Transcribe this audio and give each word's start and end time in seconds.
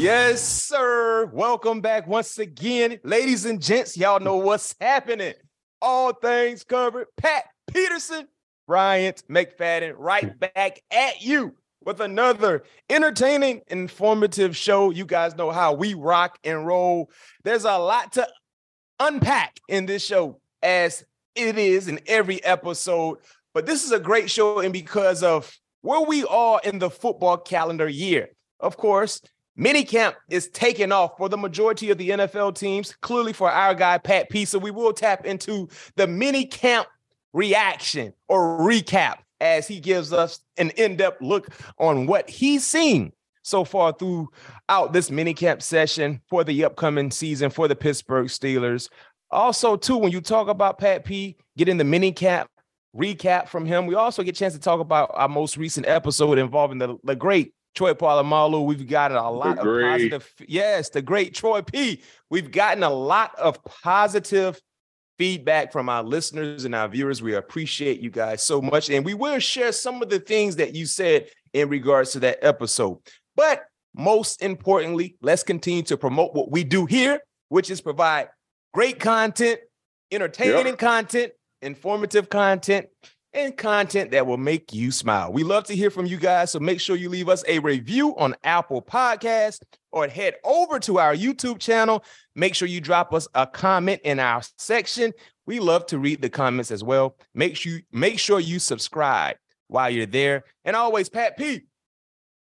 Yes, 0.00 0.40
sir. 0.40 1.26
Welcome 1.26 1.82
back 1.82 2.06
once 2.06 2.38
again. 2.38 2.98
Ladies 3.04 3.44
and 3.44 3.60
gents, 3.60 3.98
y'all 3.98 4.18
know 4.18 4.38
what's 4.38 4.74
happening. 4.80 5.34
All 5.82 6.14
things 6.14 6.64
covered. 6.64 7.08
Pat 7.18 7.44
Peterson, 7.70 8.26
Bryant 8.66 9.22
McFadden, 9.28 9.92
right 9.98 10.40
back 10.40 10.80
at 10.90 11.20
you 11.20 11.54
with 11.84 12.00
another 12.00 12.64
entertaining, 12.88 13.60
informative 13.66 14.56
show. 14.56 14.88
You 14.88 15.04
guys 15.04 15.36
know 15.36 15.50
how 15.50 15.74
we 15.74 15.92
rock 15.92 16.38
and 16.44 16.66
roll. 16.66 17.10
There's 17.44 17.66
a 17.66 17.76
lot 17.76 18.12
to 18.12 18.26
unpack 19.00 19.60
in 19.68 19.84
this 19.84 20.02
show, 20.02 20.40
as 20.62 21.04
it 21.34 21.58
is 21.58 21.88
in 21.88 22.00
every 22.06 22.42
episode. 22.42 23.18
But 23.52 23.66
this 23.66 23.84
is 23.84 23.92
a 23.92 24.00
great 24.00 24.30
show, 24.30 24.60
and 24.60 24.72
because 24.72 25.22
of 25.22 25.54
where 25.82 26.00
we 26.00 26.24
are 26.24 26.58
in 26.64 26.78
the 26.78 26.88
football 26.88 27.36
calendar 27.36 27.86
year. 27.86 28.30
Of 28.60 28.78
course, 28.78 29.20
Minicamp 29.60 30.14
is 30.30 30.48
taking 30.48 30.90
off 30.90 31.18
for 31.18 31.28
the 31.28 31.36
majority 31.36 31.90
of 31.90 31.98
the 31.98 32.08
NFL 32.10 32.56
teams, 32.56 32.94
clearly 33.02 33.34
for 33.34 33.50
our 33.50 33.74
guy, 33.74 33.98
Pat 33.98 34.30
P. 34.30 34.46
So 34.46 34.58
we 34.58 34.70
will 34.70 34.94
tap 34.94 35.26
into 35.26 35.68
the 35.96 36.06
minicamp 36.06 36.86
reaction 37.34 38.14
or 38.26 38.58
recap 38.58 39.18
as 39.38 39.68
he 39.68 39.78
gives 39.78 40.14
us 40.14 40.40
an 40.56 40.70
in-depth 40.70 41.20
look 41.20 41.48
on 41.78 42.06
what 42.06 42.30
he's 42.30 42.66
seen 42.66 43.12
so 43.42 43.64
far 43.64 43.92
throughout 43.92 44.92
this 44.94 45.10
minicamp 45.10 45.60
session 45.60 46.22
for 46.26 46.42
the 46.42 46.64
upcoming 46.64 47.10
season 47.10 47.50
for 47.50 47.68
the 47.68 47.76
Pittsburgh 47.76 48.28
Steelers. 48.28 48.88
Also, 49.30 49.76
too, 49.76 49.98
when 49.98 50.10
you 50.10 50.22
talk 50.22 50.48
about 50.48 50.78
Pat 50.78 51.04
P 51.04 51.36
getting 51.58 51.76
the 51.76 51.84
minicamp 51.84 52.46
recap 52.96 53.48
from 53.48 53.66
him, 53.66 53.86
we 53.86 53.94
also 53.94 54.22
get 54.22 54.36
a 54.36 54.38
chance 54.38 54.54
to 54.54 54.60
talk 54.60 54.80
about 54.80 55.10
our 55.12 55.28
most 55.28 55.58
recent 55.58 55.86
episode 55.86 56.38
involving 56.38 56.78
the, 56.78 56.96
the 57.04 57.14
great 57.14 57.52
Troy 57.74 57.94
Polamalu. 57.94 58.64
We've 58.64 58.86
gotten 58.86 59.16
a 59.16 59.30
lot 59.30 59.58
of 59.58 59.64
positive. 59.64 60.32
Yes, 60.46 60.90
the 60.90 61.02
great 61.02 61.34
Troy 61.34 61.62
P. 61.62 62.02
We've 62.28 62.50
gotten 62.50 62.82
a 62.82 62.90
lot 62.90 63.34
of 63.38 63.62
positive 63.64 64.60
feedback 65.18 65.70
from 65.70 65.88
our 65.88 66.02
listeners 66.02 66.64
and 66.64 66.74
our 66.74 66.88
viewers. 66.88 67.22
We 67.22 67.34
appreciate 67.34 68.00
you 68.00 68.10
guys 68.10 68.42
so 68.42 68.62
much. 68.62 68.88
And 68.90 69.04
we 69.04 69.14
will 69.14 69.38
share 69.38 69.72
some 69.72 70.02
of 70.02 70.08
the 70.08 70.18
things 70.18 70.56
that 70.56 70.74
you 70.74 70.86
said 70.86 71.28
in 71.52 71.68
regards 71.68 72.12
to 72.12 72.20
that 72.20 72.38
episode. 72.42 72.98
But 73.36 73.64
most 73.94 74.42
importantly, 74.42 75.16
let's 75.20 75.42
continue 75.42 75.82
to 75.82 75.96
promote 75.96 76.34
what 76.34 76.50
we 76.50 76.64
do 76.64 76.86
here, 76.86 77.20
which 77.48 77.70
is 77.70 77.80
provide 77.80 78.28
great 78.72 78.98
content, 78.98 79.60
entertaining 80.10 80.66
yep. 80.66 80.78
content, 80.78 81.32
informative 81.60 82.28
content, 82.28 82.86
and 83.32 83.56
content 83.56 84.10
that 84.10 84.26
will 84.26 84.36
make 84.36 84.72
you 84.72 84.90
smile. 84.90 85.32
We 85.32 85.44
love 85.44 85.64
to 85.64 85.76
hear 85.76 85.90
from 85.90 86.06
you 86.06 86.16
guys, 86.16 86.50
so 86.50 86.58
make 86.58 86.80
sure 86.80 86.96
you 86.96 87.08
leave 87.08 87.28
us 87.28 87.44
a 87.46 87.58
review 87.60 88.16
on 88.16 88.34
Apple 88.42 88.82
Podcast 88.82 89.62
or 89.92 90.08
head 90.08 90.34
over 90.44 90.78
to 90.80 90.98
our 90.98 91.14
YouTube 91.14 91.58
channel. 91.58 92.04
Make 92.34 92.54
sure 92.54 92.68
you 92.68 92.80
drop 92.80 93.14
us 93.14 93.28
a 93.34 93.46
comment 93.46 94.00
in 94.04 94.18
our 94.18 94.42
section. 94.58 95.12
We 95.46 95.60
love 95.60 95.86
to 95.86 95.98
read 95.98 96.22
the 96.22 96.30
comments 96.30 96.70
as 96.70 96.82
well. 96.82 97.16
Make 97.34 97.56
sure 97.56 97.80
make 97.92 98.18
sure 98.18 98.40
you 98.40 98.58
subscribe 98.58 99.36
while 99.68 99.90
you're 99.90 100.06
there. 100.06 100.44
And 100.64 100.76
always, 100.76 101.08
Pat 101.08 101.36
P, 101.36 101.62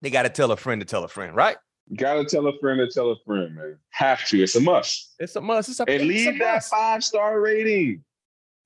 they 0.01 0.09
got 0.09 0.23
to 0.23 0.29
tell 0.29 0.51
a 0.51 0.57
friend 0.57 0.81
to 0.81 0.85
tell 0.85 1.03
a 1.03 1.07
friend, 1.07 1.35
right? 1.35 1.57
Gotta 1.95 2.23
tell 2.23 2.45
a 2.45 2.57
friend 2.59 2.79
to 2.79 2.87
tell 2.87 3.09
a 3.09 3.15
friend, 3.25 3.55
man. 3.55 3.77
Have 3.89 4.27
to. 4.27 4.43
It's 4.43 4.55
a 4.55 4.59
must. 4.59 5.15
It's 5.17 5.35
a 5.35 5.41
must. 5.41 5.69
It's 5.69 5.79
a, 5.79 5.89
and 5.89 6.03
leave 6.03 6.37
that 6.37 6.63
five 6.65 7.03
star 7.03 7.41
rating. 7.41 8.03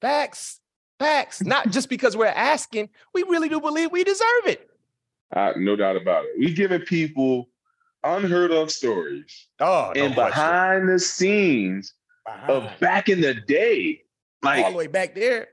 Facts. 0.02 0.60
Facts. 1.00 1.44
Not 1.44 1.72
just 1.72 1.90
because 1.90 2.16
we're 2.16 2.28
asking, 2.28 2.90
we 3.14 3.24
really 3.24 3.50
do 3.50 3.60
believe 3.60 3.92
we 3.92 4.04
deserve 4.04 4.46
it. 4.46 4.70
Uh, 5.36 5.54
no 5.58 5.76
doubt 5.76 5.96
about 5.96 6.26
it. 6.26 6.32
We 6.40 6.54
giving 6.54 6.82
people 6.82 7.50
unheard 8.04 8.52
of 8.52 8.72
stories. 8.72 9.48
Oh, 9.60 9.92
and 9.96 10.14
behind 10.14 10.88
the 10.90 11.00
scenes 11.00 11.94
behind. 12.26 12.50
of 12.52 12.80
back 12.80 13.10
in 13.10 13.22
the 13.22 13.34
day, 13.34 14.02
like 14.42 14.66
all 14.66 14.72
the 14.72 14.78
way 14.78 14.88
back 14.88 15.16
there, 15.16 15.48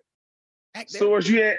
back 0.75 0.89
there. 0.89 0.99
stores 0.99 1.29
you 1.29 1.43
had, 1.43 1.57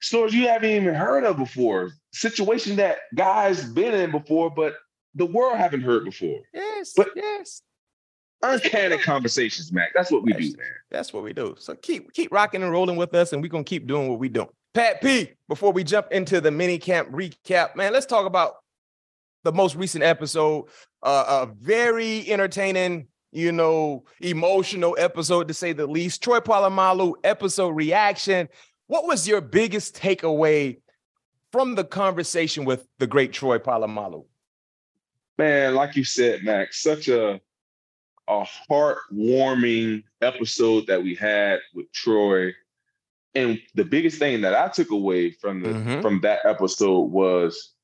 stories 0.00 0.34
you 0.34 0.48
haven't 0.48 0.70
even 0.70 0.94
heard 0.94 1.24
of 1.24 1.36
before, 1.36 1.92
situation 2.12 2.76
that 2.76 2.98
guys 3.14 3.64
been 3.64 3.94
in 3.94 4.10
before, 4.10 4.50
but 4.50 4.74
the 5.14 5.26
world 5.26 5.56
haven't 5.56 5.82
heard 5.82 6.04
before. 6.04 6.40
Yes, 6.52 6.92
but 6.96 7.10
yes. 7.14 7.62
Uncanny 8.42 8.98
conversations, 8.98 9.70
Mac. 9.72 9.92
That's 9.94 10.10
what 10.10 10.22
we 10.22 10.32
that's, 10.32 10.50
do, 10.50 10.56
man. 10.56 10.66
That's 10.90 11.12
what 11.12 11.22
we 11.22 11.32
do. 11.32 11.54
So 11.58 11.74
keep 11.74 12.12
keep 12.12 12.32
rocking 12.32 12.62
and 12.62 12.72
rolling 12.72 12.96
with 12.96 13.14
us, 13.14 13.32
and 13.32 13.42
we're 13.42 13.48
gonna 13.48 13.64
keep 13.64 13.86
doing 13.86 14.08
what 14.08 14.18
we 14.18 14.28
do. 14.28 14.48
Pat 14.72 15.02
P, 15.02 15.30
before 15.48 15.72
we 15.72 15.84
jump 15.84 16.08
into 16.10 16.40
the 16.40 16.50
mini 16.50 16.78
camp 16.78 17.10
recap, 17.10 17.76
man, 17.76 17.92
let's 17.92 18.06
talk 18.06 18.26
about 18.26 18.54
the 19.42 19.52
most 19.52 19.74
recent 19.74 20.04
episode. 20.04 20.66
Uh, 21.02 21.46
a 21.46 21.54
very 21.60 22.30
entertaining, 22.30 23.08
you 23.32 23.52
know, 23.52 24.04
emotional 24.20 24.96
episode 24.98 25.48
to 25.48 25.54
say 25.54 25.72
the 25.72 25.86
least. 25.86 26.22
Troy 26.22 26.40
Polamalu 26.40 27.14
episode 27.24 27.70
reaction. 27.70 28.48
What 28.86 29.06
was 29.06 29.26
your 29.28 29.40
biggest 29.40 29.96
takeaway 29.96 30.78
from 31.52 31.74
the 31.74 31.84
conversation 31.84 32.64
with 32.64 32.86
the 32.98 33.06
great 33.06 33.32
Troy 33.32 33.58
Polamalu? 33.58 34.24
Man, 35.36 35.74
like 35.74 35.96
you 35.96 36.04
said, 36.04 36.42
Max, 36.42 36.82
such 36.82 37.08
a 37.08 37.40
a 38.30 38.46
heartwarming 38.70 40.04
episode 40.22 40.86
that 40.86 41.02
we 41.02 41.16
had 41.16 41.58
with 41.74 41.90
Troy. 41.92 42.52
And 43.34 43.60
the 43.74 43.84
biggest 43.84 44.18
thing 44.18 44.40
that 44.42 44.54
I 44.54 44.68
took 44.68 44.90
away 44.90 45.32
from 45.32 45.62
the 45.62 45.70
mm-hmm. 45.70 46.00
from 46.00 46.20
that 46.22 46.40
episode 46.44 47.10
was 47.10 47.74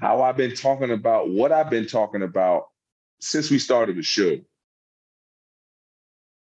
how 0.00 0.22
I've 0.22 0.36
been 0.36 0.54
talking 0.54 0.90
about 0.90 1.30
what 1.30 1.52
I've 1.52 1.70
been 1.70 1.86
talking 1.86 2.22
about 2.22 2.66
since 3.20 3.50
we 3.50 3.58
started 3.58 3.96
the 3.96 4.02
show. 4.02 4.38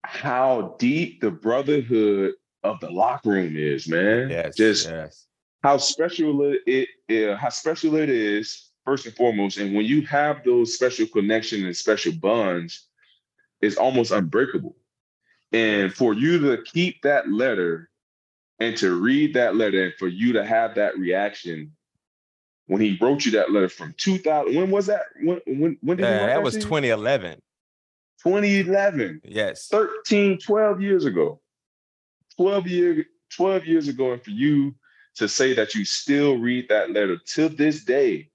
How 0.03 0.75
deep 0.79 1.19
the 1.19 1.31
brotherhood 1.31 2.33
of 2.63 2.79
the 2.79 2.89
locker 2.89 3.29
room 3.29 3.55
is, 3.57 3.87
man. 3.87 4.29
Yes, 4.29 4.55
just 4.55 4.89
yes. 4.89 5.27
how 5.61 5.77
special 5.77 6.55
it, 6.65 6.87
it 7.09 7.37
how 7.37 7.49
special 7.49 7.95
it 7.97 8.09
is 8.09 8.66
first 8.87 9.05
and 9.05 9.15
foremost. 9.15 9.57
And 9.57 9.75
when 9.75 9.85
you 9.85 10.03
have 10.03 10.45
those 10.45 10.73
special 10.73 11.07
connections 11.07 11.63
and 11.63 11.75
special 11.75 12.13
bonds, 12.13 12.87
it's 13.59 13.75
almost 13.75 14.11
unbreakable. 14.11 14.77
And 15.51 15.93
for 15.93 16.13
you 16.13 16.39
to 16.39 16.63
keep 16.63 17.01
that 17.01 17.29
letter 17.29 17.89
and 18.61 18.77
to 18.77 18.95
read 18.95 19.33
that 19.33 19.57
letter 19.57 19.83
and 19.83 19.93
for 19.95 20.07
you 20.07 20.31
to 20.33 20.45
have 20.45 20.75
that 20.75 20.97
reaction 20.97 21.73
when 22.67 22.79
he 22.79 22.97
wrote 23.01 23.25
you 23.25 23.31
that 23.33 23.51
letter 23.51 23.67
from 23.67 23.93
2000 23.97 24.55
when 24.55 24.71
was 24.71 24.85
that? 24.85 25.03
When 25.21 25.41
when, 25.45 25.77
when 25.81 25.97
did 25.97 26.05
uh, 26.05 26.09
that, 26.09 26.27
that 26.27 26.43
was 26.43 26.53
2011 26.55 27.41
2011 28.23 29.21
yes. 29.25 29.67
13 29.67 30.39
12 30.39 30.81
years 30.81 31.03
ago. 31.03 31.41
12 32.37 32.67
year 32.67 33.05
12 33.35 33.65
years 33.65 33.87
ago 33.89 34.13
and 34.13 34.23
for 34.23 34.31
you 34.31 34.73
to 35.15 35.27
say 35.27 35.53
that 35.53 35.75
you 35.75 35.83
still 35.83 36.37
read 36.37 36.69
that 36.69 36.91
letter 36.91 37.17
to 37.33 37.49
this 37.49 37.83
day 37.83 38.29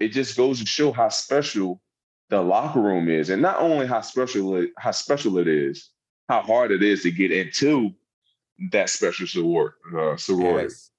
it 0.00 0.08
just 0.08 0.36
goes 0.36 0.58
to 0.58 0.66
show 0.66 0.90
how 0.90 1.10
special 1.10 1.80
the 2.30 2.40
locker 2.40 2.80
room 2.80 3.08
is, 3.08 3.30
and 3.30 3.42
not 3.42 3.58
only 3.58 3.86
how 3.86 4.00
special 4.00 4.56
it, 4.56 4.70
how 4.78 4.90
special 4.90 5.38
it 5.38 5.46
is, 5.46 5.90
how 6.28 6.42
hard 6.42 6.70
it 6.70 6.82
is 6.82 7.02
to 7.02 7.10
get 7.10 7.30
into 7.30 7.92
that 8.72 8.88
special 8.88 9.26
soror- 9.26 9.72
uh, 9.96 10.16
sorority. 10.16 10.68
Yes. 10.68 10.90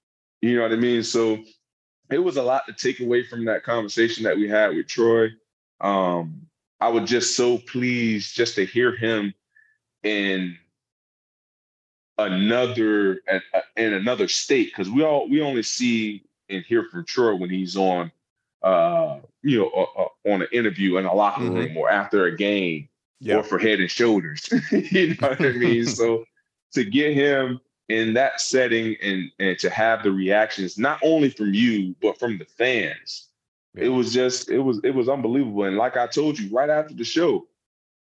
You 0.42 0.56
know 0.56 0.64
what 0.64 0.74
I 0.74 0.78
mean? 0.78 1.04
So 1.04 1.40
it 2.10 2.20
was 2.20 2.38
a 2.38 2.44
lot 2.44 2.66
to 2.68 2.74
take 2.74 3.00
away 3.00 3.24
from 3.24 3.46
that 3.46 3.64
conversation 3.64 4.24
that 4.24 4.36
we 4.36 4.48
had 4.48 4.76
with 4.76 4.88
Troy. 4.88 5.30
Um, 5.80 6.48
I 6.80 6.90
was 6.90 7.10
just 7.10 7.36
so 7.36 7.58
pleased 7.60 8.36
just 8.36 8.56
to 8.56 8.66
hear 8.66 8.96
him 8.96 9.34
in 10.04 10.58
another 12.18 13.22
in 13.78 13.94
another 13.94 14.28
state 14.28 14.72
because 14.72 14.90
we 14.90 15.04
all 15.04 15.30
we 15.30 15.42
only 15.42 15.64
see 15.64 16.24
and 16.50 16.64
hear 16.66 16.84
from 16.84 17.06
Troy 17.06 17.36
when 17.36 17.50
he's 17.50 17.78
on 17.78 18.12
uh 18.64 19.18
you 19.44 19.60
know 19.60 19.70
uh, 19.76 20.02
uh, 20.02 20.34
on 20.34 20.42
an 20.42 20.48
interview 20.52 20.98
in 20.98 21.06
a 21.06 21.14
locker 21.14 21.42
mm-hmm. 21.42 21.56
room 21.56 21.78
or 21.78 21.90
after 21.90 22.26
a 22.26 22.36
game 22.36 22.88
yeah. 23.20 23.36
or 23.36 23.44
for 23.44 23.60
head 23.60 23.80
and 23.80 23.90
shoulders 23.90 24.50
you 24.72 25.10
know 25.10 25.30
what 25.30 25.42
I 25.42 25.52
mean 25.52 25.86
so 26.00 26.26
to 26.74 26.84
get 26.84 27.14
him 27.14 27.60
in 27.90 28.14
that 28.14 28.40
setting 28.40 28.96
and 29.02 29.32
and 29.40 29.58
to 29.60 29.70
have 29.70 30.04
the 30.04 30.12
reactions 30.12 30.78
not 30.78 31.00
only 31.04 31.30
from 31.30 31.54
you 31.54 31.96
but 32.02 32.20
from 32.20 32.38
the 32.38 32.46
fans 32.46 33.28
yeah. 33.76 33.86
it 33.86 33.90
was 33.90 34.14
just 34.14 34.50
it 34.50 34.60
was 34.60 34.80
it 34.84 34.92
was 34.92 35.10
unbelievable 35.10 35.64
and 35.64 35.78
like 35.78 35.98
I 35.98 36.08
told 36.08 36.40
you 36.40 36.56
right 36.56 36.70
after 36.70 36.94
the 36.94 37.04
show 37.04 37.46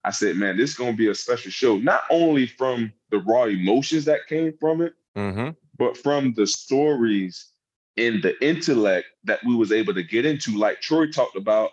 I 0.06 0.12
said, 0.12 0.36
man, 0.36 0.56
this 0.56 0.70
is 0.70 0.78
going 0.78 0.92
to 0.92 0.98
be 0.98 1.08
a 1.08 1.16
special 1.16 1.50
show, 1.50 1.78
not 1.78 2.04
only 2.12 2.46
from 2.46 2.94
the 3.10 3.18
raw 3.18 3.46
emotions 3.46 4.06
that 4.06 4.28
came 4.28 4.54
from 4.60 4.82
it, 4.82 4.94
mm-hmm. 5.18 5.50
but 5.80 5.98
from 5.98 6.36
the 6.36 6.46
stories 6.46 7.48
and 7.98 8.22
the 8.22 8.36
intellect 8.46 9.08
that 9.24 9.44
we 9.46 9.56
was 9.56 9.72
able 9.72 9.94
to 9.94 10.04
get 10.04 10.26
into. 10.26 10.58
Like 10.58 10.82
Troy 10.82 11.08
talked 11.08 11.36
about 11.38 11.72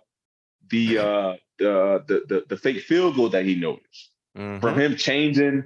the 0.71 0.99
uh, 0.99 1.37
the, 1.59 2.05
the 2.07 2.23
the 2.29 2.45
the 2.49 2.57
fake 2.57 2.83
field 2.83 3.17
goal 3.17 3.29
that 3.31 3.45
he 3.45 3.55
noticed 3.55 4.11
mm-hmm. 4.37 4.61
from 4.61 4.79
him 4.79 4.97
changing, 4.97 5.65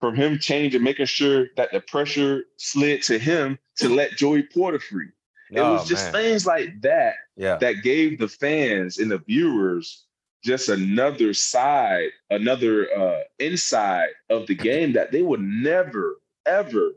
from 0.00 0.14
him 0.14 0.38
changing, 0.38 0.82
making 0.82 1.06
sure 1.06 1.48
that 1.56 1.72
the 1.72 1.80
pressure 1.80 2.44
slid 2.56 3.02
to 3.04 3.18
him 3.18 3.58
to 3.76 3.88
let 3.88 4.12
Joey 4.12 4.42
Porter 4.42 4.78
free. 4.78 5.08
It 5.50 5.60
oh, 5.60 5.74
was 5.74 5.88
just 5.88 6.12
man. 6.12 6.22
things 6.22 6.46
like 6.46 6.80
that 6.82 7.14
yeah. 7.36 7.56
that 7.56 7.82
gave 7.82 8.18
the 8.18 8.28
fans 8.28 8.98
and 8.98 9.10
the 9.10 9.18
viewers 9.18 10.04
just 10.42 10.68
another 10.68 11.34
side, 11.34 12.10
another 12.30 12.88
uh, 12.96 13.20
inside 13.38 14.08
of 14.30 14.46
the 14.46 14.54
game 14.70 14.92
that 14.94 15.12
they 15.12 15.22
would 15.22 15.40
never, 15.40 16.20
ever 16.46 16.92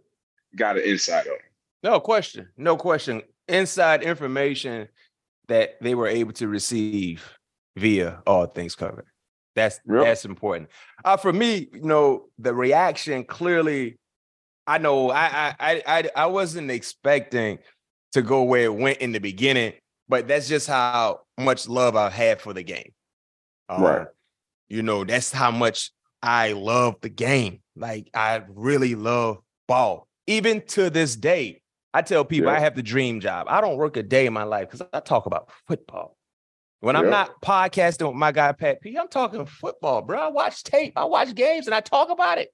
got 0.55 0.77
an 0.77 0.83
insight 0.83 1.27
on. 1.27 1.37
No 1.83 1.99
question. 1.99 2.49
No 2.57 2.77
question. 2.77 3.21
Inside 3.47 4.03
information 4.03 4.87
that 5.47 5.81
they 5.81 5.95
were 5.95 6.07
able 6.07 6.33
to 6.33 6.47
receive 6.47 7.37
via 7.75 8.21
all 8.27 8.45
things 8.45 8.75
covered. 8.75 9.05
That's 9.55 9.79
yep. 9.89 10.03
that's 10.03 10.25
important. 10.25 10.69
Uh, 11.03 11.17
for 11.17 11.33
me, 11.33 11.69
you 11.73 11.81
know, 11.81 12.25
the 12.37 12.53
reaction 12.53 13.23
clearly. 13.23 13.97
I 14.67 14.77
know 14.77 15.09
I 15.09 15.55
I 15.59 15.83
I 15.85 16.09
I 16.15 16.25
wasn't 16.27 16.69
expecting 16.69 17.59
to 18.13 18.21
go 18.21 18.43
where 18.43 18.65
it 18.65 18.75
went 18.75 18.99
in 18.99 19.11
the 19.11 19.19
beginning, 19.19 19.73
but 20.07 20.27
that's 20.27 20.47
just 20.47 20.67
how 20.67 21.21
much 21.37 21.67
love 21.67 21.95
I 21.95 22.09
had 22.09 22.39
for 22.39 22.53
the 22.53 22.63
game. 22.63 22.91
Um, 23.67 23.81
right. 23.81 24.07
You 24.67 24.83
know, 24.83 25.03
that's 25.03 25.31
how 25.31 25.51
much 25.51 25.91
I 26.21 26.53
love 26.53 26.95
the 27.01 27.09
game. 27.09 27.61
Like 27.75 28.09
I 28.13 28.43
really 28.49 28.95
love 28.95 29.39
ball. 29.67 30.07
Even 30.27 30.61
to 30.67 30.89
this 30.91 31.15
day, 31.15 31.61
I 31.93 32.01
tell 32.01 32.23
people 32.23 32.51
yeah. 32.51 32.57
I 32.57 32.59
have 32.59 32.75
the 32.75 32.83
dream 32.83 33.19
job. 33.19 33.47
I 33.49 33.61
don't 33.61 33.77
work 33.77 33.97
a 33.97 34.03
day 34.03 34.25
in 34.25 34.33
my 34.33 34.43
life 34.43 34.69
because 34.69 34.87
I 34.93 34.99
talk 34.99 35.25
about 35.25 35.49
football. 35.67 36.15
When 36.81 36.95
yeah. 36.95 37.01
I'm 37.01 37.09
not 37.09 37.41
podcasting 37.41 38.07
with 38.07 38.15
my 38.15 38.31
guy 38.31 38.51
Pat 38.51 38.81
P, 38.81 38.97
I'm 38.97 39.07
talking 39.07 39.45
football, 39.45 40.01
bro. 40.01 40.19
I 40.19 40.27
watch 40.29 40.63
tape, 40.63 40.93
I 40.95 41.05
watch 41.05 41.33
games, 41.35 41.65
and 41.65 41.75
I 41.75 41.81
talk 41.81 42.09
about 42.09 42.37
it. 42.37 42.53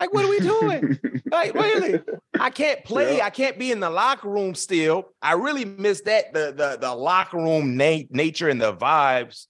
Like, 0.00 0.12
what 0.12 0.24
are 0.24 0.28
we 0.28 0.40
doing? 0.40 0.98
like, 1.30 1.54
really? 1.54 2.00
I 2.38 2.50
can't 2.50 2.84
play. 2.84 3.18
Yeah. 3.18 3.26
I 3.26 3.30
can't 3.30 3.58
be 3.58 3.70
in 3.70 3.80
the 3.80 3.90
locker 3.90 4.28
room 4.28 4.54
still. 4.54 5.06
I 5.22 5.32
really 5.34 5.64
miss 5.64 6.02
that 6.02 6.34
the 6.34 6.52
the 6.54 6.78
the 6.80 6.94
locker 6.94 7.38
room 7.38 7.76
na- 7.76 8.02
nature 8.10 8.48
and 8.48 8.60
the 8.60 8.74
vibes 8.74 9.46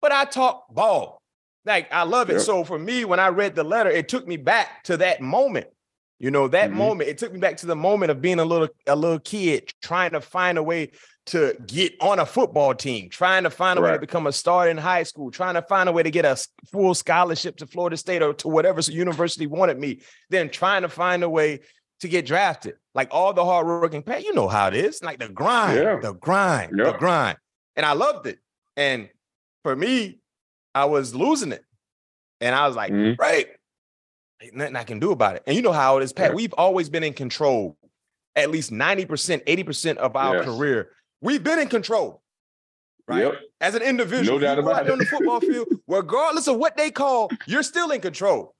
but 0.00 0.12
I 0.12 0.24
talk 0.24 0.72
ball. 0.72 1.22
Like 1.64 1.92
I 1.92 2.04
love 2.04 2.30
it. 2.30 2.40
So 2.40 2.64
for 2.64 2.78
me, 2.78 3.04
when 3.04 3.20
I 3.20 3.28
read 3.28 3.54
the 3.54 3.64
letter, 3.64 3.90
it 3.90 4.08
took 4.08 4.26
me 4.26 4.36
back 4.36 4.84
to 4.84 4.96
that 4.98 5.20
moment. 5.20 5.66
You 6.18 6.32
know, 6.32 6.48
that 6.48 6.70
mm-hmm. 6.70 6.78
moment. 6.78 7.10
It 7.10 7.18
took 7.18 7.32
me 7.32 7.38
back 7.38 7.58
to 7.58 7.66
the 7.66 7.76
moment 7.76 8.10
of 8.10 8.20
being 8.20 8.40
a 8.40 8.44
little 8.44 8.68
a 8.86 8.96
little 8.96 9.20
kid 9.20 9.72
trying 9.82 10.12
to 10.12 10.20
find 10.20 10.58
a 10.58 10.62
way 10.62 10.90
to 11.26 11.54
get 11.66 11.94
on 12.00 12.18
a 12.18 12.26
football 12.26 12.74
team, 12.74 13.08
trying 13.10 13.44
to 13.44 13.50
find 13.50 13.78
a 13.78 13.82
right. 13.82 13.90
way 13.90 13.96
to 13.96 14.00
become 14.00 14.26
a 14.26 14.32
star 14.32 14.68
in 14.68 14.78
high 14.78 15.02
school, 15.02 15.30
trying 15.30 15.54
to 15.54 15.62
find 15.62 15.88
a 15.88 15.92
way 15.92 16.02
to 16.02 16.10
get 16.10 16.24
a 16.24 16.42
full 16.72 16.94
scholarship 16.94 17.56
to 17.58 17.66
Florida 17.66 17.96
State 17.96 18.22
or 18.22 18.32
to 18.34 18.48
whatever 18.48 18.80
university 18.90 19.46
wanted 19.46 19.78
me, 19.78 20.00
then 20.30 20.48
trying 20.48 20.82
to 20.82 20.88
find 20.88 21.22
a 21.22 21.28
way 21.28 21.60
to 22.00 22.08
get 22.08 22.26
drafted. 22.26 22.74
Like 22.94 23.08
all 23.10 23.32
the 23.32 23.44
hard 23.44 23.66
working, 23.66 24.02
Pat, 24.02 24.24
you 24.24 24.34
know 24.34 24.48
how 24.48 24.68
it 24.68 24.74
is. 24.74 25.02
Like 25.02 25.18
the 25.18 25.28
grind, 25.28 25.78
yeah. 25.78 25.98
the 26.00 26.14
grind, 26.14 26.72
yeah. 26.76 26.92
the 26.92 26.98
grind. 26.98 27.36
And 27.76 27.84
I 27.84 27.92
loved 27.92 28.26
it. 28.26 28.38
And 28.76 29.08
for 29.62 29.76
me, 29.76 30.20
I 30.74 30.86
was 30.86 31.14
losing 31.14 31.52
it. 31.52 31.64
And 32.40 32.54
I 32.54 32.66
was 32.66 32.76
like, 32.76 32.92
mm-hmm. 32.92 33.20
right, 33.20 33.48
ain't 34.42 34.54
nothing 34.54 34.76
I 34.76 34.84
can 34.84 34.98
do 34.98 35.12
about 35.12 35.36
it. 35.36 35.42
And 35.46 35.56
you 35.56 35.62
know 35.62 35.72
how 35.72 35.98
it 35.98 36.02
is, 36.02 36.12
Pat. 36.12 36.30
Yeah. 36.30 36.34
We've 36.34 36.54
always 36.54 36.88
been 36.88 37.04
in 37.04 37.12
control, 37.12 37.76
at 38.36 38.50
least 38.50 38.70
90%, 38.70 39.44
80% 39.44 39.96
of 39.96 40.16
our 40.16 40.36
yes. 40.36 40.44
career. 40.44 40.90
We've 41.20 41.42
been 41.42 41.58
in 41.58 41.68
control. 41.68 42.22
Right. 43.06 43.24
Yep. 43.24 43.34
As 43.60 43.74
an 43.74 43.82
individual, 43.82 44.38
no 44.38 44.44
doubt 44.44 44.58
about 44.58 44.86
it. 44.86 44.92
on 44.92 44.98
the 44.98 45.06
football 45.06 45.40
field, 45.40 45.68
regardless 45.88 46.46
of 46.46 46.58
what 46.58 46.76
they 46.76 46.90
call, 46.90 47.30
you're 47.46 47.62
still 47.62 47.90
in 47.90 48.00
control. 48.00 48.54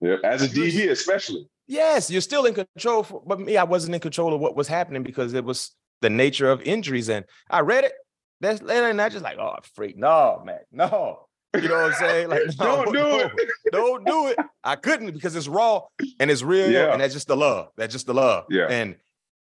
Yeah, 0.00 0.16
as 0.24 0.42
a 0.42 0.48
DB, 0.48 0.90
especially. 0.90 1.46
Yes, 1.66 2.10
you're 2.10 2.22
still 2.22 2.46
in 2.46 2.54
control. 2.54 3.02
For, 3.02 3.22
but 3.24 3.38
me, 3.38 3.58
I 3.58 3.64
wasn't 3.64 3.94
in 3.94 4.00
control 4.00 4.32
of 4.32 4.40
what 4.40 4.56
was 4.56 4.66
happening 4.66 5.02
because 5.02 5.34
it 5.34 5.44
was 5.44 5.72
the 6.00 6.08
nature 6.08 6.50
of 6.50 6.62
injuries. 6.62 7.10
And 7.10 7.26
I 7.50 7.60
read 7.60 7.84
it. 7.84 7.92
That's 8.40 8.60
and 8.60 9.00
I 9.00 9.08
just 9.10 9.22
like, 9.22 9.36
oh, 9.38 9.56
freak, 9.74 9.98
no, 9.98 10.42
man, 10.44 10.60
no. 10.72 11.26
You 11.54 11.68
know 11.68 11.74
what 11.74 11.84
I'm 11.86 11.92
saying? 11.94 12.28
Like, 12.28 12.42
no, 12.58 12.84
don't 12.84 12.86
do 12.86 12.98
no, 12.98 13.18
it. 13.18 13.32
Don't 13.72 14.06
do 14.06 14.26
it. 14.28 14.38
I 14.62 14.76
couldn't 14.76 15.12
because 15.12 15.34
it's 15.34 15.48
raw 15.48 15.82
and 16.18 16.30
it's 16.30 16.42
real, 16.42 16.70
yeah. 16.70 16.92
and 16.92 17.00
that's 17.00 17.14
just 17.14 17.28
the 17.28 17.36
love. 17.36 17.68
That's 17.76 17.92
just 17.92 18.06
the 18.06 18.14
love. 18.14 18.44
Yeah. 18.50 18.66
And 18.68 18.96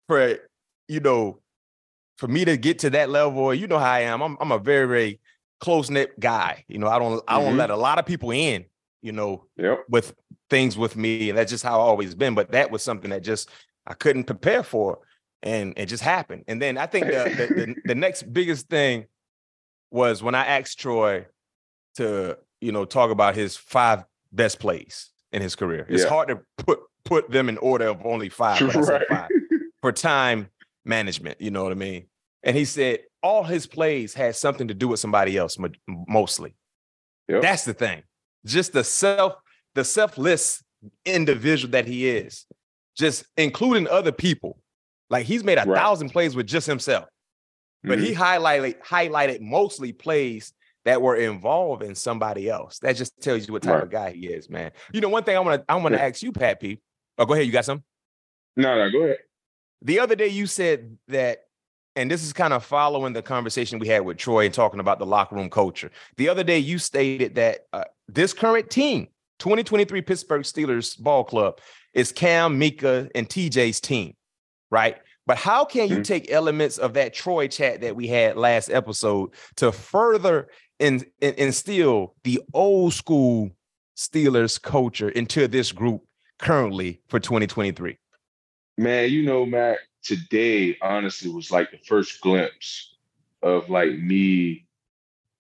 for 0.09 0.39
you 0.89 1.01
know, 1.01 1.41
for 2.19 2.29
me 2.29 2.45
to 2.45 2.57
get 2.57 2.81
to 2.81 2.91
that 2.91 3.11
level, 3.11 3.55
you 3.55 3.67
know 3.67 3.79
how 3.79 3.93
I 3.93 4.01
am. 4.01 4.23
I'm 4.23 4.37
I'm 4.41 4.53
a 4.53 4.59
very 4.59 4.87
very 4.87 5.21
close 5.61 5.91
knit 5.91 6.19
guy. 6.19 6.65
You 6.69 6.79
know, 6.79 6.89
I 6.89 6.99
don't 6.99 7.23
I 7.29 7.39
don't 7.39 7.51
mm-hmm. 7.51 7.59
let 7.59 7.71
a 7.71 7.77
lot 7.77 7.99
of 7.99 8.07
people 8.07 8.31
in. 8.31 8.65
You 9.03 9.13
know, 9.13 9.45
yep. 9.59 9.85
with 9.91 10.15
things 10.49 10.79
with 10.79 10.97
me, 10.97 11.29
and 11.29 11.37
that's 11.37 11.51
just 11.51 11.63
how 11.63 11.79
I 11.79 11.83
always 11.83 12.15
been. 12.15 12.35
But 12.35 12.53
that 12.53 12.71
was 12.71 12.83
something 12.83 13.11
that 13.11 13.23
just 13.23 13.51
I 13.87 13.93
couldn't 13.93 14.25
prepare 14.25 14.63
for 14.63 15.01
and 15.45 15.75
it 15.77 15.87
just 15.87 16.03
happened. 16.03 16.45
And 16.49 16.61
then 16.61 16.79
I 16.79 16.87
think 16.87 17.07
the, 17.07 17.13
the, 17.13 17.55
the, 17.55 17.75
the 17.85 17.95
next 17.95 18.33
biggest 18.33 18.69
thing 18.69 19.05
was 19.91 20.23
when 20.23 20.35
I 20.35 20.47
asked 20.47 20.81
Troy 20.81 21.27
to, 21.97 22.39
you 22.61 22.73
know, 22.73 22.85
talk 22.85 23.11
about 23.11 23.35
his 23.35 23.57
five 23.57 24.05
best 24.33 24.59
plays 24.59 25.11
in 25.33 25.43
his 25.43 25.55
career. 25.55 25.87
It's 25.89 26.03
yeah. 26.05 26.09
hard 26.09 26.29
to 26.29 26.41
put 26.59 26.81
put 27.05 27.31
them 27.31 27.49
in 27.49 27.59
order 27.59 27.89
of 27.89 28.05
only 28.05 28.29
five, 28.29 28.61
right. 28.75 29.03
five 29.09 29.29
for 29.81 29.93
time 29.93 30.49
management. 30.85 31.41
You 31.41 31.51
know 31.51 31.63
what 31.63 31.73
I 31.73 31.77
mean? 31.77 32.07
And 32.43 32.57
he 32.57 32.65
said 32.65 33.01
all 33.23 33.43
his 33.43 33.67
plays 33.67 34.15
had 34.15 34.37
something 34.37 34.69
to 34.69 34.75
do 34.75 34.89
with 34.89 35.01
somebody 35.01 35.37
else, 35.37 35.57
mostly. 35.87 36.55
Yep. 37.29 37.43
That's 37.43 37.65
the 37.65 37.75
thing. 37.75 38.03
Just 38.45 38.73
the 38.73 38.85
self, 38.85 39.35
the 39.75 39.85
selfless 39.85 40.63
individual 41.07 41.73
that 41.73 41.87
he 41.87 42.09
is, 42.09 42.45
just 42.97 43.25
including 43.37 43.89
other 43.89 44.13
people 44.13 44.59
like 45.11 45.27
he's 45.27 45.45
made 45.45 45.59
a 45.59 45.65
right. 45.65 45.77
thousand 45.77 46.11
plays 46.11 46.35
with 46.35 46.47
just 46.47 46.67
himself, 46.67 47.07
but 47.83 47.99
mm-hmm. 47.99 48.07
he 48.07 48.15
highlighted 48.15 48.81
highlighted 48.83 49.41
mostly 49.41 49.93
plays 49.93 50.53
that 50.85 51.01
were 51.01 51.17
involved 51.17 51.83
in 51.83 51.95
somebody 51.95 52.49
else. 52.49 52.79
That 52.81 52.97
just 52.97 53.21
tells 53.21 53.47
you 53.47 53.53
what 53.53 53.63
type 53.63 53.75
right. 53.75 53.83
of 53.83 53.91
guy 53.91 54.13
he 54.13 54.27
is, 54.27 54.51
man. 54.51 54.73
You 54.93 55.01
know, 55.01 55.09
one 55.09 55.25
thing 55.25 55.37
I 55.37 55.41
want 55.41 55.61
to 55.61 55.73
I 55.73 55.77
want 55.77 55.95
to 55.95 55.99
yeah. 55.99 56.07
ask 56.07 56.23
you, 56.23 56.33
Pat 56.33 56.61
P. 56.61 56.81
Oh, 57.19 57.25
go 57.25 57.35
ahead. 57.35 57.47
You 57.47 57.53
got 57.53 57.65
some? 57.65 57.83
No, 58.57 58.77
no, 58.77 58.91
go 58.91 59.03
ahead. 59.05 59.19
The 59.83 60.01
other 60.01 60.17
day 60.17 60.29
you 60.29 60.47
said 60.47 60.97
that, 61.09 61.45
and 61.97 62.11
this 62.11 62.25
is 62.25 62.33
kind 62.33 62.53
of 62.53 62.65
following 62.65 63.13
the 63.13 63.23
conversation 63.23 63.79
we 63.79 63.89
had 63.89 64.05
with 64.05 64.17
Troy 64.17 64.47
and 64.47 64.55
talking 64.55 64.81
about 64.81 64.99
the 64.99 65.07
locker 65.07 65.37
room 65.37 65.51
culture. 65.51 65.91
The 66.17 66.29
other 66.29 66.45
day 66.45 66.59
you 66.59 66.79
stated 66.79 67.35
that 67.37 67.67
uh, 67.73 67.85
this 68.09 68.33
current 68.33 68.71
team, 68.71 69.09
2023 69.39 70.03
Pittsburgh 70.03 70.43
Steelers 70.43 70.99
ball 70.99 71.25
club, 71.25 71.61
is 71.93 72.13
Cam, 72.13 72.59
Minkah, 72.59 73.11
and 73.15 73.29
TJ's 73.29 73.81
team 73.81 74.15
right? 74.75 74.97
But 75.27 75.39
how 75.39 75.65
can 75.65 75.89
you 75.89 75.97
mm-hmm. 75.97 76.03
take 76.03 76.31
elements 76.31 76.79
of 76.79 76.95
that 76.95 77.15
Troy 77.15 77.47
chat 77.49 77.81
that 77.81 77.97
we 77.97 78.09
had 78.09 78.37
last 78.37 78.69
episode 78.69 79.31
to 79.57 79.73
further 79.73 80.49
in, 80.79 81.05
in, 81.21 81.35
instill 81.35 82.15
the 82.25 82.41
old 82.53 82.93
school 82.95 83.51
Steelers 83.97 84.61
culture 84.61 85.09
into 85.09 85.47
this 85.47 85.73
group 85.73 86.03
currently 86.39 87.01
for 87.09 87.21
2023? 87.21 87.97
Man, 88.77 89.11
you 89.11 89.25
know, 89.25 89.47
Matt, 89.47 89.79
today 90.03 90.77
honestly 90.83 91.31
was 91.31 91.51
like 91.51 91.71
the 91.71 91.79
first 91.79 92.21
glimpse 92.21 92.97
of 93.43 93.71
like 93.71 93.91
me 93.99 94.67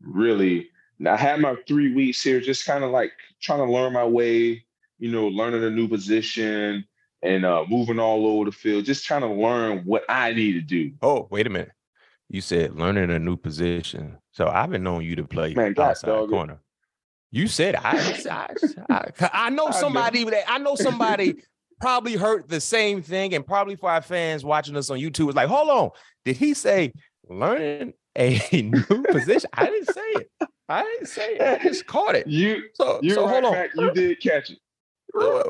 really. 0.01 0.69
I 1.07 1.17
had 1.17 1.41
my 1.41 1.57
three 1.67 1.93
weeks 1.93 2.23
here, 2.23 2.41
just 2.41 2.65
kind 2.65 2.85
of 2.85 2.91
like 2.91 3.13
trying 3.41 3.59
to 3.59 3.71
learn 3.71 3.93
my 3.93 4.05
way, 4.05 4.65
you 4.99 5.11
know, 5.11 5.27
learning 5.27 5.65
a 5.65 5.71
new 5.71 5.89
position, 5.89 6.87
and 7.23 7.45
uh, 7.45 7.65
moving 7.69 7.99
all 7.99 8.27
over 8.27 8.45
the 8.45 8.53
field, 8.53 8.85
just 8.85 9.05
trying 9.05 9.23
to 9.23 9.33
learn 9.33 9.79
what 9.85 10.05
I 10.09 10.33
need 10.33 10.53
to 10.53 10.61
do. 10.61 10.93
Oh, 11.03 11.27
wait 11.31 11.47
a 11.47 11.51
minute. 11.51 11.73
You 12.29 12.41
said 12.41 12.77
learning 12.77 13.11
a 13.11 13.19
new 13.19 13.37
position. 13.37 14.19
So 14.35 14.49
I've 14.49 14.71
been 14.71 14.83
knowing 14.83 15.07
you 15.07 15.15
to 15.17 15.25
play 15.25 15.55
Man, 15.55 15.75
outside 15.79 16.09
dog, 16.09 16.29
corner. 16.29 16.59
You 17.31 17.47
said 17.47 17.77
I, 17.77 18.21
I, 18.31 18.55
I, 19.21 19.31
I 19.33 19.51
know 19.51 19.71
somebody 19.71 20.25
that 20.25 20.45
I 20.49 20.59
know 20.59 20.75
somebody 20.75 21.37
probably 21.81 22.17
heard 22.17 22.49
the 22.49 22.61
same 22.61 23.01
thing, 23.01 23.35
and 23.35 23.47
probably 23.47 23.77
for 23.77 23.91
our 23.91 24.03
fans 24.03 24.45
watching 24.45 24.77
us 24.77 24.91
on 24.91 24.99
YouTube, 24.99 25.27
was 25.27 25.37
like, 25.37 25.49
hold 25.49 25.69
on, 25.69 25.91
did 26.25 26.37
he 26.37 26.53
say 26.53 26.93
learning 27.29 27.95
a 28.17 28.41
new 28.53 29.03
position? 29.05 29.51
I 29.53 29.67
didn't 29.67 29.93
say 29.95 30.01
it. 30.01 30.31
I 30.69 30.83
didn't 30.83 31.07
say 31.07 31.37
it. 31.37 31.43
I 31.43 31.63
just 31.63 31.87
caught 31.87 32.15
it. 32.17 32.27
You 32.27 32.63
So, 32.75 32.99
you 33.03 33.15
so 33.15 33.27
right, 33.27 33.33
hold 33.33 33.45
on. 33.45 33.53
Mac, 33.53 33.71
you 33.77 33.91
did 33.93 34.21
catch 34.21 34.51
it. 34.51 34.59
Uh, 35.17 35.45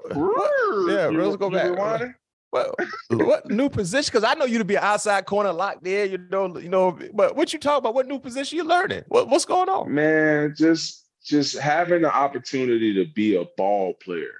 yeah, 0.88 1.08
You- 1.08 1.22
let's 1.22 1.36
go 1.36 1.50
back. 1.50 2.14
What, 2.54 2.78
what 3.10 3.50
new 3.50 3.68
position? 3.68 4.10
Because 4.12 4.24
I 4.24 4.34
know 4.34 4.44
you 4.44 4.58
to 4.58 4.64
be 4.64 4.76
an 4.76 4.84
outside 4.84 5.26
corner 5.26 5.52
locked 5.52 5.82
there. 5.82 6.04
You 6.04 6.18
know, 6.18 6.56
you 6.56 6.68
know. 6.68 6.96
But 7.12 7.34
what 7.34 7.52
you 7.52 7.58
talk 7.58 7.78
about? 7.78 7.94
What 7.94 8.06
new 8.06 8.20
position 8.20 8.58
you 8.58 8.64
learning? 8.64 9.04
What, 9.08 9.28
what's 9.28 9.44
going 9.44 9.68
on? 9.68 9.92
Man, 9.92 10.54
just 10.56 11.06
just 11.24 11.58
having 11.58 12.02
the 12.02 12.14
opportunity 12.14 12.94
to 12.94 13.10
be 13.12 13.34
a 13.36 13.44
ball 13.56 13.94
player. 13.94 14.34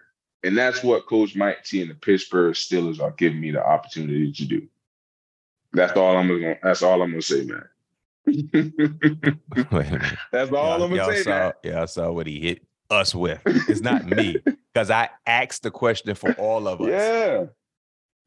And 0.44 0.56
that's 0.56 0.84
what 0.84 1.06
Coach 1.06 1.34
Mike 1.34 1.64
T 1.64 1.80
and 1.80 1.90
the 1.90 1.94
Pittsburgh 1.94 2.54
Steelers 2.54 3.00
are 3.00 3.12
giving 3.12 3.40
me 3.40 3.50
the 3.50 3.66
opportunity 3.66 4.30
to 4.30 4.44
do. 4.44 4.68
That's 5.72 5.96
all 5.96 6.16
I'm 6.16 6.28
gonna 6.28 6.56
that's 6.62 6.82
all 6.82 7.02
I'm 7.02 7.10
gonna 7.10 7.22
say, 7.22 7.44
man. 7.44 7.64
Wait 8.26 9.86
a 9.86 9.90
minute. 9.90 10.18
that's 10.30 10.52
all 10.52 10.82
I'm 10.82 10.94
gonna 10.94 11.16
say, 11.16 11.22
saw, 11.22 11.30
man. 11.30 11.52
Yeah, 11.64 11.82
I 11.82 11.86
saw 11.86 12.12
what 12.12 12.26
he 12.28 12.38
hit 12.38 12.62
us 12.90 13.12
with. 13.14 13.40
It's 13.44 13.80
not 13.80 14.06
me 14.06 14.36
because 14.72 14.90
I 14.90 15.08
asked 15.26 15.64
the 15.64 15.72
question 15.72 16.14
for 16.14 16.32
all 16.34 16.68
of 16.68 16.80
us. 16.80 16.88
Yeah. 16.88 17.46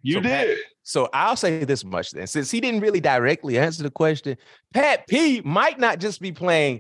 You 0.08 0.14
So, 0.16 0.22
Pat- 0.22 0.48
did. 0.48 0.58
So 0.84 1.10
I'll 1.14 1.36
say 1.36 1.66
this 1.66 1.84
much 1.84 2.12
then, 2.12 2.28
since 2.28 2.50
he 2.50 2.62
didn't 2.62 2.80
really 2.80 3.02
directly 3.02 3.58
answer 3.58 3.84
the 3.84 3.92
question, 3.92 4.38
Pat 4.74 5.06
P 5.08 5.42
might 5.44 5.78
not 5.80 6.00
just 6.00 6.22
be 6.22 6.32
playing 6.32 6.80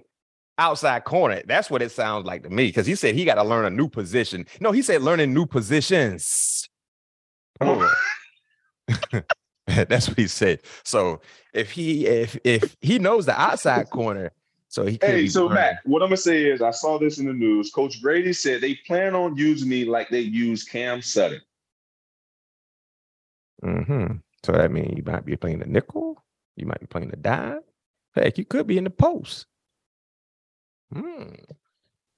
outside 0.58 1.04
corner. 1.04 1.42
That's 1.46 1.70
what 1.70 1.82
it 1.82 1.92
sounds 1.92 2.26
like 2.26 2.44
to 2.44 2.50
me 2.50 2.68
because 2.68 2.88
he 2.88 2.96
said 2.96 3.16
he 3.16 3.26
got 3.26 3.36
to 3.36 3.44
learn 3.44 3.66
a 3.66 3.70
new 3.70 3.90
position. 3.90 4.46
No, 4.62 4.72
he 4.72 4.82
said 4.82 5.02
learning 5.02 5.34
new 5.34 5.46
positions. 5.46 6.70
Oh. 7.60 7.92
That's 9.68 10.08
what 10.08 10.18
he 10.18 10.28
said. 10.28 10.62
So 10.86 11.20
if 11.54 11.72
he 11.72 12.06
if 12.06 12.38
if 12.46 12.78
he 12.80 13.00
knows 13.00 13.26
the 13.26 13.40
outside 13.40 13.90
corner, 13.92 14.32
so 14.70 14.86
he 14.86 14.98
Hey, 15.02 15.28
so 15.28 15.42
learning- 15.48 15.56
Matt, 15.56 15.80
what 15.84 16.02
I'm 16.02 16.08
gonna 16.08 16.18
say 16.18 16.46
is 16.46 16.62
I 16.62 16.72
saw 16.72 16.98
this 16.98 17.18
in 17.18 17.26
the 17.26 17.34
news. 17.34 17.72
Coach 17.72 18.02
Grady 18.02 18.32
said 18.32 18.62
they 18.62 18.76
plan 18.88 19.16
on 19.16 19.36
using 19.36 19.68
me 19.68 19.84
like 19.84 20.08
they 20.10 20.22
use 20.22 20.64
Cam 20.64 21.02
Sutton. 21.02 21.42
Mhm. 23.64 24.22
So 24.46 24.52
that 24.52 24.72
means 24.72 24.98
you 24.98 25.04
might 25.04 25.26
be 25.26 25.36
playing 25.36 25.60
the 25.60 25.66
nickel, 25.66 26.24
you 26.56 26.66
might 26.66 26.80
be 26.80 26.86
playing 26.86 27.10
the 27.10 27.18
dime. 27.18 27.62
Heck, 28.14 28.38
you 28.38 28.46
could 28.46 28.68
be 28.68 28.78
in 28.78 28.84
the 28.84 28.90
post. 28.90 29.46
Hmm. 30.94 31.34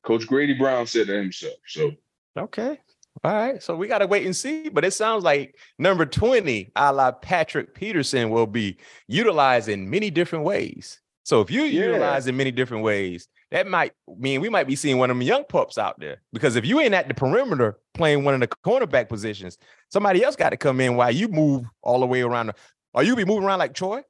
Coach 0.04 0.28
Grady 0.28 0.54
Brown 0.54 0.86
said 0.88 1.08
that 1.08 1.16
himself. 1.16 1.56
So 1.66 1.92
Okay. 2.38 2.80
All 3.24 3.34
right. 3.34 3.62
So 3.62 3.76
we 3.76 3.88
got 3.88 3.98
to 3.98 4.08
wait 4.08 4.26
and 4.26 4.36
see. 4.36 4.70
But 4.70 4.86
it 4.86 4.92
sounds 4.92 5.24
like 5.24 5.56
number 5.78 6.06
20, 6.06 6.72
a 6.76 6.94
la 6.94 7.12
Patrick 7.12 7.74
Peterson, 7.74 8.30
will 8.30 8.48
be 8.48 8.78
utilized 9.08 9.68
in 9.68 9.90
many 9.90 10.10
different 10.10 10.46
ways. 10.46 11.02
So 11.24 11.42
if 11.42 11.52
you 11.52 11.64
Yeah. 11.64 11.88
utilize 11.88 12.28
in 12.28 12.38
many 12.38 12.52
different 12.52 12.84
ways, 12.84 13.28
that 13.52 13.68
might 13.68 13.94
mean 14.18 14.40
we 14.42 14.50
might 14.50 14.68
be 14.68 14.76
seeing 14.76 14.98
one 15.00 15.10
of 15.10 15.18
them 15.18 15.24
young 15.24 15.44
pups 15.44 15.78
out 15.78 16.00
there. 16.00 16.22
Because 16.32 16.56
if 16.56 16.66
you 16.66 16.80
ain't 16.80 16.94
at 16.94 17.08
the 17.08 17.14
perimeter 17.14 17.80
playing 18.00 18.24
one 18.24 18.34
of 18.34 18.40
the 18.40 18.48
cornerback 18.48 19.10
positions, 19.10 19.58
somebody 19.90 20.24
else 20.24 20.38
got 20.38 20.52
to 20.52 20.58
come 20.58 20.80
in 20.80 20.96
while 20.96 21.12
you 21.12 21.28
move 21.28 21.66
all 21.82 22.00
the 22.00 22.06
way 22.08 22.22
around. 22.22 22.48
The, 22.48 22.56
or 22.94 23.04
you 23.04 23.14
be 23.14 23.26
moving 23.26 23.44
around 23.44 23.60
like 23.60 23.74
Troy? 23.74 24.02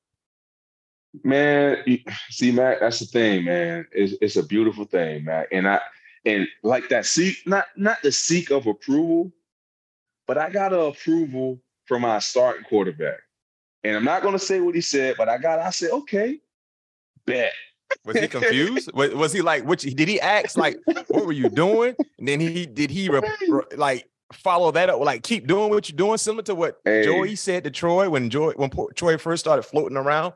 Man, 1.24 1.84
see, 2.30 2.52
Matt, 2.52 2.82
that's 2.82 3.00
the 3.00 3.08
thing, 3.08 3.46
man. 3.46 3.88
It's, 3.92 4.14
it's 4.22 4.36
a 4.36 4.44
beautiful 4.44 4.86
thing, 4.86 5.26
Matt. 5.26 5.48
And 5.52 5.68
I 5.68 5.80
and 6.24 6.48
like 6.62 6.88
that 6.90 7.08
seek, 7.08 7.38
not 7.48 7.66
not 7.76 7.98
the 8.04 8.12
seek 8.12 8.52
of 8.52 8.68
approval, 8.68 9.32
but 10.28 10.38
I 10.38 10.52
got 10.52 10.72
approval 10.72 11.60
from 11.86 12.04
my 12.04 12.20
starting 12.20 12.64
quarterback. 12.64 13.20
And 13.84 13.98
I'm 13.98 14.06
not 14.06 14.22
gonna 14.22 14.38
say 14.38 14.60
what 14.60 14.76
he 14.76 14.82
said, 14.82 15.16
but 15.18 15.30
I 15.30 15.40
got 15.40 15.58
I 15.58 15.72
said, 15.72 15.90
okay, 15.92 16.38
bet. 17.26 17.54
Was 18.06 18.18
he 18.18 18.28
confused? 18.28 18.92
was, 18.94 19.14
was 19.14 19.34
he 19.34 19.42
like, 19.42 19.66
which 19.66 19.84
did 19.84 20.08
he 20.08 20.20
ask 20.22 20.58
like, 20.58 20.80
what 20.86 21.26
were 21.26 21.32
you 21.32 21.50
doing? 21.50 21.96
And 22.18 22.28
then 22.28 22.40
he 22.40 22.66
did 22.66 22.90
he 22.90 23.10
re- 23.10 23.22
re- 23.48 23.64
like 23.76 24.10
follow 24.34 24.72
that 24.72 24.90
up, 24.90 25.00
like 25.00 25.24
keep 25.24 25.48
doing 25.48 25.70
what 25.70 25.90
you're 25.90 25.98
doing, 25.98 26.18
similar 26.18 26.44
to 26.44 26.56
what 26.56 26.80
Hey. 26.86 27.04
Joey 27.04 27.36
said 27.36 27.64
to 27.64 27.72
Troy 27.72 28.10
when 28.10 28.30
Joy 28.30 28.52
when 28.56 28.72
Troy 28.96 29.18
first 29.18 29.44
started 29.44 29.64
floating 29.64 29.98
around. 29.98 30.34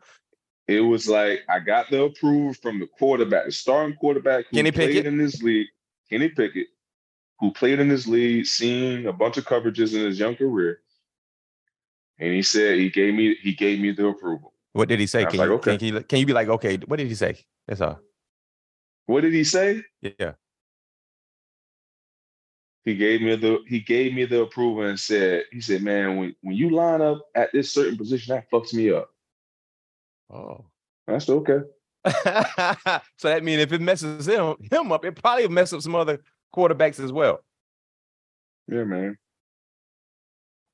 It 0.68 0.82
was 0.82 1.08
like 1.08 1.42
I 1.50 1.60
got 1.60 1.90
the 1.90 2.04
approval 2.04 2.54
from 2.54 2.80
the 2.80 2.88
quarterback, 2.88 3.46
the 3.46 3.52
starting 3.52 3.96
quarterback 3.96 4.46
who 4.50 4.58
Kenny 4.58 4.72
played 4.72 4.90
Pickett? 4.90 5.06
in 5.06 5.18
this 5.18 5.42
league, 5.42 5.68
Kenny 6.10 6.30
Pickett, 6.30 6.68
who 7.40 7.52
played 7.52 7.80
in 7.80 7.90
this 7.90 8.08
league, 8.08 8.46
seen 8.46 9.06
a 9.08 9.14
bunch 9.14 9.38
of 9.38 9.46
coverages 9.46 9.94
in 9.94 10.06
his 10.06 10.20
young 10.20 10.36
career. 10.36 10.80
And 12.20 12.34
he 12.34 12.42
said 12.42 12.78
he 12.78 12.90
gave 12.90 13.14
me 13.14 13.36
he 13.42 13.54
gave 13.54 13.80
me 13.80 13.92
the 13.92 14.08
approval. 14.08 14.53
What 14.74 14.90
did 14.90 15.00
he 15.00 15.08
say? 15.08 15.26
Can 15.26 15.38
like, 15.38 15.48
you, 15.48 15.54
okay. 15.54 15.78
can, 15.78 15.88
you, 15.88 16.02
can 16.02 16.20
you 16.20 16.26
be 16.26 16.34
like, 16.34 16.50
okay, 16.50 16.78
what 16.88 16.98
did 16.98 17.08
he 17.08 17.16
say? 17.16 17.38
That's 17.68 17.82
all. 17.82 18.00
What 19.06 19.22
did 19.22 19.34
he 19.34 19.44
say? 19.44 19.84
Yeah. 20.02 20.34
He 22.84 22.96
gave 22.96 23.22
me 23.22 23.36
the 23.38 23.60
he 23.68 23.80
gave 23.80 24.14
me 24.14 24.26
the 24.26 24.42
approval 24.42 24.84
and 24.84 25.00
said, 25.00 25.44
he 25.52 25.62
said, 25.62 25.84
man, 25.84 26.18
when, 26.18 26.36
when 26.42 26.56
you 26.56 26.70
line 26.70 27.02
up 27.02 27.22
at 27.34 27.52
this 27.54 27.74
certain 27.74 27.98
position, 27.98 28.36
that 28.36 28.50
fucks 28.52 28.74
me 28.74 28.92
up. 28.92 29.10
Oh. 30.30 30.66
That's 31.08 31.30
okay. 31.30 31.60
so 32.06 33.30
that 33.30 33.44
means 33.44 33.62
if 33.62 33.72
it 33.72 33.82
messes 33.82 34.28
him 34.28 34.56
him 34.72 34.92
up, 34.92 35.06
it 35.06 35.16
probably 35.16 35.48
mess 35.48 35.72
up 35.72 35.82
some 35.82 35.96
other 35.96 36.20
quarterbacks 36.54 37.02
as 37.02 37.12
well. 37.12 37.44
Yeah, 38.68 38.84
man. 38.84 39.18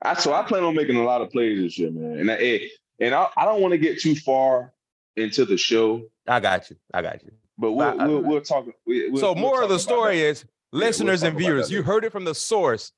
I 0.01 0.13
so 0.15 0.33
I 0.33 0.43
plan 0.43 0.63
on 0.63 0.75
making 0.75 0.97
a 0.97 1.03
lot 1.03 1.21
of 1.21 1.29
plays 1.29 1.59
this 1.59 1.77
year, 1.77 1.91
man. 1.91 2.19
And 2.19 2.31
I, 2.31 2.35
eh, 2.35 2.59
and 2.99 3.13
I, 3.13 3.27
I 3.37 3.45
don't 3.45 3.61
want 3.61 3.71
to 3.73 3.77
get 3.77 3.99
too 4.01 4.15
far 4.15 4.73
into 5.15 5.45
the 5.45 5.57
show, 5.57 6.03
I 6.27 6.39
got 6.39 6.69
you. 6.69 6.75
I 6.93 7.01
got 7.01 7.23
you. 7.23 7.31
but 7.57 7.71
we'll 7.73 7.99
I- 8.01 8.07
we'll, 8.07 8.21
we'll 8.21 8.41
talk. 8.41 8.65
We, 8.85 9.09
we'll, 9.09 9.21
so 9.21 9.35
more 9.35 9.61
of 9.63 9.69
the 9.69 9.79
story 9.79 10.21
is 10.21 10.45
listeners 10.71 11.21
talk 11.21 11.29
and 11.29 11.37
viewers 11.37 11.71
you 11.71 11.81
heard 11.83 12.05
it 12.05 12.11
from 12.11 12.25
the 12.25 12.35
source 12.35 12.91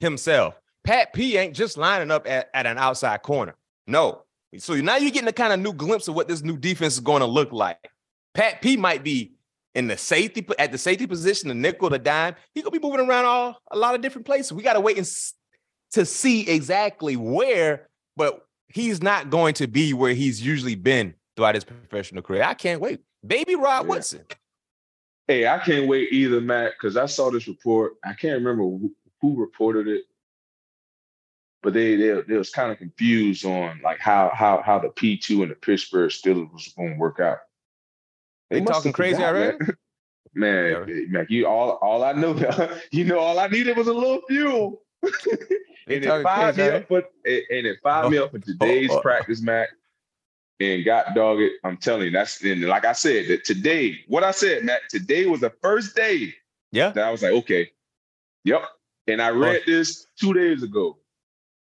himself. 0.00 0.60
Pat 0.84 1.12
p 1.12 1.36
ain't 1.36 1.54
just 1.54 1.76
lining 1.76 2.10
up 2.10 2.28
at, 2.28 2.48
at 2.54 2.66
an 2.66 2.78
outside 2.78 3.22
corner. 3.22 3.54
No. 3.86 4.22
So 4.56 4.74
now 4.76 4.96
you're 4.96 5.10
getting 5.10 5.28
a 5.28 5.32
kind 5.32 5.52
of 5.52 5.60
new 5.60 5.72
glimpse 5.72 6.08
of 6.08 6.14
what 6.14 6.28
this 6.28 6.42
new 6.42 6.56
defense 6.56 6.94
is 6.94 7.00
going 7.00 7.20
to 7.20 7.26
look 7.26 7.52
like. 7.52 7.90
Pat 8.34 8.62
p 8.62 8.76
might 8.76 9.02
be 9.02 9.32
in 9.74 9.86
the 9.88 9.96
safety 9.98 10.46
at 10.58 10.72
the 10.72 10.78
safety 10.78 11.06
position 11.06 11.48
the 11.48 11.54
nickel 11.54 11.90
the 11.90 11.98
dime. 11.98 12.34
He 12.54 12.62
gonna 12.62 12.70
be 12.70 12.78
moving 12.78 13.06
around 13.06 13.24
all 13.26 13.60
a 13.70 13.76
lot 13.76 13.94
of 13.94 14.00
different 14.00 14.26
places. 14.26 14.52
We 14.52 14.62
got 14.62 14.74
to 14.74 14.80
wait 14.80 14.96
and 14.96 15.06
to 15.92 16.04
see 16.06 16.48
exactly 16.48 17.16
where 17.16 17.88
but 18.16 18.46
he's 18.68 19.02
not 19.02 19.30
going 19.30 19.54
to 19.54 19.66
be 19.66 19.92
where 19.92 20.14
he's 20.14 20.44
usually 20.44 20.74
been 20.74 21.14
throughout 21.36 21.54
his 21.54 21.64
professional 21.64 22.22
career 22.22 22.42
i 22.42 22.54
can't 22.54 22.80
wait 22.80 23.00
baby 23.26 23.54
rod 23.54 23.82
Yeah. 23.84 23.88
woodson 23.88 24.24
Hey, 25.28 25.46
I 25.46 25.58
can't 25.58 25.86
wait 25.86 26.10
either, 26.10 26.40
Matt, 26.40 26.72
because 26.72 26.96
I 26.96 27.04
saw 27.04 27.30
this 27.30 27.46
report. 27.46 27.96
I 28.02 28.14
can't 28.14 28.42
remember 28.42 28.62
who, 28.62 28.94
who 29.20 29.38
reported 29.38 29.86
it, 29.86 30.04
but 31.62 31.74
they 31.74 31.96
they, 31.96 32.22
they 32.22 32.38
was 32.38 32.48
kind 32.48 32.72
of 32.72 32.78
confused 32.78 33.44
on 33.44 33.78
like 33.84 34.00
how 34.00 34.30
how 34.32 34.62
how 34.62 34.78
the 34.78 34.88
P 34.88 35.18
two 35.18 35.42
and 35.42 35.50
the 35.50 35.54
Pittsburgh 35.54 36.10
Steelers 36.10 36.50
was 36.50 36.72
going 36.74 36.92
to 36.94 36.98
work 36.98 37.20
out. 37.20 37.40
They 38.48 38.62
must 38.62 38.78
talking 38.78 38.92
crazy 38.94 39.22
already? 39.22 39.58
Man, 39.58 39.76
man, 40.34 40.90
eh, 40.90 41.04
man, 41.08 41.26
you 41.28 41.46
all 41.46 41.72
all 41.72 42.04
I 42.04 42.12
know, 42.12 42.32
you 42.90 43.04
know, 43.04 43.18
all 43.18 43.38
I 43.38 43.48
needed 43.48 43.76
was 43.76 43.88
a 43.88 43.92
little 43.92 44.22
fuel. 44.28 44.80
And 45.90 46.04
it 46.04 46.22
fired 46.22 46.56
me 46.56 46.62
up 46.64 46.88
for 46.88 46.98
and 46.98 47.66
it 47.66 47.78
fired 47.82 48.10
me 48.10 48.18
up 48.18 48.30
for 48.30 48.38
today's 48.38 48.90
oh. 48.90 49.00
practice, 49.00 49.40
Matt. 49.40 49.68
And 50.60 50.84
got 50.84 51.14
dog 51.14 51.40
it. 51.40 51.52
I'm 51.64 51.76
telling 51.76 52.06
you, 52.06 52.10
that's 52.10 52.42
and 52.42 52.62
like 52.64 52.84
I 52.84 52.92
said, 52.92 53.28
that 53.28 53.44
today, 53.44 54.00
what 54.08 54.24
I 54.24 54.32
said, 54.32 54.64
Matt, 54.64 54.82
today 54.90 55.26
was 55.26 55.40
the 55.40 55.52
first 55.62 55.96
day 55.96 56.34
yeah 56.72 56.90
that 56.90 57.04
I 57.04 57.10
was 57.10 57.22
like, 57.22 57.32
okay, 57.32 57.70
yep. 58.44 58.62
And 59.06 59.22
I 59.22 59.30
read 59.30 59.62
this 59.64 60.06
two 60.20 60.34
days 60.34 60.62
ago. 60.62 60.98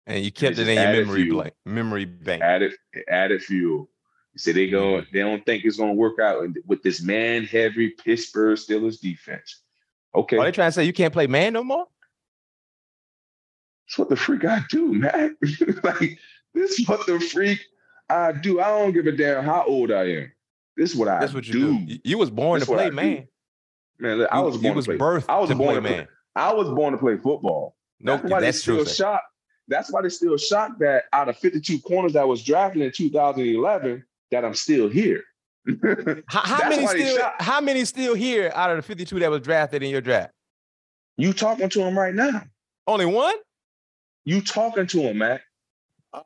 And 0.08 0.24
you 0.24 0.32
kept 0.32 0.56
They 0.56 0.64
it 0.64 0.68
in 0.70 0.76
your 0.76 1.04
memory 1.04 1.24
fuel. 1.24 1.38
blank, 1.38 1.54
memory 1.66 2.06
bank. 2.06 2.42
Added 2.42 2.74
added 3.10 3.44
fuel. 3.44 3.90
You 4.34 4.40
said 4.40 4.56
they 4.56 4.70
go, 4.70 4.94
Mm-hmm. 4.94 5.10
they 5.14 5.20
don't 5.20 5.46
think 5.46 5.66
it's 5.66 5.78
gonna 5.78 5.94
work 5.94 6.20
out 6.20 6.44
with 6.66 6.82
this 6.82 7.02
man 7.02 7.44
heavy 7.44 7.90
Pittsburgh 7.90 8.58
Steelers 8.58 9.00
defense. 9.00 9.62
Okay, 10.16 10.38
Are 10.38 10.46
they 10.46 10.52
trying 10.52 10.70
to 10.70 10.72
say 10.72 10.84
you 10.86 10.94
can't 10.94 11.14
play 11.14 11.28
man 11.28 11.54
no 11.54 11.64
more? 11.64 11.86
That's 13.88 13.98
what 14.00 14.10
the 14.10 14.16
freak 14.16 14.46
I 14.46 14.62
do, 14.70 14.94
man. 14.94 15.38
like 15.84 16.20
this 16.54 16.80
is 16.80 16.88
what 16.88 17.06
the 17.06 17.20
freak 17.20 17.60
I 18.10 18.32
do. 18.32 18.60
I 18.60 18.70
don't 18.70 18.94
give 18.94 19.08
a 19.08 19.12
damn 19.12 19.44
how 19.44 19.64
old 19.68 19.92
I 19.92 20.04
am. 20.10 20.32
This 20.78 20.92
is 20.92 20.96
what 20.98 21.08
I 21.08 21.20
That's 21.20 21.34
what 21.34 21.46
you 21.48 21.54
do. 21.54 21.78
do. 21.80 21.94
You, 21.94 22.00
you 22.04 22.18
was 22.18 22.30
born 22.30 22.60
This 22.60 22.68
to 22.68 22.74
play 22.76 22.90
man. 22.90 23.28
Man, 24.00 24.18
look, 24.18 24.30
I 24.32 24.40
You- 24.40 24.44
was 24.46 24.56
you 24.56 24.62
born 24.62 24.76
was 24.76 24.86
to 24.86 24.92
play. 24.92 24.98
birthed 24.98 25.26
I 25.30 25.40
was 25.40 25.50
to 25.50 25.56
born 25.56 25.68
play 25.68 25.76
to 25.76 25.82
play- 25.82 25.98
man. 25.98 26.08
I 26.36 26.54
was 26.54 26.68
born 26.70 26.92
to 26.94 26.98
play 27.00 27.16
football. 27.18 27.76
No, 28.02 28.18
that's 28.18 28.30
why 28.30 28.42
that's 28.42 28.60
they 28.62 28.64
true. 28.74 28.76
still 28.82 28.86
sir. 28.86 29.04
shocked. 29.04 29.26
That's 29.68 29.92
why 29.92 30.02
they 30.02 30.10
still 30.10 30.38
shocked 30.38 30.80
that 30.82 31.06
out 31.14 31.30
of 31.30 31.38
52 31.38 31.80
corners 31.80 32.14
that 32.14 32.28
was 32.28 32.44
drafted 32.44 32.82
in 32.84 32.92
2011, 32.92 34.04
that 34.32 34.44
I'm 34.46 34.54
still 34.54 34.90
here. 34.90 35.24
How, 36.28 36.42
how 36.42 36.70
many 36.70 36.86
still? 36.86 37.18
shocked. 37.18 37.42
How 37.42 37.62
many 37.62 37.86
still 37.86 38.14
here 38.14 38.52
out 38.54 38.70
of 38.70 38.76
the 38.78 38.84
52 38.84 39.20
that 39.20 39.32
was 39.32 39.42
drafted 39.42 39.82
in 39.82 39.90
your 39.90 40.02
draft? 40.02 40.32
you 41.18 41.32
talking 41.34 41.70
to 41.70 41.82
him 41.82 41.98
right 41.98 42.14
now. 42.14 42.44
Only 42.86 43.06
one? 43.06 43.36
You 44.26 44.42
talking 44.42 44.88
to 44.88 45.02
him, 45.02 45.20
Mac. 45.20 45.42
Well, 46.14 46.24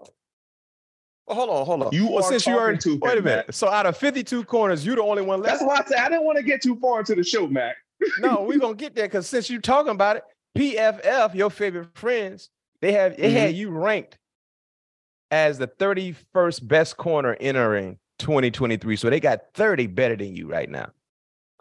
oh, 1.27 1.33
hold 1.35 1.49
on, 1.49 1.65
hold 1.65 1.83
on. 1.83 1.89
You 1.93 2.07
well, 2.07 2.19
are 2.19 2.23
since 2.23 2.47
you 2.47 2.53
talking 2.53 2.63
already, 2.63 2.77
to 2.79 2.97
wait 2.97 3.17
a 3.17 3.21
minute. 3.21 3.47
Mac. 3.47 3.53
So 3.53 3.69
out 3.69 3.85
of 3.85 3.97
52 3.97 4.45
corners, 4.45 4.85
you're 4.85 4.95
the 4.95 5.03
only 5.03 5.21
one 5.21 5.41
left. 5.41 5.59
That's 5.59 5.63
why 5.63 5.75
I 5.75 5.85
said 5.85 5.99
I 5.99 6.09
didn't 6.09 6.25
want 6.25 6.37
to 6.37 6.43
get 6.43 6.61
too 6.61 6.75
far 6.77 6.99
into 6.99 7.15
the 7.15 7.23
show, 7.23 7.47
Mac. 7.47 7.75
no, 8.19 8.43
we're 8.43 8.59
gonna 8.59 8.75
get 8.75 8.95
there 8.95 9.05
because 9.05 9.27
since 9.27 9.49
you're 9.49 9.61
talking 9.61 9.91
about 9.91 10.17
it, 10.17 10.23
PFF, 10.57 11.35
your 11.35 11.49
favorite 11.49 11.89
friends, 11.95 12.49
they 12.81 12.93
have 12.93 13.17
they 13.17 13.31
had 13.31 13.51
mm-hmm. 13.51 13.59
you 13.59 13.69
ranked 13.69 14.17
as 15.31 15.57
the 15.57 15.67
31st 15.67 16.67
best 16.67 16.97
corner 16.97 17.37
entering 17.39 17.97
2023. 18.19 18.95
So 18.95 19.09
they 19.09 19.19
got 19.19 19.41
30 19.53 19.87
better 19.87 20.15
than 20.15 20.35
you 20.35 20.47
right 20.47 20.69
now. 20.69 20.89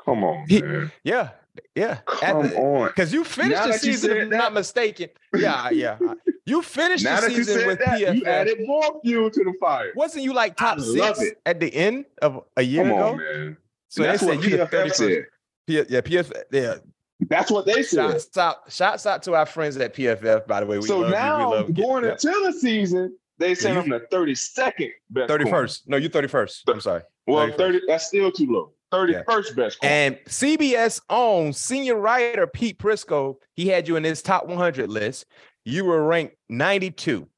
Come 0.05 0.25
on, 0.25 0.47
He- 0.49 0.63
man. 0.63 0.93
Yeah, 1.05 1.31
yeah. 1.75 1.99
Come 2.07 2.47
on. 2.53 2.89
Because 2.89 3.13
you 3.13 3.25
finished 3.25 3.61
Now 3.61 3.67
the 3.67 3.73
season, 3.75 4.11
if 4.17 4.23
I'm 4.25 4.31
not 4.31 4.53
mistaken. 4.53 5.09
Yeah, 5.37 5.71
yeah. 5.71 5.99
You 6.47 6.63
finished 6.63 7.05
Now 7.05 7.21
the 7.21 7.31
you 7.31 7.45
season 7.45 7.67
with 7.67 7.79
that, 7.81 8.01
you 8.01 8.07
PFF. 8.07 8.27
added 8.27 8.59
more 8.67 9.01
fuel 9.05 9.31
to 9.31 9.45
the 9.45 9.53
fire. 9.61 9.93
Wasn't 9.95 10.25
you 10.25 10.33
like 10.33 10.57
top 10.57 10.81
six 10.81 11.21
it. 11.21 11.39
at 11.45 11.61
the 11.61 11.73
end 11.75 12.07
of 12.23 12.45
a 12.57 12.63
year 12.63 12.85
Come 12.85 12.93
ago? 12.93 13.09
on, 13.11 13.17
man. 13.19 13.57
So 13.89 14.03
That's 14.03 14.21
they 14.23 14.27
what 14.27 14.43
said 14.43 14.51
you 14.51 14.57
the 14.57 14.65
PFF 14.67 14.71
31st. 14.87 14.93
said. 14.95 15.25
P- 15.67 15.75
yeah, 15.89 16.01
PFF. 16.01 16.43
Yeah. 16.51 16.75
That's 17.29 17.51
what 17.51 17.67
they 17.67 17.83
said. 17.83 18.11
Shouts 18.13 18.37
out, 18.39 18.57
shouts 18.73 19.07
out 19.07 19.23
to 19.25 19.35
our 19.35 19.45
friends 19.47 19.77
at 19.77 19.95
PFF. 19.95 20.47
By 20.47 20.61
the 20.61 20.67
way, 20.67 20.79
we 20.79 20.87
so 20.87 21.01
love 21.01 21.09
you. 21.11 21.15
now 21.15 21.51
love 21.51 21.75
going 21.75 22.05
yeah. 22.05 22.13
into 22.13 22.41
the 22.47 22.53
season, 22.53 23.17
they 23.39 23.55
said 23.55 23.75
you- 23.75 23.81
I'm 23.81 23.89
the 23.91 24.01
32nd 24.11 24.91
best. 25.11 25.29
Thirty 25.29 25.45
corner. 25.45 25.69
No, 25.87 25.97
you 25.99 26.09
thirty 26.09 26.29
first. 26.29 26.63
I'm 26.69 26.81
sorry. 26.81 27.03
Well, 27.27 27.47
31st. 27.49 27.57
30. 27.57 27.81
That's 27.89 28.07
still 28.07 28.33
too 28.33 28.47
low. 28.51 28.73
31st 28.93 29.57
best. 29.57 29.81
corner. 29.81 29.95
And 29.95 30.19
CBS 30.27 31.01
own 31.11 31.53
senior 31.53 31.97
writer 31.97 32.47
Pete 32.47 32.79
Prisco. 32.79 33.37
He 33.55 33.69
had 33.69 33.89
you 33.89 33.97
in 33.97 34.05
his 34.05 34.23
top 34.23 34.47
100 34.47 34.89
list. 34.89 35.27
You 35.65 35.85
were 35.85 36.03
ranked 36.03 36.37
92. 36.49 37.29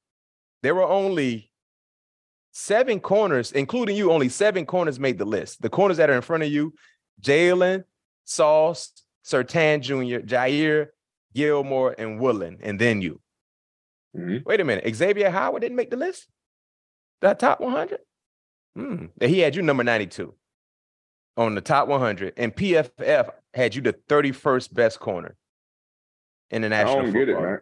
There 0.62 0.74
were 0.74 0.86
only 0.86 1.50
seven 2.52 3.00
corners, 3.00 3.52
including 3.52 3.96
you. 3.96 4.12
Only 4.12 4.28
seven 4.28 4.66
corners 4.66 5.00
made 5.00 5.18
the 5.18 5.24
list. 5.24 5.62
The 5.62 5.70
corners 5.70 5.96
that 5.96 6.10
are 6.10 6.14
in 6.14 6.22
front 6.22 6.42
of 6.42 6.50
you: 6.50 6.74
Jalen, 7.22 7.84
Sauce, 8.24 8.92
Surtain 9.24 9.80
Jr., 9.80 10.24
Jair, 10.26 10.88
Gilmore, 11.34 11.94
and 11.98 12.20
Woolen, 12.20 12.58
and 12.62 12.78
then 12.78 13.00
you. 13.00 13.20
Mhm. 14.16 14.44
Wait 14.44 14.60
a 14.60 14.64
minute. 14.64 14.94
Xavier 14.94 15.30
Howard 15.30 15.62
didn't 15.62 15.76
make 15.76 15.90
the 15.90 15.96
list? 15.96 16.28
That 17.20 17.38
top 17.38 17.60
100? 17.60 18.00
Hmm. 18.74 19.06
He 19.20 19.40
had 19.40 19.54
you 19.56 19.62
number 19.62 19.84
92 19.84 20.34
on 21.40 21.54
the 21.54 21.60
top 21.62 21.88
100, 21.88 22.34
and 22.36 22.54
PFF 22.54 23.30
had 23.54 23.74
you 23.74 23.80
the 23.80 23.94
31st 24.08 24.74
best 24.74 25.00
corner 25.00 25.36
in 26.50 26.60
the 26.62 26.68
national. 26.68 26.98
I 26.98 27.02
don't 27.02 27.12
get 27.12 27.28
it, 27.30 27.40
man. 27.40 27.60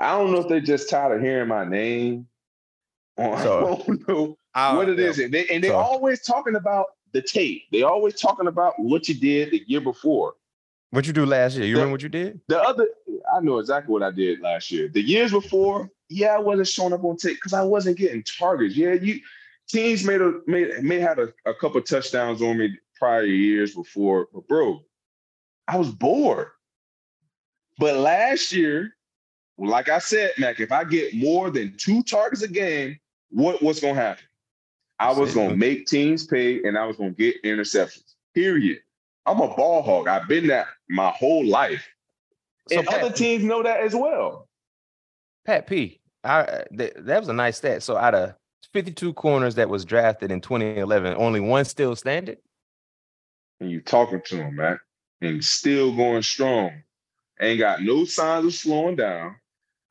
I 0.00 0.12
don't 0.18 0.32
know 0.32 0.38
if 0.40 0.48
they're 0.48 0.60
just 0.62 0.88
tired 0.88 1.16
of 1.16 1.22
hearing 1.22 1.48
my 1.48 1.64
name. 1.64 2.26
So- 3.18 3.26
I 3.26 3.86
don't 3.86 4.08
know 4.08 4.38
I- 4.54 4.74
what 4.74 4.88
it 4.88 4.98
is. 4.98 5.18
And 5.18 5.32
they 5.34 5.46
and 5.48 5.62
they 5.62 5.68
So- 5.68 5.76
always 5.76 6.22
talking 6.22 6.54
about 6.56 6.86
the 7.12 7.20
tape. 7.20 7.64
They're 7.70 7.86
always 7.86 8.18
talking 8.18 8.46
about 8.46 8.74
what 8.78 9.06
you 9.08 9.14
did 9.14 9.50
the 9.50 9.62
year 9.66 9.80
before. 9.82 10.34
What 10.90 11.06
you 11.06 11.12
do 11.12 11.26
last 11.26 11.56
year? 11.56 11.66
You 11.66 11.74
The- 11.74 11.80
remember 11.80 11.92
what 11.92 12.02
you 12.02 12.08
did? 12.08 12.40
The 12.48 12.60
other, 12.62 12.88
I 13.34 13.40
know 13.40 13.58
exactly 13.58 13.92
what 13.92 14.02
I 14.02 14.10
did 14.10 14.40
last 14.40 14.70
year. 14.70 14.88
The 14.88 15.02
years 15.02 15.32
before, 15.32 15.90
yeah, 16.08 16.28
I 16.28 16.38
wasn't 16.38 16.68
showing 16.68 16.94
up 16.94 17.04
on 17.04 17.18
tape 17.18 17.36
because 17.36 17.52
I 17.52 17.62
wasn't 17.62 17.98
getting 17.98 18.22
targets. 18.22 18.74
Yeah, 18.76 18.94
you 18.94 19.20
teams 19.68 20.02
made 20.04 20.22
a 20.22 20.40
made 20.46 20.82
may 20.82 20.98
had 20.98 21.18
a, 21.18 21.28
a 21.44 21.52
couple 21.52 21.82
touchdowns 21.82 22.40
on 22.40 22.56
me 22.56 22.78
prior 23.00 23.24
years 23.24 23.74
before, 23.74 24.28
but 24.32 24.46
bro, 24.46 24.84
I 25.66 25.76
was 25.76 25.90
bored. 25.90 26.48
But 27.78 27.96
last 27.96 28.52
year, 28.52 28.94
like 29.58 29.88
I 29.88 29.98
said, 29.98 30.32
Mac, 30.38 30.60
if 30.60 30.70
I 30.70 30.84
get 30.84 31.14
more 31.14 31.50
than 31.50 31.74
two 31.78 32.02
targets 32.02 32.42
a 32.42 32.48
game, 32.48 33.00
what 33.30 33.62
what's 33.62 33.80
gonna 33.80 33.94
happen? 33.94 34.24
I 35.00 35.12
was 35.12 35.34
gonna 35.34 35.56
make 35.56 35.86
teams 35.86 36.26
pay, 36.26 36.62
and 36.62 36.76
I 36.76 36.84
was 36.84 36.96
gonna 36.96 37.10
get 37.10 37.42
interceptions. 37.42 38.14
Period. 38.34 38.80
I'm 39.26 39.40
a 39.40 39.48
ball 39.48 39.82
hog. 39.82 40.06
I've 40.06 40.28
been 40.28 40.46
that 40.48 40.66
my 40.88 41.10
whole 41.10 41.44
life. 41.46 41.88
So 42.68 42.78
and 42.78 42.88
Pat, 42.88 43.02
other 43.02 43.14
teams 43.14 43.42
know 43.42 43.62
that 43.62 43.80
as 43.80 43.94
well. 43.94 44.48
Pat 45.46 45.66
P, 45.66 46.00
I, 46.22 46.64
th- 46.76 46.94
that 46.96 47.18
was 47.18 47.28
a 47.28 47.32
nice 47.32 47.56
stat. 47.56 47.82
So 47.82 47.96
out 47.96 48.14
of 48.14 48.34
52 48.72 49.14
corners 49.14 49.54
that 49.54 49.68
was 49.68 49.84
drafted 49.84 50.30
in 50.30 50.40
2011, 50.40 51.14
only 51.16 51.40
one 51.40 51.64
still 51.64 51.96
standing. 51.96 52.36
And 53.60 53.70
you 53.70 53.80
talking 53.80 54.22
to 54.26 54.36
them, 54.36 54.56
man, 54.56 54.80
and 55.20 55.44
still 55.44 55.94
going 55.94 56.22
strong. 56.22 56.82
Ain't 57.40 57.58
got 57.58 57.82
no 57.82 58.04
signs 58.04 58.46
of 58.46 58.54
slowing 58.54 58.96
down. 58.96 59.36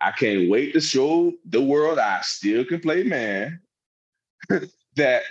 I 0.02 0.12
can't 0.12 0.50
wait 0.50 0.74
to 0.74 0.82
show 0.82 1.34
the 1.46 1.62
world 1.62 2.00
I 2.00 2.22
still 2.22 2.64
can 2.66 2.80
play 2.80 3.04
man. 3.04 3.60
that 4.96 5.24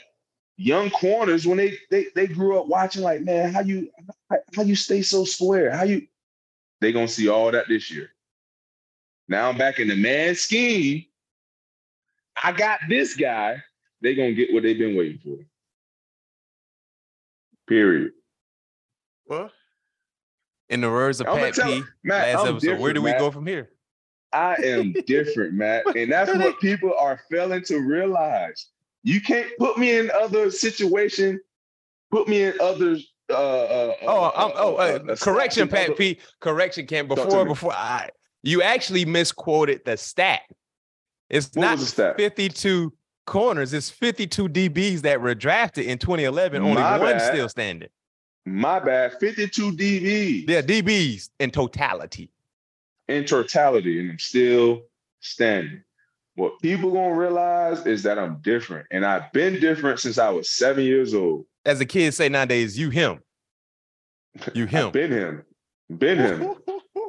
young 0.57 0.91
corners, 0.91 1.47
when 1.47 1.59
they 1.59 1.79
they 1.91 2.07
they 2.15 2.27
grew 2.27 2.59
up 2.59 2.67
watching, 2.67 3.03
like, 3.03 3.23
man, 3.23 3.53
how 3.53 3.61
you 3.61 3.91
how, 4.31 4.39
how 4.55 4.63
you 4.63 4.77
stay 4.77 5.03
so 5.03 5.25
square? 5.25 5.71
How 5.71 5.85
you 5.85 6.07
they 6.81 6.93
gonna 6.93 7.09
see 7.09 7.29
all 7.29 7.51
that 7.51 7.69
this 7.69 7.91
year. 7.91 8.11
Now 9.29 9.49
I'm 9.49 9.59
back 9.59 9.79
in 9.79 9.89
the 9.89 9.97
man 9.97 10.35
scheme. 10.35 11.05
I 12.43 12.53
got 12.53 12.81
this 12.89 13.17
guy. 13.17 13.63
They 14.03 14.15
gonna 14.15 14.33
get 14.33 14.53
what 14.53 14.63
they've 14.63 14.79
been 14.79 14.97
waiting 14.97 15.19
for. 15.19 15.45
Period. 17.69 18.13
Well, 19.29 19.51
in 20.69 20.81
the 20.81 20.89
words 20.91 21.21
of 21.21 21.29
I'ma 21.29 21.37
Pat 21.37 21.55
tell- 21.55 21.67
P, 21.69 21.83
Matt, 22.05 22.35
last 22.35 22.47
I'm 22.47 22.57
episode, 22.57 22.81
where 22.81 22.93
do 22.93 23.03
we 23.03 23.11
Matt. 23.11 23.21
go 23.21 23.31
from 23.31 23.47
here? 23.47 23.71
I 24.33 24.55
am 24.65 24.93
different, 25.07 25.55
Matt. 25.55 25.85
And 25.97 26.11
that's 26.13 26.35
what 26.35 26.59
people 26.61 26.93
are 26.99 27.21
failing 27.31 27.63
to 27.65 27.79
realize. 27.79 28.67
You 29.03 29.21
can't 29.21 29.49
put 29.59 29.79
me 29.79 29.97
in 29.97 30.11
other 30.11 30.51
situation, 30.51 31.41
put 32.11 32.29
me 32.29 32.43
in 32.45 32.55
other 32.61 32.97
uh 33.31 33.33
uh 33.35 33.95
Oh, 34.03 34.33
I'm, 34.37 34.53
oh, 34.57 34.75
uh, 34.77 34.99
uh, 35.13 35.17
correction, 35.17 35.69
stats 35.69 35.71
Pat 35.73 35.85
other- 35.89 35.95
P. 35.95 36.21
Correction, 36.41 36.87
Cam. 36.87 37.09
Before, 37.09 37.45
before 37.45 37.73
I, 37.73 38.11
you 38.43 38.63
actually 38.63 39.05
misquoted 39.05 39.83
the 39.85 39.97
stat. 39.97 40.41
It's 41.31 41.51
What 41.55 41.63
not 41.65 41.79
stat? 41.81 42.17
52 42.17 42.93
corners. 43.27 43.75
It's 43.75 43.91
52 43.91 44.49
DBs 44.49 45.01
that 45.03 45.21
were 45.21 45.35
drafted 45.35 45.85
in 45.87 45.99
2011. 45.99 46.63
Only 46.63 46.75
My 46.75 46.99
one 46.99 47.21
still 47.21 47.49
standing. 47.51 47.91
My 48.55 48.79
bad. 48.79 49.19
52 49.21 49.73
DBs 49.73 50.49
Yeah, 50.49 50.63
DBs 50.63 51.31
in 51.39 51.51
totality. 51.51 52.31
in 53.09 53.25
totality, 53.25 54.01
and 54.01 54.11
I'm 54.13 54.19
still 54.19 54.83
standing. 55.21 55.83
What 56.35 56.61
people 56.61 56.93
gonna 56.93 57.15
realize 57.15 57.87
is 57.87 58.03
that 58.05 58.19
I'm 58.19 58.39
different. 58.43 58.87
And 58.91 59.05
I've 59.05 59.33
been 59.33 59.59
different 59.61 59.99
since 60.01 60.19
I 60.19 60.29
was 60.31 60.49
seven 60.49 60.85
years 60.85 61.15
old. 61.15 61.47
As 61.65 61.79
the 61.81 61.87
kids 61.87 62.17
say 62.17 62.29
nowadays, 62.29 62.79
you 62.79 62.91
him. 62.91 63.21
You 64.55 64.67
him. 64.77 64.91
Been 64.93 65.11
him. 65.11 65.45
Been 65.97 66.19
him. 66.19 66.55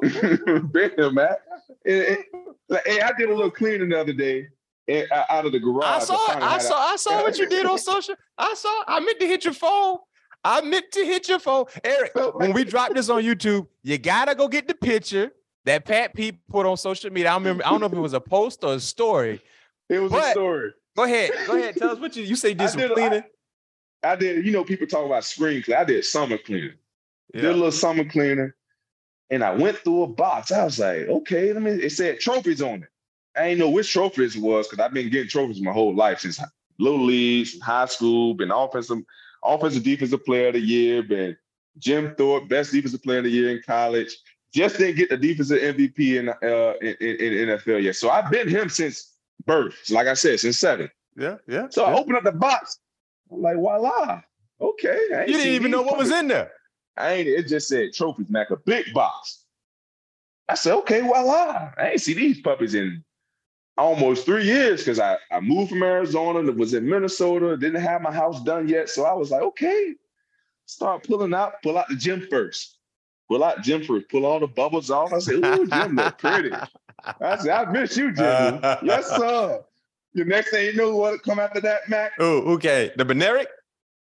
been 0.72 0.90
him, 0.98 1.14
man. 1.14 1.36
And- 1.84 2.02
and- 2.02 2.24
like, 2.68 2.86
hey, 2.86 3.00
I 3.00 3.10
did 3.18 3.28
a 3.28 3.34
little 3.34 3.50
cleaning 3.50 3.88
the 3.88 4.00
other 4.00 4.12
day 4.12 4.46
eh, 4.88 5.04
out 5.28 5.44
of 5.44 5.50
the 5.52 5.58
garage. 5.58 5.84
I 5.84 5.98
saw 6.04 6.26
I 6.28 6.56
a- 6.56 6.60
saw. 6.60 6.76
I 6.78 6.96
saw 6.96 7.22
what 7.22 7.36
you 7.36 7.48
did 7.48 7.66
on 7.66 7.78
social. 7.78 8.14
I 8.38 8.54
saw. 8.54 8.84
I 8.86 9.00
meant 9.00 9.18
to 9.20 9.26
hit 9.26 9.44
your 9.44 9.54
phone. 9.54 9.98
I 10.44 10.60
meant 10.62 10.90
to 10.92 11.04
hit 11.04 11.28
your 11.28 11.38
phone, 11.38 11.66
Eric. 11.84 12.12
When 12.34 12.52
we 12.52 12.64
drop 12.64 12.94
this 12.94 13.08
on 13.08 13.22
YouTube, 13.24 13.66
you 13.82 13.98
gotta 13.98 14.34
go 14.34 14.48
get 14.48 14.68
the 14.68 14.74
picture 14.74 15.32
that 15.64 15.84
Pat 15.84 16.14
P 16.14 16.32
put 16.32 16.66
on 16.66 16.76
social 16.76 17.10
media. 17.10 17.30
I 17.30 17.32
don't 17.34 17.42
remember. 17.42 17.66
I 17.66 17.70
don't 17.70 17.80
know 17.80 17.86
if 17.86 17.92
it 17.92 18.00
was 18.00 18.14
a 18.14 18.20
post 18.20 18.64
or 18.64 18.74
a 18.74 18.80
story. 18.80 19.40
It 19.88 19.98
was 19.98 20.12
a 20.12 20.30
story. 20.30 20.72
Go 20.96 21.04
ahead. 21.04 21.32
Go 21.46 21.56
ahead. 21.56 21.76
Tell 21.76 21.90
us 21.90 21.98
what 21.98 22.16
you 22.16 22.24
you 22.24 22.36
say. 22.36 22.54
Did 22.54 22.62
I 22.62 22.66
some 22.66 22.80
did, 22.80 22.92
cleaning. 22.92 23.24
I, 24.02 24.12
I 24.12 24.16
did, 24.16 24.46
you 24.46 24.52
know, 24.52 24.64
people 24.64 24.86
talk 24.86 25.04
about 25.04 25.24
spring 25.24 25.62
clean. 25.62 25.76
I 25.76 25.84
did 25.84 26.04
summer 26.04 26.38
cleaning. 26.38 26.74
Did 27.32 27.44
a 27.44 27.52
little 27.52 27.72
summer 27.72 28.04
cleaning. 28.04 28.52
And 29.30 29.44
I 29.44 29.54
went 29.54 29.78
through 29.78 30.02
a 30.02 30.06
box. 30.08 30.50
I 30.50 30.64
was 30.64 30.78
like, 30.78 31.06
okay, 31.08 31.52
let 31.52 31.62
me. 31.62 31.70
It 31.72 31.92
said 31.92 32.18
trophies 32.18 32.62
on 32.62 32.82
it. 32.82 32.88
I 33.36 33.46
ain't 33.46 33.60
know 33.60 33.70
which 33.70 33.92
trophies 33.92 34.34
it 34.34 34.42
was 34.42 34.66
because 34.66 34.84
I've 34.84 34.92
been 34.92 35.10
getting 35.10 35.28
trophies 35.28 35.60
my 35.60 35.72
whole 35.72 35.94
life 35.94 36.20
since 36.20 36.40
little 36.80 37.04
leagues, 37.04 37.60
high 37.60 37.86
school, 37.86 38.34
been 38.34 38.50
offensive, 38.50 38.98
offensive 39.42 39.82
defensive 39.82 40.24
player 40.24 40.48
of 40.48 40.54
the 40.54 40.60
year, 40.60 41.02
been 41.02 41.36
Jim 41.78 42.14
Thorpe, 42.16 42.48
best 42.48 42.72
defensive 42.72 43.02
player 43.02 43.18
of 43.18 43.24
the 43.24 43.30
year 43.30 43.50
in 43.50 43.62
college. 43.62 44.16
Just 44.52 44.78
didn't 44.78 44.96
get 44.96 45.10
the 45.10 45.16
defensive 45.16 45.60
MVP 45.60 46.18
in 46.18 46.28
uh 46.28 46.74
in, 46.80 46.96
in, 47.00 47.48
NFL 47.48 47.82
yet. 47.82 47.96
So 47.96 48.10
I've 48.10 48.30
been 48.30 48.48
him 48.48 48.68
since 48.68 49.14
birth. 49.46 49.74
Like 49.90 50.08
I 50.08 50.14
said, 50.14 50.40
since 50.40 50.58
seven. 50.58 50.90
Yeah. 51.16 51.36
Yeah. 51.46 51.68
So 51.70 51.84
I 51.84 51.94
opened 51.94 52.16
up 52.16 52.24
the 52.24 52.32
box. 52.32 52.78
I'm 53.30 53.42
like, 53.42 53.56
voila. 53.56 54.22
Okay. 54.60 54.98
I 55.14 55.24
You 55.24 55.34
didn't 55.34 55.54
even 55.54 55.70
know 55.70 55.82
what 55.82 55.98
was 55.98 56.10
in 56.10 56.28
there. 56.28 56.50
I 56.96 57.12
ain't. 57.12 57.28
It 57.28 57.46
just 57.46 57.68
said 57.68 57.92
trophies, 57.92 58.28
Mac, 58.28 58.50
a 58.50 58.56
big 58.56 58.92
box. 58.92 59.44
I 60.48 60.54
said, 60.54 60.74
okay, 60.78 61.00
voila. 61.00 61.70
I 61.78 61.90
ain't 61.90 62.00
see 62.00 62.14
these 62.14 62.40
puppies 62.40 62.74
in 62.74 63.04
almost 63.78 64.24
three 64.24 64.44
years 64.44 64.80
because 64.80 64.98
I, 64.98 65.16
I 65.30 65.40
moved 65.40 65.70
from 65.70 65.82
Arizona, 65.82 66.40
and 66.40 66.56
was 66.56 66.74
in 66.74 66.88
Minnesota, 66.88 67.56
didn't 67.56 67.82
have 67.82 68.02
my 68.02 68.12
house 68.12 68.42
done 68.42 68.68
yet. 68.68 68.88
So 68.88 69.04
I 69.04 69.12
was 69.12 69.30
like, 69.30 69.42
okay, 69.42 69.94
start 70.66 71.04
pulling 71.04 71.34
out, 71.34 71.62
pull 71.62 71.78
out 71.78 71.88
the 71.88 71.96
Jim 71.96 72.26
first. 72.30 72.76
Pull 73.28 73.44
out 73.44 73.62
Jim 73.62 73.84
first, 73.84 74.08
pull 74.08 74.26
all 74.26 74.40
the 74.40 74.46
bubbles 74.46 74.90
off. 74.90 75.12
I 75.12 75.18
said, 75.20 75.36
ooh, 75.36 75.66
Jim 75.66 75.96
look 75.96 76.18
pretty. 76.18 76.50
I 77.20 77.36
said, 77.38 77.50
I 77.50 77.70
miss 77.70 77.96
you, 77.96 78.12
Jimmy. 78.12 78.60
yes, 78.82 79.06
sir. 79.08 79.62
The 80.14 80.24
next 80.24 80.50
thing 80.50 80.66
you 80.66 80.74
know, 80.74 80.96
what 80.96 81.22
come 81.22 81.38
after 81.38 81.60
that, 81.60 81.88
Mac? 81.88 82.12
Oh, 82.18 82.54
okay. 82.54 82.92
The 82.96 83.04
Bednarik? 83.04 83.46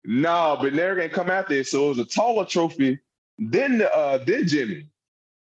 No, 0.04 0.58
Bednarik 0.60 1.04
ain't 1.04 1.12
come 1.12 1.30
after 1.30 1.54
it. 1.54 1.68
So 1.68 1.86
it 1.86 1.88
was 1.90 1.98
a 1.98 2.04
taller 2.04 2.44
trophy 2.44 2.98
than 3.38 3.78
the 3.78 3.94
uh 3.94 4.18
then 4.18 4.46
Jimmy. 4.46 4.88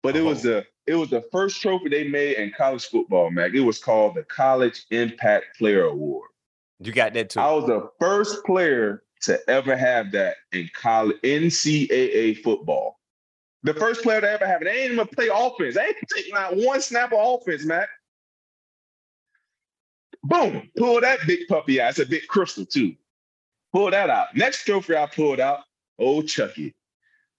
But 0.03 0.17
it 0.17 0.23
was 0.23 0.47
Oh. 0.47 0.63
It 0.91 0.97
was 0.97 1.11
the 1.11 1.23
first 1.31 1.63
trophy 1.63 1.89
they 1.89 2.09
made 2.09 2.37
in 2.37 2.51
college 2.51 2.87
football, 2.87 3.31
Mac. 3.31 3.55
It 3.55 3.61
was 3.61 3.79
called 3.79 4.17
the 4.17 4.25
College 4.25 4.87
Impact 4.91 5.57
Player 5.57 5.85
Award. 5.85 6.29
You 6.81 6.91
got 6.93 7.15
that 7.15 7.31
too. 7.31 7.39
I 7.39 7.53
was 7.53 7.67
the 7.67 7.89
first 8.01 8.45
player 8.45 9.05
to 9.23 9.39
ever 9.49 9.77
have 9.77 10.11
that 10.13 10.37
in 10.51 10.69
college 10.75 11.17
NCAA 11.23 12.43
football. 12.43 12.99
The 13.63 13.75
first 13.75 14.03
player 14.03 14.21
to 14.21 14.29
ever 14.29 14.45
have 14.45 14.63
it. 14.63 14.65
They 14.65 14.83
ain't 14.83 14.93
even 14.95 15.07
play 15.07 15.29
offense. 15.33 15.77
They 15.77 15.83
ain't 15.83 15.97
taking 16.13 16.35
out 16.35 16.57
one 16.57 16.81
snap 16.81 17.13
of 17.13 17.21
offense, 17.21 17.65
Mac. 17.65 17.89
Boom. 20.25 20.71
Pull 20.77 21.03
that 21.03 21.21
big 21.25 21.47
puppy 21.49 21.81
out. 21.81 21.91
It's 21.91 21.99
a 22.01 22.07
big 22.07 22.27
crystal, 22.27 22.67
too. 22.67 22.97
Pull 23.73 23.93
that 23.93 24.11
out. 24.11 24.35
Next 24.35 24.65
trophy 24.65 24.97
I 24.97 25.07
pulled 25.07 25.39
out, 25.39 25.61
old 26.01 26.27
Chucky. 26.27 26.75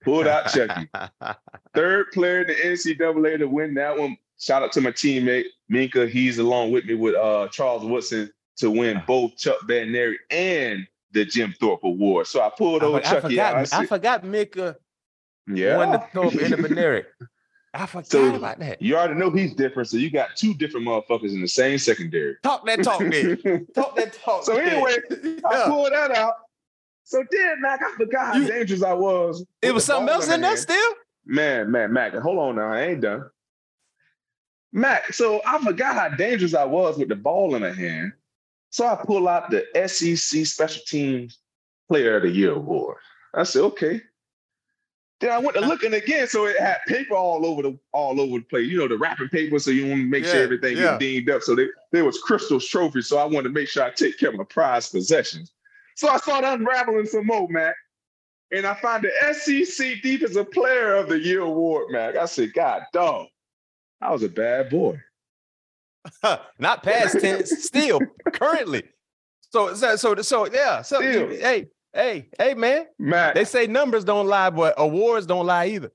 Pulled 0.04 0.28
out 0.28 0.48
Chucky. 0.52 0.90
Third 1.76 2.12
player 2.12 2.42
in 2.42 2.48
the 2.48 2.54
NCAA 2.56 3.38
to 3.40 3.46
win 3.46 3.74
that 3.76 3.98
one. 3.98 4.18
Shout 4.40 4.64
out 4.64 4.72
to 4.74 4.82
my 4.82 4.92
teammate 4.92 5.46
Minkah. 5.72 6.10
He's 6.10 6.40
along 6.40 6.72
with 6.72 6.86
me 6.86 6.96
with 6.96 7.16
uh, 7.16 7.48
Charles 7.50 7.86
Woodson 7.86 8.32
to 8.58 8.72
win 8.72 9.02
both 9.06 9.38
Chuck 9.38 9.58
Bednarik 9.68 10.16
and 10.32 10.88
the 11.12 11.26
Jim 11.26 11.54
Thorpe 11.60 11.84
Award. 11.84 12.26
So 12.28 12.42
I 12.42 12.50
pulled 12.58 12.82
I, 12.82 12.86
old 12.88 13.02
for- 13.04 13.08
I 13.08 13.12
Chucky 13.22 13.40
out. 13.40 13.56
I 13.56 13.64
forgot. 13.66 13.82
I 13.82 13.86
forgot 13.86 14.24
Minkah 14.24 14.76
yeah. 15.48 15.78
won 15.78 15.92
the 15.92 16.00
Thorpe 16.14 16.34
and 16.34 16.54
the 16.54 16.58
Bednarik. 16.58 17.06
I 17.74 17.86
forgot 17.86 18.08
So, 18.08 18.36
about 18.36 18.60
that. 18.60 18.82
You 18.82 18.98
already 18.98 19.14
know 19.14 19.30
he's 19.32 19.54
different. 19.54 19.88
So 19.90 19.98
you 19.98 20.10
got 20.10 20.36
two 20.36 20.54
different 20.56 20.86
motherfuckers 20.88 21.34
in 21.34 21.42
the 21.42 21.48
same 21.48 21.78
secondary. 21.78 22.36
Talk 22.44 22.66
that 22.66 22.84
talk 22.84 23.00
then. 23.00 23.68
Talk 23.76 23.96
that 23.96 24.12
talk. 24.14 24.44
So 24.44 24.58
anyway, 24.58 24.98
I 25.50 25.64
pulled 25.68 25.94
that 25.94 26.12
out. 26.12 26.34
So 27.12 27.22
then, 27.30 27.60
Mac, 27.62 27.82
I 27.84 27.92
forgot 27.98 28.28
how 28.28 28.36
You- 28.40 28.48
dangerous 28.48 28.82
I 28.84 28.94
was. 28.94 29.46
it 29.62 29.74
was 29.74 29.84
something 29.84 30.08
else 30.08 30.30
in 30.30 30.40
there 30.40 30.56
still. 30.56 30.94
Man, 31.26 31.70
man, 31.70 31.92
Mac, 31.92 32.14
hold 32.14 32.40
on 32.40 32.56
now. 32.56 32.72
I 32.72 32.84
ain't 32.84 33.02
done. 33.02 33.30
Mac, 34.72 35.12
so 35.14 35.42
I 35.46 35.62
forgot 35.62 35.96
how 35.96 36.08
dangerous 36.16 36.54
I 36.54 36.64
was 36.64 36.98
with 36.98 37.10
the 37.10 37.18
ball 37.18 37.54
in 37.56 37.64
my 37.64 37.74
hand. 37.74 38.14
So 38.70 38.88
I 38.88 38.96
pull 39.06 39.28
out 39.28 39.50
the 39.52 39.66
SEC 39.90 40.46
Special 40.46 40.82
Teams 40.88 41.40
Player 41.90 42.16
of 42.16 42.24
the 42.24 42.30
Year 42.30 42.54
award. 42.54 42.96
I 43.34 43.44
said, 43.44 43.64
okay. 43.64 44.00
Then 45.20 45.32
I 45.32 45.38
went 45.40 45.56
to 45.56 45.60
looking 45.66 45.94
again, 45.94 46.28
so 46.30 46.46
it 46.46 46.58
had 46.58 46.78
paper 46.88 47.16
all 47.16 47.46
over 47.46 47.62
the 47.62 47.78
all 47.92 48.22
over 48.22 48.38
the 48.40 48.46
place. 48.46 48.70
You 48.72 48.78
know, 48.78 48.88
the 48.88 48.98
wrapping 48.98 49.28
paper, 49.28 49.60
so 49.60 49.70
you 49.70 49.86
want 49.88 50.00
to 50.02 50.08
make 50.08 50.24
Yeah, 50.24 50.32
sure 50.32 50.44
everything 50.44 50.78
yeah. 50.78 50.94
is 50.94 51.00
deemed 51.00 51.30
up. 51.30 51.42
So 51.44 51.56
they, 51.56 51.68
there 51.92 52.06
was 52.06 52.18
Crystal's 52.20 52.66
trophy, 52.66 53.02
so 53.02 53.18
I 53.18 53.26
wanted 53.26 53.44
to 53.44 53.50
make 53.50 53.68
sure 53.68 53.84
I 53.84 53.92
take 53.92 54.18
care 54.18 54.30
of 54.30 54.36
my 54.36 54.46
prized 54.46 54.94
possessions. 54.94 55.52
So 56.02 56.10
I 56.10 56.18
started 56.18 56.48
unraveling 56.48 57.06
some 57.06 57.28
more, 57.28 57.48
Mac. 57.48 57.76
And 58.52 58.66
I 58.66 58.74
found 58.74 59.04
the 59.06 59.34
SEC 59.36 60.02
Defensive 60.02 60.50
Player 60.50 60.96
of 60.96 61.10
the 61.10 61.20
Year 61.20 61.42
award, 61.42 61.92
Mac. 61.92 62.16
I 62.16 62.26
said, 62.26 62.54
God, 62.54 62.82
dog, 62.92 63.28
I 64.02 64.12
was 64.12 64.24
a 64.24 64.30
bad 64.30 64.72
boy. 64.72 65.00
Not 66.58 66.82
past 66.82 67.20
tense, 67.20 67.52
still 67.66 68.00
currently. 68.34 68.82
So 69.52 69.76
so 69.76 69.96
so 69.96 70.16
so 70.24 70.52
yeah. 70.52 70.82
So 70.82 70.98
Still. 71.02 71.30
hey 71.30 71.68
hey 71.94 72.30
hey 72.40 72.56
man, 72.56 72.88
Mac, 72.98 73.36
they 73.36 73.46
say 73.46 73.68
numbers 73.68 74.04
don't 74.04 74.26
lie, 74.26 74.50
but 74.50 74.74
awards 74.80 75.28
don't 75.28 75.46
lie 75.46 75.68
either. 75.68 75.92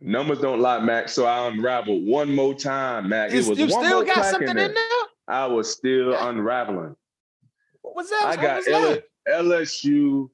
numbers 0.00 0.38
don't 0.38 0.60
lie, 0.60 0.80
Mac. 0.80 1.10
So 1.10 1.26
I 1.26 1.46
unraveled 1.48 2.06
one 2.06 2.34
more 2.34 2.54
time, 2.54 3.10
Mac. 3.10 3.32
You, 3.32 3.40
it 3.40 3.46
was 3.48 3.58
you 3.58 3.66
one 3.66 3.84
still 3.84 4.02
got 4.02 4.24
something 4.24 4.48
in 4.48 4.56
there. 4.56 4.74
I 5.28 5.44
was 5.44 5.70
still 5.70 6.14
unraveling. 6.14 6.96
What 7.82 7.96
was 7.96 8.08
that? 8.08 8.22
I 8.24 8.28
What 8.30 8.40
got 8.40 8.56
was 8.56 8.64
that? 8.64 8.72
L- 8.96 8.98
LSU 9.28 10.28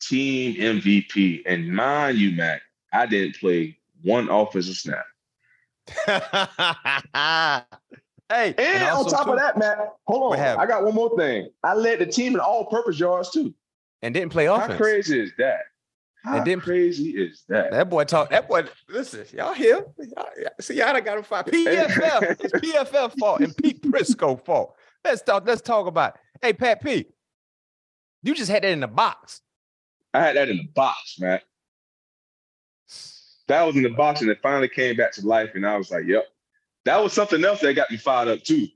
team 0.00 0.54
MVP. 0.56 1.42
And 1.46 1.68
mind 1.68 2.18
you, 2.18 2.32
Mac, 2.36 2.62
I 2.92 3.06
didn't 3.06 3.36
play 3.36 3.78
one 4.02 4.28
offensive 4.28 4.76
snap. 4.76 5.04
hey, 6.06 6.20
And, 8.58 8.82
on 8.84 9.06
top 9.06 9.26
too- 9.26 9.32
of 9.32 9.38
that, 9.38 9.58
Mac, 9.58 9.78
hold 10.06 10.32
on. 10.32 10.38
I 10.58 10.66
got 10.66 10.84
one 10.84 10.94
more 10.94 11.16
thing. 11.16 11.48
I 11.62 11.74
led 11.74 11.98
the 12.00 12.06
team 12.06 12.34
in 12.34 12.40
all-purpose 12.40 12.98
yards 12.98 13.30
too. 13.30 13.54
and 14.02 14.12
didn't 14.14 14.32
play 14.32 14.46
offense. 14.46 14.72
How 14.72 14.78
crazy 14.78 15.20
is 15.20 15.32
that? 15.38 15.60
How 16.24 16.38
And 16.38 16.46
then- 16.46 16.60
crazy 16.60 17.10
is 17.10 17.44
that? 17.48 17.70
That 17.70 17.90
boy 17.90 18.04
talk. 18.04 18.30
That 18.30 18.48
boy. 18.48 18.64
Listen, 18.88 19.26
y'all 19.36 19.52
here? 19.52 19.84
Y'all, 19.98 20.26
see, 20.60 20.74
y'all 20.76 20.98
got 21.00 21.18
him 21.18 21.22
fired. 21.24 21.46
PFF. 21.46 22.36
it's 22.40 22.52
PFF 22.54 23.18
fault 23.18 23.40
and 23.40 23.54
Pete 23.58 23.82
Prisco 23.82 24.42
fault. 24.44 24.74
Let's 25.04 25.20
talk. 25.20 25.46
Let's 25.46 25.60
talk 25.60 25.86
about. 25.86 26.14
It. 26.14 26.20
Hey, 26.40 26.52
Pat 26.54 26.82
P. 26.82 27.06
You 28.24 28.34
just 28.34 28.50
had 28.50 28.64
that 28.64 28.70
in 28.72 28.80
the 28.80 28.88
box. 28.88 29.42
I 30.14 30.20
had 30.20 30.36
that 30.36 30.48
in 30.48 30.56
the 30.56 30.68
box, 30.74 31.16
man. 31.20 31.40
That 33.48 33.62
was 33.64 33.76
in 33.76 33.82
the 33.82 33.90
box, 33.90 34.22
and 34.22 34.30
it 34.30 34.38
finally 34.42 34.68
came 34.68 34.96
back 34.96 35.12
to 35.12 35.26
life. 35.26 35.50
And 35.54 35.66
I 35.66 35.76
was 35.76 35.90
like, 35.90 36.04
"Yep." 36.06 36.24
That 36.86 37.02
was 37.02 37.12
something 37.12 37.44
else 37.44 37.60
that 37.60 37.74
got 37.74 37.90
me 37.90 37.98
fired 37.98 38.28
up 38.28 38.42
too. 38.42 38.66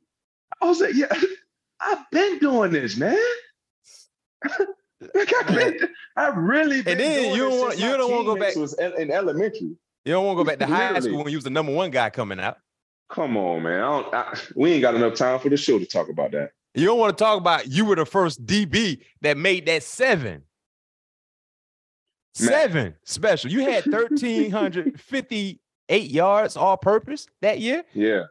I 0.61 0.67
was 0.67 0.81
like, 0.81 0.95
"Yeah, 0.95 1.07
I've 1.81 2.11
been 2.11 2.39
doing 2.39 2.73
this, 2.73 2.97
man. 2.99 3.17
like 5.15 5.33
I've 5.41 5.47
been, 5.47 5.89
I've 6.17 6.37
really 6.37 6.83
been 6.83 6.99
then 6.99 7.23
doing 7.23 7.35
you 7.35 7.49
don't 7.49 7.59
want- 7.59 7.79
you 7.79 7.97
don't 7.97 8.11
wanna 8.11 8.25
go 8.25 8.37
back- 8.37 8.57
Was 8.57 8.75
in, 8.79 9.11
elementary. 9.11 9.77
You 10.05 10.13
don't 10.13 10.27
want 10.27 10.39
to 10.39 10.45
go 10.45 10.49
back 10.51 10.59
to 10.59 10.67
high 10.67 10.99
school 11.01 11.19
when 11.25 11.29
you 11.33 11.37
was 11.39 11.45
the 11.45 11.51
number 11.51 11.73
one 11.73 11.91
guy 11.91 12.11
coming 12.11 12.39
out. 12.41 12.59
Come 13.11 13.37
on, 13.37 13.63
man. 13.63 13.81
I 13.81 14.01
don't, 14.01 14.15
I, 14.15 14.39
we 14.55 14.73
ain't 14.73 14.83
got 14.83 14.95
enough 14.95 15.15
time 15.15 15.39
for 15.39 15.49
the 15.49 15.57
show 15.57 15.79
to 15.79 15.87
talk 15.87 16.09
about 16.11 16.33
that. 16.33 16.53
You 16.79 16.87
don't 16.87 16.99
want 16.99 17.17
to 17.17 17.25
talk 17.25 17.39
about 17.39 17.69
you 17.69 17.85
were 17.85 17.97
the 17.97 18.07
first 18.07 18.45
DB 18.47 19.01
that 19.23 19.37
made 19.37 19.67
that 19.67 19.83
seven. 19.83 20.43
Man. 22.41 22.49
Seven 22.49 22.95
special. 23.05 23.51
You 23.51 23.61
had 23.63 23.85
1,358 23.87 26.11
yards 26.11 26.57
all 26.57 26.77
purpose 26.77 27.27
that 27.43 27.59
year. 27.59 27.83
Yeah, 27.95 28.25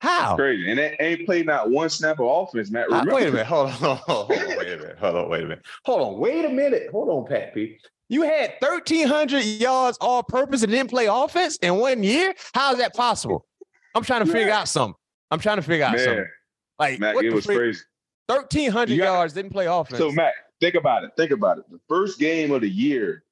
How? 0.00 0.36
crazy. 0.36 0.70
And 0.70 0.78
they 0.78 0.96
ain't 1.00 1.26
played 1.26 1.46
not 1.46 1.68
one 1.70 1.90
snap 1.90 2.20
of 2.20 2.26
offense, 2.26 2.70
Matt. 2.70 2.92
Uh, 2.92 3.04
wait 3.08 3.26
a 3.26 3.32
minute. 3.32 3.46
Hold 3.46 3.66
on. 3.66 3.72
Hold 3.72 4.00
on. 4.08 4.28
Wait 4.28 4.38
a 4.72 4.76
minute. 4.76 4.98
Hold 5.00 5.16
on. 5.16 5.28
Wait 5.28 5.40
a 5.42 5.46
minute. 5.48 5.64
Hold 5.84 6.00
on. 6.14 6.20
Wait 6.20 6.44
a 6.44 6.48
minute. 6.48 6.88
Hold 6.92 7.08
on, 7.08 7.26
Pat 7.26 7.52
P. 7.54 7.76
You 8.08 8.22
had 8.22 8.54
1,300 8.60 9.40
yards 9.42 9.98
all 10.00 10.22
purpose 10.22 10.62
and 10.62 10.70
didn't 10.70 10.90
play 10.90 11.06
offense 11.06 11.56
in 11.56 11.74
one 11.76 12.04
year? 12.04 12.34
How 12.54 12.70
is 12.72 12.78
that 12.78 12.94
possible? 12.94 13.46
I'm 13.96 14.04
trying 14.04 14.24
to 14.24 14.30
figure 14.30 14.48
Yeah. 14.48 14.60
out 14.60 14.68
something. 14.68 14.94
I'm 15.30 15.40
trying 15.40 15.56
to 15.56 15.62
figure 15.62 15.86
out 15.86 15.98
something. 15.98 16.26
Like, 16.90 17.00
Matt, 17.00 17.16
it 17.16 17.32
was 17.32 17.46
crazy. 17.46 17.80
1,300 18.26 18.94
yards, 18.94 19.34
didn't 19.34 19.50
play 19.50 19.66
offense. 19.66 19.98
So, 19.98 20.10
Matt, 20.10 20.34
think 20.60 20.74
about 20.74 21.04
it. 21.04 21.12
Think 21.16 21.30
about 21.30 21.58
it. 21.58 21.64
The 21.70 21.80
first 21.88 22.18
game 22.18 22.50
of 22.52 22.60
the 22.60 22.68
year, 22.68 23.24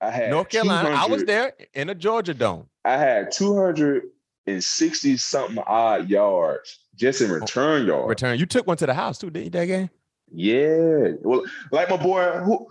I 0.00 0.10
had 0.10 0.30
North 0.30 0.48
Carolina. 0.48 0.90
I 0.90 1.06
was 1.06 1.24
there 1.24 1.52
in 1.74 1.90
a 1.90 1.94
Georgia 1.94 2.34
dome. 2.34 2.68
I 2.84 2.96
had 2.96 3.32
260 3.32 5.16
something 5.16 5.58
odd 5.66 6.08
yards 6.08 6.78
just 6.96 7.20
in 7.20 7.30
oh, 7.30 7.34
return 7.34 7.86
yards. 7.86 8.08
Return. 8.08 8.38
You 8.38 8.46
took 8.46 8.66
one 8.66 8.76
to 8.78 8.86
the 8.86 8.94
house 8.94 9.18
too, 9.18 9.30
didn't 9.30 9.44
you, 9.44 9.50
that 9.50 9.66
game? 9.66 9.90
Yeah. 10.32 11.12
Well, 11.22 11.42
like 11.72 11.88
my 11.90 11.96
boy, 11.96 12.40
who 12.44 12.68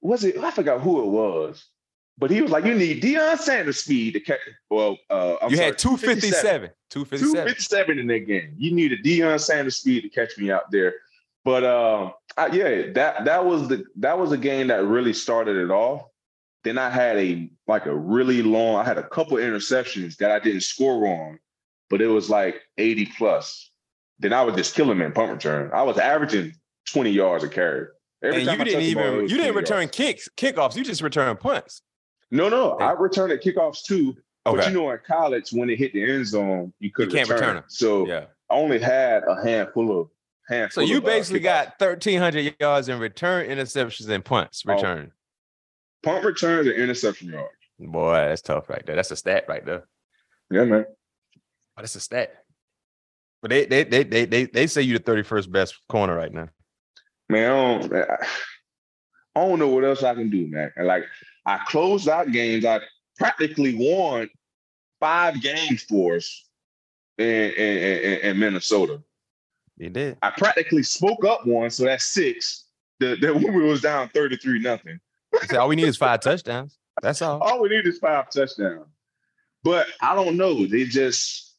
was 0.00 0.24
it? 0.24 0.38
I 0.38 0.50
forgot 0.50 0.80
who 0.80 1.02
it 1.02 1.08
was. 1.08 1.66
But 2.22 2.30
he 2.30 2.40
was 2.40 2.52
like, 2.52 2.64
you 2.64 2.74
need 2.74 3.02
Deion 3.02 3.36
Sanders 3.36 3.80
speed 3.80 4.12
to 4.12 4.20
catch. 4.20 4.38
Well, 4.70 4.96
uh, 5.10 5.34
I'm 5.42 5.50
you 5.50 5.56
sorry, 5.56 5.70
had 5.70 5.78
257. 5.78 6.70
257. 6.88 7.32
257 7.32 7.98
in 7.98 8.06
that 8.06 8.28
game. 8.28 8.54
You 8.56 8.72
needed 8.72 9.02
Deion 9.04 9.40
Sanders 9.40 9.78
speed 9.78 10.02
to 10.02 10.08
catch 10.08 10.38
me 10.38 10.48
out 10.48 10.70
there. 10.70 10.94
But 11.44 11.64
um, 11.64 12.12
I, 12.36 12.46
yeah, 12.52 12.92
that 12.92 13.24
that 13.24 13.44
was 13.44 13.66
the 13.66 13.82
that 13.96 14.16
was 14.20 14.30
a 14.30 14.38
game 14.38 14.68
that 14.68 14.84
really 14.84 15.12
started 15.12 15.56
it 15.56 15.72
off. 15.72 16.02
Then 16.62 16.78
I 16.78 16.90
had 16.90 17.16
a 17.16 17.50
like 17.66 17.86
a 17.86 17.96
really 17.96 18.40
long. 18.40 18.76
I 18.76 18.84
had 18.84 18.98
a 18.98 19.08
couple 19.08 19.38
interceptions 19.38 20.16
that 20.18 20.30
I 20.30 20.38
didn't 20.38 20.60
score 20.60 21.04
on, 21.08 21.40
but 21.90 22.00
it 22.00 22.06
was 22.06 22.30
like 22.30 22.60
80 22.78 23.06
plus. 23.18 23.68
Then 24.20 24.32
I 24.32 24.42
was 24.42 24.54
just 24.54 24.76
killing 24.76 24.96
them 24.96 25.02
in 25.02 25.10
punt 25.10 25.32
return. 25.32 25.72
I 25.74 25.82
was 25.82 25.98
averaging 25.98 26.54
20 26.86 27.10
yards 27.10 27.42
a 27.42 27.48
carry. 27.48 27.88
Every 28.22 28.42
and 28.42 28.46
time 28.46 28.58
you 28.58 28.62
I 28.62 28.64
didn't 28.64 28.94
ball, 28.94 29.06
even 29.06 29.28
you 29.28 29.36
didn't 29.38 29.56
return 29.56 29.80
yards. 29.80 29.96
kicks, 29.96 30.28
kickoffs. 30.36 30.76
You 30.76 30.84
just 30.84 31.02
returned 31.02 31.40
punts. 31.40 31.82
No, 32.32 32.48
no, 32.48 32.72
I 32.78 32.92
returned 32.92 33.30
at 33.32 33.42
kickoffs 33.42 33.84
too. 33.84 34.16
But 34.44 34.66
you 34.66 34.72
know, 34.74 34.90
in 34.90 34.98
college, 35.06 35.50
when 35.52 35.70
it 35.70 35.78
hit 35.78 35.92
the 35.92 36.02
end 36.02 36.26
zone, 36.26 36.72
you 36.80 36.90
couldn't 36.90 37.14
can't 37.14 37.28
return, 37.28 37.48
return 37.48 37.56
it. 37.58 37.64
So 37.68 38.06
yeah. 38.08 38.24
I 38.50 38.54
only 38.54 38.80
had 38.80 39.22
a 39.28 39.40
handful 39.44 40.00
of 40.00 40.08
handful. 40.48 40.82
So 40.82 40.88
you 40.90 40.98
of, 40.98 41.04
uh, 41.04 41.06
basically 41.06 41.40
kickoffs. 41.40 41.78
got 41.78 41.80
1,300 41.80 42.56
yards 42.58 42.88
in 42.88 42.98
return 42.98 43.46
interceptions 43.46 44.08
and 44.08 44.24
punts 44.24 44.64
Oh. 44.66 44.74
return. 44.74 45.12
punt 46.02 46.24
returns 46.24 46.66
and 46.66 46.76
interception 46.76 47.28
yards. 47.28 47.50
Boy, 47.78 48.14
that's 48.14 48.42
tough 48.42 48.68
right 48.68 48.84
there. 48.84 48.96
That's 48.96 49.10
a 49.12 49.16
stat 49.16 49.44
right 49.48 49.64
there. 49.64 49.84
Yeah, 50.50 50.64
man. 50.64 50.86
Oh, 50.88 50.92
that's 51.76 51.94
a 51.94 52.00
stat. 52.00 52.34
But 53.42 53.50
they 53.50 53.66
they 53.66 53.84
they 53.84 54.02
they 54.04 54.24
they, 54.24 54.44
they 54.46 54.66
say 54.66 54.82
you're 54.82 54.98
the 54.98 55.04
31st 55.04 55.50
best 55.52 55.78
corner 55.88 56.16
right 56.16 56.32
now. 56.32 56.48
Man, 57.28 57.50
I 57.50 57.78
don't, 57.78 57.94
I 57.94 58.26
I 59.36 59.40
don't 59.46 59.58
know 59.58 59.68
what 59.68 59.84
else 59.84 60.02
I 60.02 60.14
can 60.14 60.30
do, 60.30 60.46
man. 60.48 60.72
And 60.76 60.86
like 60.86 61.04
I 61.46 61.58
closed 61.66 62.08
out 62.08 62.30
games. 62.32 62.64
I 62.64 62.80
practically 63.16 63.74
won 63.74 64.28
five 65.00 65.40
games 65.40 65.82
for 65.82 66.16
us 66.16 66.48
in, 67.18 67.26
in, 67.26 67.78
in, 67.78 68.18
in 68.20 68.38
Minnesota. 68.38 69.02
He 69.78 69.88
did. 69.88 70.16
I 70.22 70.30
practically 70.30 70.82
spoke 70.82 71.24
up 71.24 71.46
one, 71.46 71.70
so 71.70 71.84
that's 71.84 72.04
six. 72.04 72.66
The, 73.00 73.16
the 73.16 73.34
when 73.34 73.54
we 73.54 73.64
was 73.64 73.80
down 73.80 74.08
33 74.10 74.60
nothing. 74.60 75.00
All 75.58 75.68
we 75.68 75.76
need 75.76 75.88
is 75.88 75.96
five 75.96 76.20
touchdowns. 76.20 76.78
That's 77.00 77.22
all. 77.22 77.40
All 77.40 77.60
we 77.60 77.70
need 77.70 77.86
is 77.86 77.98
five 77.98 78.30
touchdowns. 78.30 78.86
But 79.64 79.86
I 80.00 80.14
don't 80.14 80.36
know. 80.36 80.66
They 80.66 80.84
just 80.84 81.54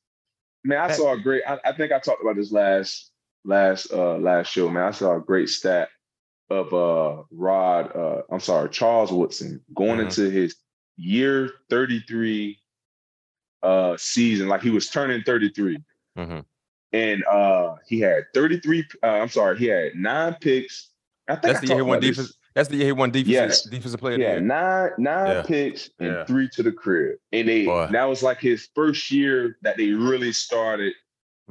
man, 0.64 0.80
I 0.80 0.92
saw 0.92 1.14
a 1.14 1.20
great. 1.20 1.44
I, 1.48 1.60
I 1.66 1.74
think 1.74 1.92
I 1.92 2.00
talked 2.00 2.22
about 2.22 2.36
this 2.36 2.52
last 2.52 3.12
last 3.46 3.92
uh 3.92 4.18
last 4.18 4.48
show, 4.52 4.70
man. 4.70 4.84
I 4.84 4.92
saw 4.92 5.18
a 5.18 5.22
great 5.22 5.50
stat 5.50 5.90
of 6.50 6.74
uh 6.74 7.24
Rod, 7.32 7.96
uh, 7.96 8.22
I'm 8.32 8.40
sorry, 8.40 8.70
Charles 8.70 9.12
Woodson 9.12 9.62
going 9.76 10.00
Mhm. 10.00 10.04
into 10.06 10.30
his 10.30 10.56
year 10.98 11.50
33 11.70 12.60
uh 13.64 13.96
season, 13.98 14.48
like 14.50 14.62
he 14.62 14.70
was 14.70 14.90
turning 14.90 15.24
33. 15.24 15.78
Mhm. 16.18 16.46
And 16.92 17.24
uh 17.26 17.76
he 17.88 18.00
had 18.00 18.26
33, 18.34 18.86
uh, 19.02 19.08
I'm 19.08 19.30
sorry, 19.30 19.58
he 19.58 19.66
had 19.68 19.96
nine 19.96 20.36
picks. 20.40 20.90
I 21.28 21.36
think 21.36 21.44
That's 21.54 21.58
I 21.60 21.62
the 21.62 21.68
year 21.76 21.86
won 21.86 21.98
about 21.98 22.02
this. 22.08 22.18
defense. 22.18 22.38
That's 22.54 22.70
the 22.70 22.76
year 22.76 22.86
he 22.88 22.92
won 22.92 23.10
defense. 23.12 23.30
Yes. 23.30 23.64
Defensive 23.64 24.00
player 24.00 24.20
Yeah, 24.20 24.40
nine 24.40 24.92
nine 25.00 25.28
Yeah. 25.38 25.44
picks 25.44 25.90
and 26.00 26.10
Yeah. 26.12 26.26
three 26.26 26.50
to 26.50 26.62
the 26.62 26.72
crib. 26.72 27.18
And 27.32 27.48
they 27.48 27.66
Boy. 27.66 27.88
that 27.92 28.04
was 28.04 28.22
like 28.22 28.40
his 28.40 28.70
first 28.76 29.10
year 29.10 29.58
that 29.62 29.78
they 29.78 29.92
really 29.92 30.34
started 30.34 30.94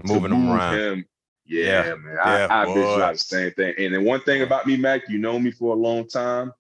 Moving 0.04 0.30
him 0.32 0.48
around. 0.50 0.78
him. 0.78 1.04
Yeah, 1.44 1.86
Yeah. 1.86 1.94
man. 1.96 2.14
Yeah, 2.24 2.46
I, 2.50 2.62
I 2.62 2.64
boy. 2.66 2.74
visualize 2.74 3.18
the 3.18 3.24
same 3.36 3.50
thing. 3.52 3.74
And 3.78 3.94
then 3.94 4.04
one 4.04 4.20
thing 4.20 4.42
about 4.42 4.66
me, 4.66 4.76
Mac, 4.76 5.08
you 5.08 5.18
know 5.18 5.38
me 5.38 5.50
for 5.50 5.74
a 5.74 5.78
long 5.78 6.06
time. 6.08 6.52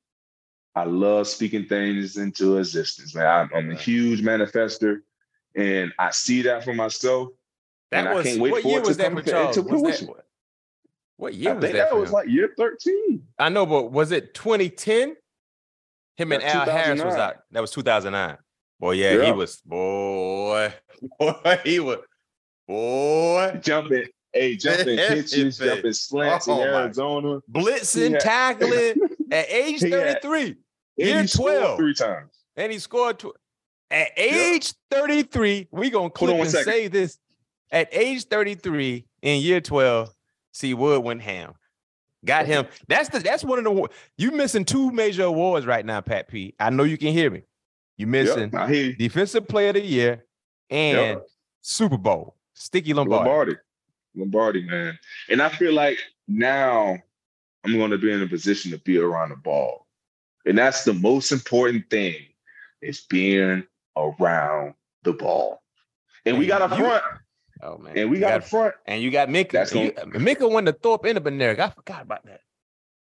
I 0.74 0.84
love 0.84 1.28
speaking 1.28 1.66
things 1.66 2.16
into 2.16 2.56
existence, 2.58 3.14
man. 3.14 3.26
I'm, 3.26 3.50
I'm 3.54 3.70
a 3.70 3.74
huge 3.74 4.22
manifester, 4.22 5.02
and 5.54 5.92
I 5.98 6.10
see 6.10 6.42
that 6.42 6.64
for 6.64 6.72
myself. 6.74 7.28
and 7.92 8.06
That 8.06 8.12
I 8.12 8.14
was 8.14 8.26
can't 8.26 8.40
wait 8.40 8.52
what 8.52 8.62
for 8.62 8.68
year 8.68 8.78
it 8.78 8.82
to 8.84 8.88
was 8.88 8.96
that 8.96 9.04
come 9.04 9.16
for 9.16 9.22
to- 9.22 9.30
Charles? 9.30 9.54
to 9.56 9.62
Was 9.62 10.00
that, 10.00 10.08
what, 11.16 11.34
year 11.34 11.50
I 11.50 11.54
was 11.54 11.62
think 11.62 11.74
that? 11.74 11.90
that 11.90 11.96
was 11.96 12.10
like 12.10 12.28
year 12.28 12.54
13. 12.56 13.22
I 13.38 13.48
know, 13.50 13.66
but 13.66 13.92
was 13.92 14.12
it 14.12 14.32
2010? 14.34 15.14
Him 16.16 16.32
and 16.32 16.42
Al 16.42 16.64
Harris 16.66 17.02
was 17.02 17.14
out. 17.14 17.36
That 17.52 17.60
was 17.60 17.70
2009. 17.70 18.36
Boy, 18.80 18.92
yeah, 18.92 19.24
he 19.26 19.32
was 19.32 19.56
boy. 19.58 20.72
Boy, 21.18 21.58
he 21.64 21.80
was 21.80 21.98
boy. 22.66 23.58
Jumping, 23.62 24.06
hey, 24.32 24.56
jumping 24.56 24.96
pitches, 25.08 25.58
jumping 25.58 25.92
slants 25.92 26.48
Oh, 26.48 26.60
in. 26.62 26.68
Arizona. 26.68 27.40
Blitzing, 27.50 28.18
tackling 28.18 28.94
at 29.32 29.50
age 29.50 29.80
33. 29.80 30.56
Year 30.96 31.20
he 31.22 31.26
scored 31.26 31.58
12. 31.58 31.78
three 31.78 31.94
times. 31.94 32.30
And 32.56 32.70
he 32.72 32.78
scored 32.78 33.18
tw- 33.18 33.36
at 33.90 34.08
age 34.16 34.74
33. 34.90 35.68
We 35.70 35.90
gonna 35.90 36.10
clip 36.10 36.34
on 36.34 36.40
and 36.40 36.50
second. 36.50 36.72
say 36.72 36.88
this. 36.88 37.18
At 37.70 37.88
age 37.92 38.24
33 38.24 39.06
in 39.22 39.40
year 39.40 39.60
12, 39.62 40.10
C 40.52 40.74
Wood 40.74 41.02
went 41.02 41.22
ham. 41.22 41.54
Got 42.24 42.46
him. 42.46 42.66
That's 42.88 43.08
the 43.08 43.18
that's 43.18 43.42
one 43.42 43.58
of 43.58 43.64
the 43.64 43.88
you 44.18 44.30
missing 44.30 44.64
two 44.66 44.90
major 44.92 45.24
awards 45.24 45.64
right 45.66 45.84
now, 45.84 46.00
Pat 46.02 46.28
P. 46.28 46.54
I 46.60 46.68
know 46.70 46.84
you 46.84 46.98
can 46.98 47.12
hear 47.12 47.30
me. 47.30 47.42
You 47.96 48.06
missing 48.06 48.50
Yep, 48.52 48.68
you. 48.70 48.94
defensive 48.94 49.48
player 49.48 49.70
of 49.70 49.74
the 49.76 49.80
year 49.84 50.24
and 50.70 50.96
Yep. 50.98 51.26
Super 51.62 51.96
Bowl. 51.98 52.36
Sticky 52.54 52.92
Lombardi. 52.94 53.28
Lombardi. 53.28 53.56
Lombardi, 54.14 54.62
man. 54.62 54.98
And 55.28 55.40
I 55.42 55.48
feel 55.48 55.72
like 55.72 55.98
now 56.28 56.98
I'm 57.64 57.76
going 57.76 57.90
to 57.90 57.98
be 57.98 58.10
in 58.12 58.22
a 58.22 58.26
position 58.26 58.70
to 58.72 58.78
be 58.78 58.98
around 58.98 59.30
the 59.30 59.36
ball. 59.36 59.86
And 60.44 60.58
that's 60.58 60.84
the 60.84 60.92
most 60.94 61.30
important 61.32 61.88
thing 61.90 62.16
is 62.80 63.00
being 63.02 63.64
around 63.96 64.74
the 65.04 65.12
ball. 65.12 65.62
And 66.26 66.38
we 66.38 66.46
got 66.46 66.62
a 66.62 66.74
front, 66.76 67.02
Oh 67.62 67.78
man. 67.78 67.96
and 67.96 68.10
we 68.10 68.16
You 68.16 68.20
got 68.20 68.38
a 68.38 68.42
front. 68.42 68.74
and 68.86 69.02
you 69.02 69.10
got 69.10 69.28
Minkah. 69.28 69.52
That's 69.52 69.72
You- 69.74 69.92
Minkah 69.92 70.50
won 70.50 70.64
the 70.64 70.72
Thorpe 70.72 71.04
and 71.06 71.18
Bednarik. 71.20 71.58
I 71.60 71.70
forgot 71.70 72.02
about 72.02 72.24
that. 72.26 72.40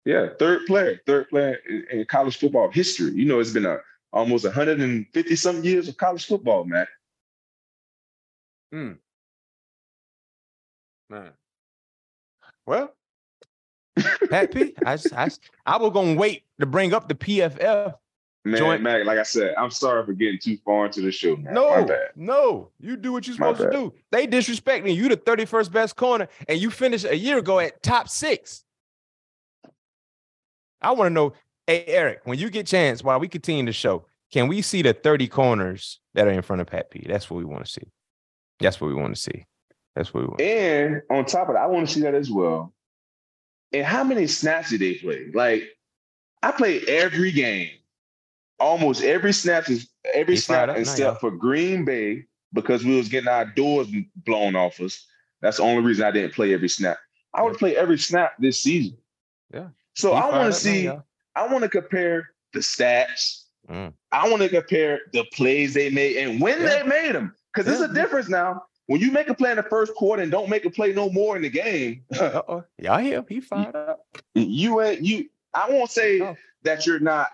Yeah, 0.06 0.28
third 0.40 0.66
player, 0.66 1.02
third 1.06 1.30
player 1.30 1.60
in, 1.68 1.86
in 1.92 2.06
college 2.06 2.38
football 2.38 2.70
history. 2.72 3.12
You 3.12 3.26
know, 3.26 3.40
it's 3.40 3.52
been 3.52 3.66
a 3.66 3.80
almost 4.12 4.44
150 4.46 5.36
some 5.36 5.64
years 5.64 5.88
of 5.88 5.98
college 5.98 6.26
football, 6.26 6.64
man. 6.66 6.88
Hmm. 8.72 8.92
Man. 11.10 11.32
Well, 12.66 12.94
Pat 14.30 14.54
P, 14.54 14.76
I, 14.86 14.98
I, 15.16 15.30
I 15.66 15.78
was 15.78 15.92
gonna 15.92 16.16
wait 16.16 16.44
to 16.60 16.66
bring 16.66 16.94
up 16.94 17.08
the 17.08 17.16
PFF. 17.16 17.96
Man, 18.46 18.58
Joint- 18.58 18.82
Mac, 18.82 19.06
like 19.06 19.18
I 19.18 19.24
said, 19.24 19.54
I'm 19.58 19.72
sorry 19.72 20.06
for 20.06 20.14
getting 20.14 20.40
too 20.40 20.58
far 20.64 20.86
into 20.86 21.02
the 21.02 21.12
show, 21.12 21.36
man. 21.36 21.54
No, 21.54 21.86
no, 22.16 22.70
you 22.80 22.96
do 22.96 23.12
what 23.12 23.28
you're 23.28 23.36
supposed 23.36 23.60
to 23.60 23.70
do. 23.70 23.94
They 24.12 24.28
disrespecting 24.28 24.96
you, 24.96 25.10
the 25.10 25.18
31st 25.18 25.72
best 25.72 25.96
corner, 25.96 26.28
and 26.48 26.60
you 26.60 26.70
finished 26.70 27.06
a 27.06 27.18
year 27.18 27.40
ago 27.40 27.60
at 27.60 27.84
top 27.84 28.08
six. 28.08 28.64
I 30.82 30.92
want 30.92 31.08
to 31.08 31.14
know, 31.14 31.34
hey 31.68 31.84
Eric, 31.88 32.22
when 32.24 32.40
you 32.40 32.50
get 32.50 32.68
chance, 32.68 33.04
while 33.04 33.20
we 33.20 33.28
continue 33.28 33.66
the 33.66 33.74
show, 33.74 34.06
can 34.32 34.48
we 34.48 34.62
see 34.62 34.82
the 34.82 34.94
30 34.94 35.28
corners 35.28 36.00
that 36.14 36.28
are 36.28 36.32
in 36.32 36.42
front 36.42 36.62
of 36.62 36.68
Pat 36.68 36.92
P? 36.92 37.06
That's 37.08 37.30
what 37.30 37.38
we 37.38 37.46
want 37.46 37.66
to 37.66 37.72
see. 37.72 37.92
That's 38.60 38.80
what 38.80 38.88
we 38.88 38.94
want 38.94 39.16
to 39.16 39.22
see. 39.22 39.46
That's 40.00 40.14
what 40.14 40.22
we 40.22 40.28
want. 40.28 40.40
And 40.40 41.02
on 41.10 41.26
top 41.26 41.50
of 41.50 41.56
that, 41.56 41.62
I 41.62 41.66
want 41.66 41.86
to 41.86 41.94
see 41.94 42.00
that 42.04 42.16
as 42.16 42.32
well. 42.32 42.74
And 43.74 43.86
how 43.86 44.02
many 44.02 44.28
snaps 44.28 44.70
did 44.70 44.80
they 44.80 44.94
play? 44.94 45.30
Like, 45.34 45.64
I 46.42 46.54
played 46.54 46.88
every 46.88 47.34
game, 47.34 47.72
almost 48.62 49.04
every 49.04 49.34
snap 49.34 49.70
is 49.70 49.90
every 50.14 50.36
He 50.36 50.40
fired 50.42 50.68
snap 50.68 50.70
up 50.70 50.76
now, 50.78 50.82
except 50.82 51.20
for 51.20 51.32
Green 51.32 51.84
Bay 51.84 52.24
because 52.54 52.86
we 52.86 52.96
was 52.96 53.10
getting 53.10 53.28
our 53.28 53.44
doors 53.44 53.90
blown 54.16 54.56
off 54.56 54.80
us. 54.80 55.06
That's 55.42 55.58
the 55.58 55.64
only 55.64 55.84
reason 55.84 56.06
I 56.06 56.12
didn't 56.12 56.34
play 56.34 56.54
every 56.54 56.70
snap. 56.70 56.98
I 57.34 57.44
would 57.44 57.58
play 57.58 57.76
every 57.76 57.98
snap 57.98 58.32
this 58.40 58.58
season. 58.58 58.98
Yeah. 59.54 59.68
So 59.96 60.14
I 60.14 60.30
want 60.32 60.54
to 60.54 60.58
see. 60.58 60.88
I 60.88 61.48
want 61.52 61.64
to 61.64 61.70
compare 61.70 62.30
the 62.54 62.60
stats. 62.60 63.44
Mm. 63.70 63.92
I 64.14 64.30
want 64.30 64.44
to 64.44 64.50
compare 64.50 65.02
the 65.12 65.26
plays 65.34 65.74
they 65.74 65.90
made 65.90 66.16
and 66.16 66.40
when 66.40 66.62
Yeah. 66.62 66.68
they 66.68 66.84
made 66.84 67.16
them. 67.16 67.36
Because 67.54 67.66
there's 67.66 67.92
a 67.92 67.94
difference 67.94 68.30
now. 68.30 68.64
When 68.90 69.00
you 69.02 69.12
make 69.12 69.30
a 69.30 69.36
play 69.36 69.52
in 69.52 69.58
the 69.58 69.62
first 69.62 69.94
quarter 69.94 70.24
and 70.24 70.32
don't 70.32 70.50
make 70.50 70.66
a 70.66 70.70
play 70.72 70.94
no 70.94 71.12
more 71.12 71.36
in 71.36 71.44
the 71.44 71.50
game. 71.52 72.04
Y'all 72.12 72.64
hear? 72.98 73.24
He 73.30 73.40
fired 73.40 73.76
up. 73.76 74.00
you 74.34 74.82
ain't 74.82 75.04
you. 75.06 75.30
I 75.54 75.70
won't 75.70 75.92
say 75.92 76.20
Oh. 76.20 76.36
that 76.64 76.88
you're 76.88 77.00
not 77.00 77.28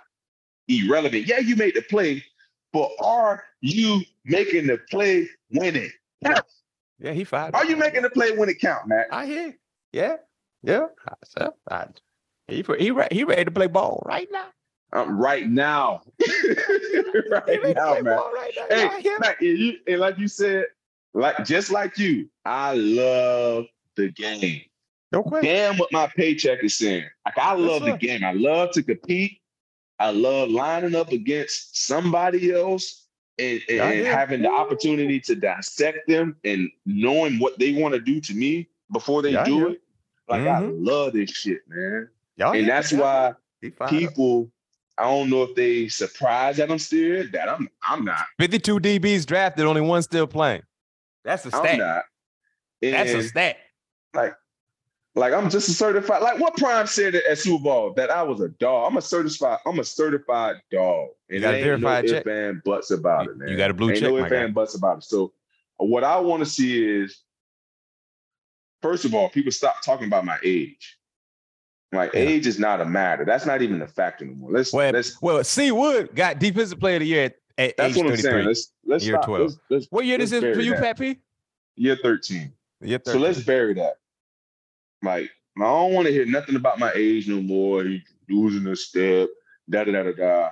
irrelevant. 0.67 1.27
Yeah, 1.27 1.39
you 1.39 1.55
made 1.55 1.75
the 1.75 1.81
play, 1.83 2.25
but 2.73 2.89
are 3.01 3.41
you 3.61 4.01
making 4.25 4.67
the 4.67 4.79
play 4.91 5.29
when 5.49 5.77
it 5.77 5.93
counts? 6.25 6.63
Yeah, 6.99 7.13
he 7.13 7.23
fired 7.23 7.55
Are 7.55 7.63
you 7.63 7.77
making 7.77 8.01
the 8.01 8.09
play 8.09 8.35
when 8.35 8.49
it 8.49 8.59
count, 8.59 8.89
Matt? 8.89 9.07
I 9.13 9.25
hear. 9.25 9.57
Yeah, 9.93 10.17
yeah. 10.61 10.87
I, 11.37 11.49
I, 11.71 11.87
he 12.49 12.65
he 12.79 12.91
he 13.11 13.23
ready 13.23 13.45
to 13.45 13.51
play 13.51 13.67
ball 13.67 14.03
right 14.05 14.27
now. 14.29 14.47
Um, 14.91 15.17
right 15.17 15.47
now, 15.47 16.01
right 17.29 17.75
now, 17.75 17.93
man. 17.93 18.03
right 18.03 18.51
now. 18.57 18.65
Y'all 18.69 18.91
Hey, 18.91 19.19
and, 19.39 19.57
you, 19.57 19.77
and 19.87 19.99
like 20.01 20.17
you 20.17 20.27
said, 20.27 20.65
like 21.15 21.43
just 21.45 21.71
like 21.71 21.97
you, 21.97 22.29
I 22.45 22.75
love 22.75 23.65
the 23.95 24.09
game. 24.11 24.61
No 25.11 25.23
question. 25.23 25.53
Damn 25.53 25.77
what 25.77 25.91
my 25.91 26.07
paycheck 26.07 26.63
is 26.63 26.75
saying. 26.77 27.05
Like 27.25 27.37
I 27.37 27.53
love 27.53 27.83
the 27.83 27.91
sir. 27.91 27.97
game. 27.97 28.23
I 28.23 28.33
love 28.33 28.71
to 28.71 28.83
compete. 28.83 29.39
I 29.97 30.11
love 30.11 30.49
lining 30.49 30.93
up 30.93 31.11
against 31.13 31.85
somebody 31.87 32.51
else 32.53 33.07
and, 33.39 33.61
and, 33.69 33.79
and 33.79 34.05
having 34.07 34.41
the 34.41 34.49
opportunity 34.51 35.21
to 35.21 35.35
dissect 35.35 36.07
them 36.09 36.35
and 36.43 36.69
knowing 36.85 37.39
what 37.39 37.57
they 37.59 37.71
want 37.81 37.93
to 37.93 38.01
do 38.01 38.19
to 38.19 38.33
me 38.33 38.67
before 38.91 39.21
they 39.21 39.31
Yeah, 39.31 39.41
I 39.41 39.45
do 39.45 39.57
hear. 39.57 39.69
it. 39.69 39.81
Like 40.27 40.41
I 40.41 40.61
Mhm. 40.61 40.85
love 40.85 41.13
this 41.13 41.29
shit, 41.31 41.61
man. 41.67 42.09
Y'all 42.35 42.53
and 42.53 42.67
that's 42.67 42.91
why 42.91 43.33
he 43.61 43.71
up. 43.79 43.89
people, 43.89 44.51
I 44.97 45.03
don't 45.03 45.29
know 45.29 45.43
if 45.43 45.55
they 45.55 45.87
surprised 45.87 46.59
that 46.59 46.69
I'm 46.69 46.79
still. 46.79 47.25
That 47.31 47.47
I'm 47.47 47.69
I'm 47.83 48.03
not. 48.03 48.25
52 48.39 48.79
DBs 48.79 49.25
drafted, 49.25 49.65
only 49.65 49.81
one 49.81 50.01
still 50.01 50.27
playing. 50.27 50.63
That's 51.25 51.45
a 51.45 51.55
I'm 51.55 51.63
stat. 51.65 51.77
not. 51.79 52.03
That's 52.81 53.11
a 53.13 53.23
stat. 53.23 53.57
Like 54.13 54.33
like 55.15 55.33
I'm 55.33 55.49
just 55.49 55.67
a 55.67 55.73
certified. 55.73 56.21
Like 56.21 56.39
what 56.39 56.55
Prime 56.55 56.87
said 56.87 57.15
at 57.15 57.37
Super 57.37 57.63
Bowl 57.63 57.93
that 57.95 58.11
I 58.11 58.21
was 58.23 58.41
a 58.41 58.49
dog. 58.49 58.91
I'm 58.91 58.97
a 58.97 59.01
certified. 59.01 59.57
I'm 59.65 59.79
a 59.79 59.83
certified 59.83 60.57
dog. 60.71 61.09
And 61.29 61.41
got 61.41 61.53
a 61.55 61.57
no 61.57 61.63
verified 61.63 62.05
if 62.05 62.11
check. 62.11 62.25
and 62.27 62.63
buts 62.63 62.91
about 62.91 63.25
You- 63.25 63.31
it, 63.31 63.37
man. 63.37 63.47
you 63.49 63.57
got 63.57 63.71
a 63.71 63.73
blue 63.73 63.89
ain't 63.89 63.99
check, 63.99 64.09
no 64.11 64.17
and 64.17 64.53
buts 64.53 64.75
about 64.75 64.99
it. 64.99 65.03
So 65.05 65.33
what 65.77 66.03
I 66.03 66.19
want 66.19 66.43
to 66.43 66.45
see 66.49 66.85
is, 67.01 67.21
first 68.81 69.05
of 69.05 69.13
all, 69.15 69.29
people 69.29 69.51
stop 69.51 69.81
talking 69.83 70.07
about 70.07 70.25
my 70.25 70.37
age. 70.43 70.97
Like 71.91 72.13
Yeah. 72.13 72.21
age 72.21 72.45
is 72.45 72.59
not 72.59 72.81
a 72.81 72.85
matter. 72.85 73.25
That's 73.25 73.45
not 73.45 73.61
even 73.61 73.81
a 73.81 73.87
factor 73.87 74.25
anymore. 74.25 74.51
Let's 74.51 74.73
Well, 74.73 74.91
let's. 74.91 75.21
well, 75.21 75.43
C 75.43 75.71
Wood 75.71 76.13
got 76.13 76.39
defensive 76.39 76.79
player 76.79 76.95
of 76.97 77.01
the 77.01 77.07
year 77.07 77.25
at, 77.25 77.35
at 77.57 77.77
That's 77.77 77.95
age 77.97 78.03
what 78.03 78.11
I'm 78.11 78.17
saying. 78.17 78.45
Let's 78.45 78.71
let's 78.85 79.05
Year 79.05 79.15
stop. 79.15 79.25
12. 79.25 79.41
Let's, 79.41 79.57
let's, 79.69 79.85
what 79.89 80.05
year 80.05 80.17
this 80.17 80.31
let's 80.31 80.43
is 80.43 80.55
for 80.57 80.61
you, 80.61 80.71
that. 80.71 80.81
Pat 80.81 80.99
P? 80.99 81.19
Year 81.75 81.97
13. 82.01 82.51
Year 82.81 82.99
So 83.05 83.17
let's 83.17 83.41
bury 83.41 83.73
that. 83.75 83.97
Like, 85.01 85.29
I 85.57 85.61
don't 85.63 85.93
want 85.93 86.07
to 86.07 86.13
hear 86.13 86.25
nothing 86.25 86.55
about 86.55 86.79
my 86.79 86.91
age 86.95 87.27
no 87.27 87.41
more. 87.41 87.83
He 87.83 88.03
losing 88.29 88.67
a 88.67 88.75
step, 88.75 89.29
da 89.69 89.83
da 89.83 89.91
da 89.91 90.03
da 90.03 90.11
da. 90.11 90.49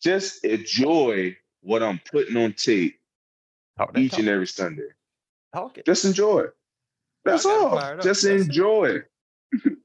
Just 0.00 0.44
enjoy 0.44 1.36
what 1.60 1.82
I'm 1.82 2.00
putting 2.10 2.36
on 2.36 2.52
tape 2.52 2.98
Talk 3.76 3.96
each 3.98 4.12
talk. 4.12 4.20
and 4.20 4.28
every 4.28 4.46
Sunday. 4.46 4.88
Okay. 5.54 5.82
Just 5.84 6.04
enjoy 6.04 6.40
it. 6.40 6.54
That's 7.24 7.44
Y'all 7.44 7.52
got 7.54 7.66
'em 7.66 7.72
all. 7.72 7.80
fired 7.80 7.98
up. 7.98 8.04
Just 8.04 8.22
That's 8.22 8.42
enjoy 8.46 8.84
it. 8.86 9.10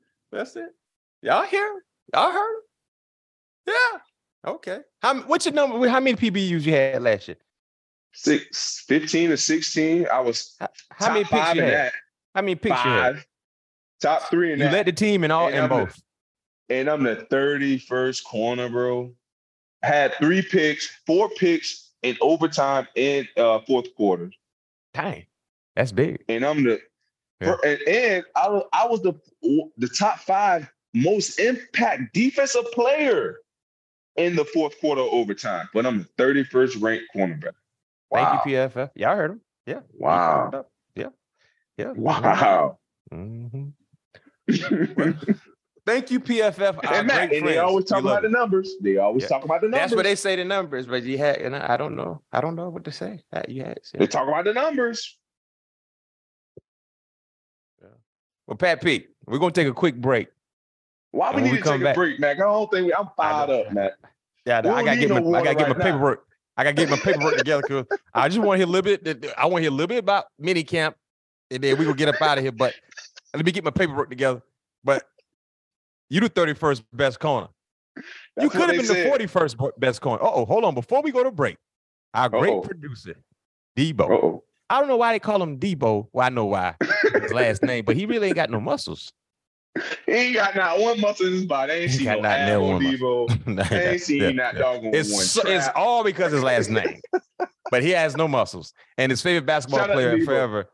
That's 0.32 0.56
it. 0.56 0.74
Y'all 1.22 1.44
hear? 1.44 1.84
Y'all 2.14 2.32
heard? 2.32 2.56
him? 2.56 3.74
Yeah. 3.74 4.00
Okay. 4.46 4.80
How 5.02 5.22
what's 5.22 5.46
your 5.46 5.54
number? 5.54 5.88
How 5.88 6.00
many 6.00 6.16
PBUs 6.18 6.64
you 6.64 6.72
had 6.74 7.02
last 7.02 7.28
year? 7.28 7.38
Six, 8.14 8.84
15 8.88 9.30
to 9.32 9.38
16. 9.38 10.08
I 10.12 10.20
was 10.20 10.56
How, 10.60 10.68
how 10.92 11.08
many 11.14 11.24
picks 11.24 11.32
five 11.32 11.56
you 11.56 11.62
had? 11.64 11.72
that. 11.74 11.94
How 12.36 12.42
many 12.42 12.56
picks 12.56 12.84
you 12.86 12.92
had? 12.92 13.16
Five. 13.16 13.26
Top 14.02 14.22
three 14.30 14.52
in 14.54 14.60
You 14.60 14.66
that. 14.66 14.74
led 14.74 14.86
the 14.86 14.92
team 14.92 15.24
in 15.24 15.32
all 15.32 15.48
And 15.48 15.56
in 15.56 15.64
I'm 15.64 15.70
the- 15.70 15.76
both. 15.86 16.02
and 16.70 16.90
I'm 16.90 17.04
the 17.04 17.26
31st 17.32 18.24
corner, 18.26 18.70
bro. 18.70 19.14
I 19.82 19.88
had 19.88 20.14
three 20.16 20.42
picks, 20.42 20.88
four 21.08 21.30
picks 21.30 21.92
in 22.04 22.18
overtime 22.22 22.88
in 22.96 23.28
uh, 23.38 23.60
fourth 23.66 23.94
quarter. 23.96 24.32
Dang. 24.94 25.26
That's 25.76 25.92
big. 25.92 26.24
And 26.30 26.46
I'm 26.46 26.64
the 26.64 26.80
Yeah. 27.42 27.56
and, 27.66 27.80
and 27.88 28.26
I, 28.36 28.50
was- 28.50 28.66
I 28.74 28.88
was 28.88 29.02
the 29.02 29.14
the 29.78 29.88
top 29.88 30.20
five 30.20 30.72
most 30.94 31.40
impact 31.40 32.14
defensive 32.14 32.72
player 32.74 33.38
in 34.16 34.36
the 34.36 34.46
fourth 34.46 34.80
quarter 34.80 35.02
overtime. 35.02 35.70
But 35.74 35.86
I'm 35.86 36.00
the 36.18 36.24
31st 36.24 36.82
ranked 36.82 37.06
cornerback. 37.16 37.54
Wow. 38.10 38.42
Thank 38.44 38.46
you, 38.46 38.52
PFF. 38.54 38.90
Y'all 38.96 39.16
heard 39.16 39.32
him. 39.32 39.42
Yeah. 39.66 39.80
Wow. 39.98 40.66
Yeah. 40.96 41.08
Yeah. 41.78 41.92
Wow. 41.96 42.78
Mhm. 43.12 43.74
Thank 45.86 46.12
you, 46.12 46.20
PFF. 46.22 46.80
And 46.90 47.08
Matt, 47.08 47.34
and 47.34 47.46
they 47.48 47.58
always 47.58 47.86
talk 47.86 48.02
about 48.02 48.22
the 48.22 48.30
numbers. 48.30 48.74
They 48.82 48.98
always 48.98 49.24
Yeah. 49.24 49.30
talk 49.30 49.44
about 49.44 49.62
the 49.62 49.68
numbers. 49.68 49.80
That's 49.82 49.96
what 49.96 50.04
they 50.04 50.16
say 50.16 50.36
the 50.38 50.46
numbers, 50.46 50.86
but 50.88 51.04
you 51.04 51.18
had, 51.18 51.38
and 51.38 51.56
I 51.56 51.74
I 51.74 51.78
don't 51.78 51.96
know. 51.96 52.22
I 52.32 52.40
don't 52.40 52.56
know 52.56 52.70
what 52.70 52.86
to 52.86 52.92
say. 52.92 53.22
Uh, 53.34 53.42
You 53.48 53.64
had, 53.64 53.80
They 53.94 54.08
talk 54.08 54.28
about 54.28 54.46
the 54.46 54.54
numbers. 54.54 55.18
Yeah. 57.82 57.90
well, 58.48 58.58
Pat 58.58 58.82
Pete, 58.82 59.10
we're 59.26 59.40
gonna 59.40 59.52
take 59.52 59.68
a 59.68 59.74
quick 59.74 59.96
break. 59.96 60.30
Why 61.14 61.30
we 61.30 61.36
when 61.36 61.44
need 61.44 61.52
we 61.52 61.58
to 61.60 61.64
take 61.64 61.84
back- 61.84 61.96
a 61.96 62.00
break, 62.00 62.20
Mac? 62.20 62.38
I 62.38 62.40
don't 62.42 62.72
think 62.72 62.88
we, 62.88 62.94
I'm 62.94 63.08
fired 63.16 63.50
up, 63.52 63.72
Matt. 63.72 63.94
Yeah, 64.48 64.62
We 64.62 64.70
I 64.72 64.84
gotta 64.84 65.00
get 65.00 65.10
my, 65.12 65.20
no 65.20 65.36
I 65.36 65.44
gotta 65.44 65.56
get 65.56 65.60
my 65.60 65.68
right 65.68 65.78
now. 65.78 65.84
paperwork. 65.86 66.26
I 66.58 66.64
gotta 66.64 66.76
get 66.76 66.90
my 66.90 66.98
paperwork 66.98 67.38
together. 67.38 67.62
'cause 67.62 67.86
I 68.14 68.28
just 68.30 68.40
want 68.42 68.60
to 68.60 68.66
hear 68.66 68.68
a 68.68 68.70
little 68.82 68.98
bit. 68.98 69.34
I 69.38 69.46
want 69.46 69.58
to 69.58 69.62
hear 69.62 69.70
a 69.70 69.74
little 69.74 69.88
bit 69.88 70.00
about 70.00 70.26
mini 70.40 70.64
camp, 70.64 70.96
and 71.52 71.64
then 71.64 71.78
we 71.78 71.86
gonna 71.86 71.96
get 71.96 72.10
up 72.10 72.20
out 72.22 72.40
of 72.40 72.44
here. 72.44 72.52
But 72.52 72.74
let 73.36 73.46
me 73.46 73.52
get 73.52 73.64
my 73.64 73.70
paperwork 73.72 74.10
together. 74.10 74.42
But 74.84 75.04
you 76.10 76.20
the 76.20 76.30
thirty 76.30 76.54
first 76.56 76.84
best 76.92 77.20
corner. 77.20 77.48
you 78.42 78.50
could 78.50 78.62
have 78.62 78.70
been 78.72 78.88
the 78.88 79.06
forty 79.08 79.28
first 79.28 79.56
best 79.78 80.02
corner. 80.02 80.24
Oh, 80.24 80.46
hold 80.46 80.66
on. 80.66 80.74
Before 80.74 81.04
we 81.04 81.12
go 81.12 81.24
to 81.24 81.32
break, 81.32 81.58
our 82.16 82.28
great 82.28 82.52
Uh-oh. 82.52 82.62
producer 82.62 83.16
Debo. 83.78 84.02
Uh-oh. 84.02 84.44
I 84.70 84.80
don't 84.80 84.90
know 84.90 84.98
why 84.98 85.14
they 85.14 85.20
call 85.20 85.42
him 85.44 85.60
Debo. 85.60 86.08
Well, 86.12 86.26
I 86.26 86.30
know 86.30 86.46
why 86.46 86.76
his 87.14 87.32
last 87.32 87.62
name, 87.62 87.86
but 87.86 87.96
he 87.96 88.08
really 88.08 88.28
ain't 88.28 88.36
got 88.36 88.50
no 88.50 88.60
muscles. 88.60 89.14
He 90.06 90.12
ain't 90.12 90.36
got 90.36 90.56
not 90.56 90.80
one 90.80 91.00
muscle 91.02 91.26
in 91.28 91.34
his 91.34 91.46
body. 91.46 91.74
I 91.74 91.76
ain't 91.78 91.92
He 91.92 91.98
seen 91.98 92.06
got 92.06 92.16
no 92.18 92.22
not 92.22 92.32
ab 92.40 92.48
nail 92.48 92.64
on 92.66 92.74
one 92.74 92.84
Debo. 92.84 93.72
I 93.74 93.76
ain't 93.92 94.02
seen 94.02 94.22
Yeah, 94.22 94.32
that 94.34 94.54
yeah. 94.54 94.60
dog 94.60 94.86
on 94.86 94.94
It's 94.94 95.12
one 95.12 95.24
so- 95.24 95.42
it's 95.48 95.68
all 95.76 96.04
because 96.04 96.32
his 96.32 96.44
last 96.44 96.70
name, 96.70 97.02
but 97.72 97.82
he 97.82 97.90
has 97.92 98.16
no 98.16 98.28
muscles. 98.28 98.74
And 98.98 99.12
his 99.12 99.22
favorite 99.22 99.46
basketball 99.48 99.80
Shout 99.86 99.92
player 99.94 100.18
Debo. 100.18 100.26
forever 100.26 100.70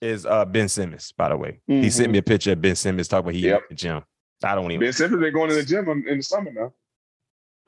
is 0.00 0.26
uh, 0.26 0.44
Ben 0.46 0.68
Simmons. 0.68 1.12
By 1.12 1.28
the 1.28 1.36
way, 1.36 1.60
he 1.68 1.90
sent 1.90 2.08
Mhm. 2.08 2.12
me 2.12 2.18
a 2.18 2.22
picture 2.22 2.52
of 2.52 2.60
Ben 2.60 2.74
Simmons 2.74 3.06
talking 3.06 3.24
about 3.26 3.34
he 3.34 3.40
Yep. 3.46 3.62
at 3.62 3.68
the 3.68 3.74
gym. 3.76 4.02
I 4.42 4.54
don't 4.56 4.70
even. 4.72 4.80
Ben 4.80 4.92
Simmons 4.94 5.20
been 5.22 5.32
going 5.34 5.50
to 5.50 5.54
the 5.56 5.62
gym 5.64 5.88
in 5.88 6.08
in 6.08 6.16
the 6.16 6.22
summer 6.22 6.50
now. 6.50 6.72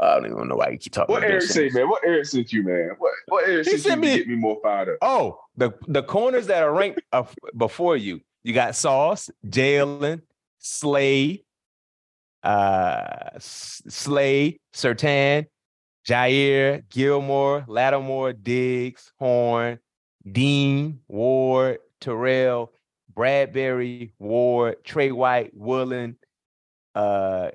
I 0.00 0.14
don't 0.16 0.26
even 0.32 0.48
know 0.48 0.56
why 0.56 0.70
you 0.70 0.78
keep 0.78 0.92
talking. 0.94 1.12
What 1.12 1.18
about 1.18 1.26
Ben 1.28 1.32
Eric 1.36 1.42
say, 1.44 1.52
Simmons. 1.54 1.74
man? 1.74 1.88
What 1.90 2.02
Eric 2.04 2.24
sent 2.26 2.52
you, 2.52 2.62
man? 2.64 2.90
What 2.98 3.12
what 3.28 3.48
Eric 3.48 3.66
He 3.66 3.70
sent, 3.72 3.82
sent 3.82 3.94
you 3.96 4.00
me- 4.10 4.12
to 4.14 4.18
get 4.24 4.28
me 4.28 4.34
more 4.36 4.58
fired 4.62 4.88
up? 4.88 4.96
Oh, 5.02 5.38
the 5.56 5.72
the 5.86 6.02
corners 6.02 6.48
that 6.48 6.62
are 6.64 6.72
ranked 6.72 7.02
uh, 7.12 7.22
before 7.56 7.96
you. 7.96 8.20
You 8.42 8.52
got 8.52 8.74
Sauce, 8.74 9.30
Jalen, 9.46 10.22
Slay, 10.62 11.44
uh, 12.42 13.30
Slay, 13.38 14.58
Surtain, 14.72 15.46
Jaire, 16.08 16.82
Gilmore, 16.88 17.64
Lattimore, 17.68 18.32
Diggs, 18.32 19.12
Horn, 19.18 19.78
Dean, 20.30 21.00
Ward, 21.08 21.78
Terrell, 22.00 22.72
Bradberry, 23.12 24.12
Ward, 24.18 24.84
Trey 24.84 25.12
White, 25.12 25.50
Woolen, 25.54 26.16
uh, 26.94 27.50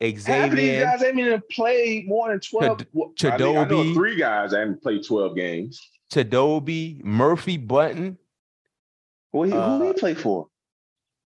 Half 0.00 0.10
of 0.10 0.16
these 0.16 0.24
Xavier. 0.24 0.84
guys 0.84 1.02
ain't 1.04 1.18
even 1.20 1.40
played 1.48 2.08
more 2.08 2.30
than 2.30 2.40
twelve. 2.40 2.78
Chad- 3.14 3.40
well, 3.40 3.56
I, 3.56 3.64
mean, 3.64 3.78
I 3.80 3.84
know 3.84 3.94
three 3.94 4.16
guys 4.16 4.50
that 4.50 4.58
haven't 4.58 4.82
played 4.82 5.06
twelve 5.06 5.36
games. 5.36 5.80
Tadobe, 6.12 7.04
Murphy-Bunting. 7.04 8.18
Well, 9.32 9.44
he, 9.44 9.52
who 9.52 9.56
Uh, 9.58 9.86
he 9.86 9.92
play 9.92 10.14
for? 10.14 10.48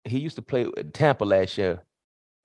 He 0.06 0.18
used 0.18 0.36
to 0.36 0.42
play 0.42 0.64
with 0.66 0.92
Tampa 0.92 1.24
last 1.24 1.58
year. 1.58 1.82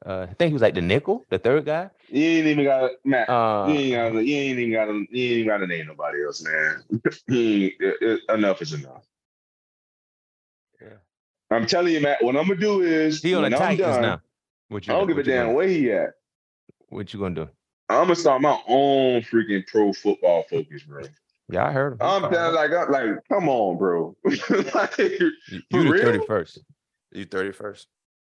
Uh, 0.06 0.26
I 0.30 0.34
think 0.34 0.50
he 0.50 0.54
was 0.54 0.62
like 0.64 0.74
the 0.74 0.82
nickel, 0.82 1.26
the 1.30 1.38
third 1.38 1.66
guy. 1.66 1.90
You 2.10 2.24
ain't 2.24 2.48
even 2.48 2.66
got 2.66 2.84
a 2.86 2.90
Matt. 3.06 3.30
Uh, 3.30 3.68
you 3.70 3.96
ain't. 3.96 4.16
You 4.26 4.36
ain't 4.38 4.60
even 4.60 4.74
got. 4.74 4.86
to 4.86 4.94
You 4.94 4.98
ain't 5.00 5.12
even 5.16 5.48
got 5.48 5.58
to 5.58 5.68
name 5.68 5.88
nobody 5.88 6.26
else, 6.26 6.44
man. 6.44 6.84
It- 7.28 7.74
it- 7.80 8.22
enough 8.30 8.62
is 8.62 8.74
enough. 8.74 9.06
Yeah. 10.82 10.88
I'm 11.52 11.68
telling 11.68 11.94
you, 11.94 12.02
Matt. 12.02 12.24
What 12.24 12.36
I'm 12.36 12.48
gonna 12.48 12.60
do 12.60 12.82
is 12.82 13.22
he 13.22 13.36
on 13.36 13.44
the 13.44 13.52
Titans 13.52 13.80
done, 13.80 14.02
now. 14.02 14.22
What 14.70 14.88
you? 14.88 14.94
I 14.94 14.98
don't 14.98 15.08
give 15.08 15.18
a 15.20 15.24
damn 15.24 15.46
Gonna, 15.48 15.54
where 15.56 15.68
he 15.68 15.92
at. 15.92 16.14
what 16.90 17.14
you 17.14 17.20
gonna 17.20 17.36
do? 17.36 17.50
I'm 17.90 18.06
gonna 18.06 18.16
start 18.16 18.42
my 18.42 18.60
own 18.68 19.22
freaking 19.22 19.68
pro 19.68 19.94
football 19.94 20.44
focus, 20.50 20.82
bro. 20.84 21.04
Yeah, 21.50 21.66
I 21.68 21.72
heard 21.72 21.94
him. 21.94 21.98
I'm 22.02 22.22
like, 22.24 22.72
I'm 22.72 22.90
like, 22.92 23.28
come 23.30 23.50
on, 23.50 23.78
bro. 23.78 24.16
like, 24.24 24.98
you 24.98 25.32
the 25.72 26.00
thirty 26.02 26.26
first. 26.26 26.60
You 27.12 27.26
thirty 27.26 27.52
first. 27.52 27.88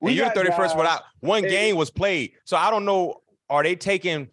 we 0.01 0.13
You're 0.13 0.31
thirty 0.31 0.51
first 0.51 0.75
guys- 0.75 0.77
without 0.77 1.03
one 1.21 1.43
game 1.43 1.77
was 1.77 1.91
played. 1.91 2.33
So 2.45 2.57
I 2.57 2.71
don't 2.71 2.85
know. 2.85 3.21
Are 3.51 3.63
they 3.63 3.77
taking 3.77 4.29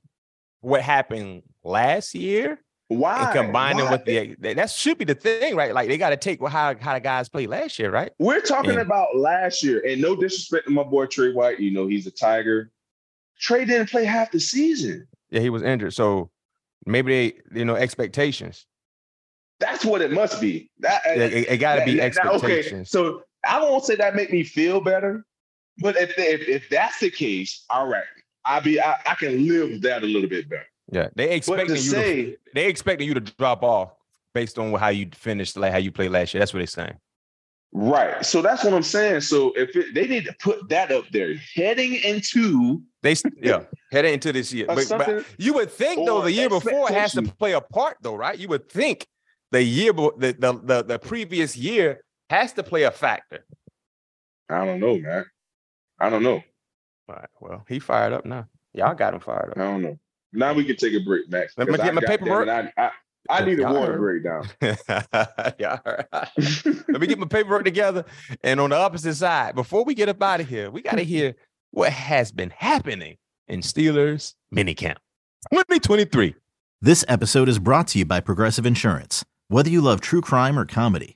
what 0.61 0.81
happened 0.81 1.43
last 1.63 2.15
year 2.15 2.59
Why? 2.87 3.23
and 3.25 3.31
combining 3.33 3.85
Why? 3.85 3.91
with 3.91 4.05
the 4.05 4.35
that 4.55 4.69
should 4.69 4.97
be 4.97 5.05
the 5.05 5.15
thing, 5.15 5.55
right? 5.55 5.73
Like 5.73 5.87
they 5.89 5.97
got 5.97 6.09
to 6.11 6.17
take 6.17 6.39
how 6.47 6.75
how 6.79 6.93
the 6.93 6.99
guys 6.99 7.29
played 7.29 7.49
last 7.49 7.77
year, 7.77 7.91
right? 7.91 8.11
We're 8.19 8.41
talking 8.41 8.73
Yeah. 8.75 8.81
about 8.81 9.15
last 9.15 9.63
year, 9.63 9.83
and 9.87 10.01
no 10.01 10.15
disrespect 10.15 10.65
to 10.67 10.71
my 10.71 10.83
boy 10.83 11.05
Trey 11.07 11.33
White. 11.33 11.59
You 11.59 11.71
know 11.71 11.87
he's 11.87 12.07
a 12.07 12.11
Tiger. 12.11 12.71
Trey 13.39 13.65
didn't 13.65 13.89
play 13.89 14.05
half 14.05 14.31
the 14.31 14.39
season. 14.39 15.07
Yeah, 15.29 15.41
he 15.41 15.49
was 15.49 15.61
injured, 15.63 15.93
so 15.93 16.29
maybe 16.85 17.11
they 17.51 17.59
you 17.59 17.65
know 17.65 17.75
expectations. 17.75 18.65
That's 19.59 19.85
what 19.85 20.01
it 20.01 20.11
must 20.11 20.41
be. 20.41 20.71
That 20.79 21.01
It, 21.05 21.47
it 21.49 21.57
got 21.57 21.75
to 21.75 21.85
be 21.85 21.97
that- 21.97 22.13
that- 22.15 22.25
expectations. 22.33 22.89
so 22.89 23.23
I 23.45 23.61
won't 23.61 23.85
say 23.85 23.95
that 23.95 24.15
make 24.15 24.31
me 24.31 24.43
feel 24.43 24.81
better, 24.81 25.25
but 25.79 25.95
if 25.97 26.17
if, 26.17 26.47
if 26.47 26.69
that's 26.69 26.99
the 26.99 27.09
case, 27.09 27.65
all 27.69 27.87
right, 27.87 28.03
I 28.45 28.59
be 28.59 28.79
I, 28.79 28.99
I 29.05 29.15
can 29.15 29.47
live 29.47 29.69
with 29.71 29.81
that 29.83 30.03
a 30.03 30.05
little 30.05 30.29
bit 30.29 30.49
better. 30.49 30.65
Yeah, 30.91 31.09
they 31.15 31.31
expecting 31.31 31.67
to 31.67 31.73
you. 31.73 31.79
say 31.79 32.23
to, 32.23 32.37
they 32.53 32.67
expecting 32.67 33.07
you 33.07 33.13
to 33.13 33.19
drop 33.21 33.63
off 33.63 33.93
based 34.33 34.59
on 34.59 34.73
how 34.73 34.89
you 34.89 35.09
finished, 35.13 35.57
like 35.57 35.71
how 35.71 35.77
you 35.77 35.91
played 35.91 36.11
last 36.11 36.33
year. 36.33 36.39
That's 36.39 36.53
what 36.53 36.59
they're 36.59 36.67
saying. 36.67 36.97
right, 37.71 38.25
so 38.25 38.41
that's 38.41 38.63
what 38.63 38.73
I'm 38.73 38.83
saying. 38.83 39.21
So 39.21 39.53
if 39.55 39.75
it, 39.75 39.93
they 39.93 40.07
need 40.07 40.25
to 40.25 40.35
put 40.39 40.69
that 40.69 40.91
up 40.91 41.05
there, 41.11 41.35
heading 41.55 41.95
into 41.95 42.81
They 43.01 43.15
yeah 43.41 43.63
heading 43.91 44.13
into 44.13 44.33
this 44.33 44.53
year. 44.53 44.67
But, 44.67 44.87
but 44.89 45.25
you 45.37 45.53
would 45.53 45.71
think 45.71 46.05
though 46.05 46.21
the 46.21 46.31
year 46.31 46.49
before 46.49 46.89
has 46.89 47.13
to 47.13 47.23
play 47.23 47.53
a 47.53 47.61
part 47.61 47.97
though, 48.01 48.15
right? 48.15 48.37
You 48.37 48.49
would 48.49 48.69
think 48.69 49.07
the 49.51 49.63
year 49.63 49.93
the 49.93 50.35
the 50.37 50.61
the, 50.63 50.83
the 50.83 50.99
previous 50.99 51.55
year 51.55 52.03
has 52.31 52.53
to 52.53 52.63
play 52.63 52.83
a 52.83 52.91
factor. 52.91 53.45
I 54.49 54.65
don't 54.65 54.79
know, 54.79 54.97
man. 54.97 55.25
I 55.99 56.09
don't 56.09 56.23
know. 56.23 56.41
All 57.09 57.15
right. 57.15 57.29
Well, 57.39 57.65
he 57.69 57.79
fired 57.79 58.13
up 58.13 58.25
now. 58.25 58.47
Y'all 58.73 58.95
got 58.95 59.13
him 59.13 59.19
fired 59.19 59.51
up. 59.51 59.57
I 59.57 59.61
don't 59.61 59.81
know. 59.81 59.99
Now 60.33 60.53
we 60.53 60.63
can 60.65 60.75
take 60.77 60.93
a 60.93 60.99
break, 61.03 61.29
Max. 61.29 61.53
Let 61.57 61.67
me 61.67 61.73
'cause 61.75 61.83
get 61.83 61.91
I- 61.91 61.93
my 61.95 62.01
paperwork. 62.01 62.47
I, 62.47 62.71
I, 62.77 62.91
I 63.29 63.45
need 63.45 63.59
a 63.59 63.63
water 63.71 63.97
heard. 63.99 64.23
breakdown. 64.23 64.47
yeah. 65.59 65.77
Let 66.89 67.01
me 67.01 67.07
get 67.07 67.19
my 67.19 67.27
paperwork 67.27 67.65
together. 67.65 68.05
And 68.43 68.59
on 68.59 68.71
the 68.71 68.77
opposite 68.77 69.13
side, 69.15 69.55
before 69.55 69.83
we 69.83 69.93
get 69.93 70.09
up 70.09 70.21
out 70.23 70.39
of 70.41 70.49
here, 70.49 70.71
we 70.71 70.81
got 70.81 70.95
to 70.97 71.03
hear 71.03 71.35
what 71.71 71.91
has 71.91 72.31
been 72.31 72.49
happening 72.49 73.17
in 73.47 73.59
Steelers 73.61 74.33
minicamp 74.53 74.95
2023. 75.51 76.35
This 76.81 77.05
episode 77.07 77.47
is 77.47 77.59
brought 77.59 77.87
to 77.89 77.99
you 77.99 78.05
by 78.05 78.21
Progressive 78.21 78.65
Insurance. 78.65 79.23
Whether 79.49 79.69
you 79.69 79.81
love 79.81 80.01
true 80.01 80.21
crime 80.21 80.57
or 80.57 80.65
comedy, 80.65 81.15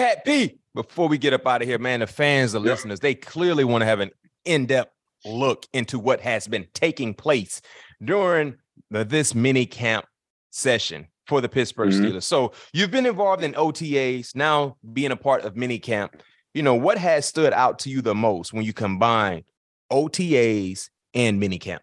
Pat 0.00 0.24
P, 0.24 0.58
before 0.74 1.08
we 1.08 1.18
get 1.18 1.34
up 1.34 1.46
out 1.46 1.60
of 1.60 1.68
here, 1.68 1.78
man, 1.78 2.00
the 2.00 2.06
fans, 2.06 2.52
the 2.52 2.58
yep. 2.60 2.68
listeners, 2.68 3.00
they 3.00 3.14
clearly 3.14 3.64
want 3.64 3.82
to 3.82 3.86
have 3.86 4.00
an 4.00 4.10
in-depth 4.46 4.90
look 5.26 5.66
into 5.74 5.98
what 5.98 6.22
has 6.22 6.48
been 6.48 6.66
taking 6.72 7.12
place 7.12 7.60
during 8.02 8.56
the, 8.90 9.04
this 9.04 9.34
mini 9.34 9.66
camp 9.66 10.06
session 10.48 11.06
for 11.26 11.42
the 11.42 11.50
Pittsburgh 11.50 11.90
mm-hmm. 11.90 12.16
Steelers. 12.16 12.22
So 12.22 12.52
you've 12.72 12.90
been 12.90 13.04
involved 13.04 13.44
in 13.44 13.52
OTAs, 13.52 14.34
now 14.34 14.78
being 14.90 15.10
a 15.10 15.16
part 15.16 15.42
of 15.42 15.54
mini 15.54 15.78
camp. 15.78 16.22
You 16.54 16.62
know, 16.62 16.76
what 16.76 16.96
has 16.96 17.26
stood 17.26 17.52
out 17.52 17.80
to 17.80 17.90
you 17.90 18.00
the 18.00 18.14
most 18.14 18.54
when 18.54 18.64
you 18.64 18.72
combine 18.72 19.44
OTAs 19.92 20.88
and 21.12 21.38
mini 21.38 21.58
camp? 21.58 21.82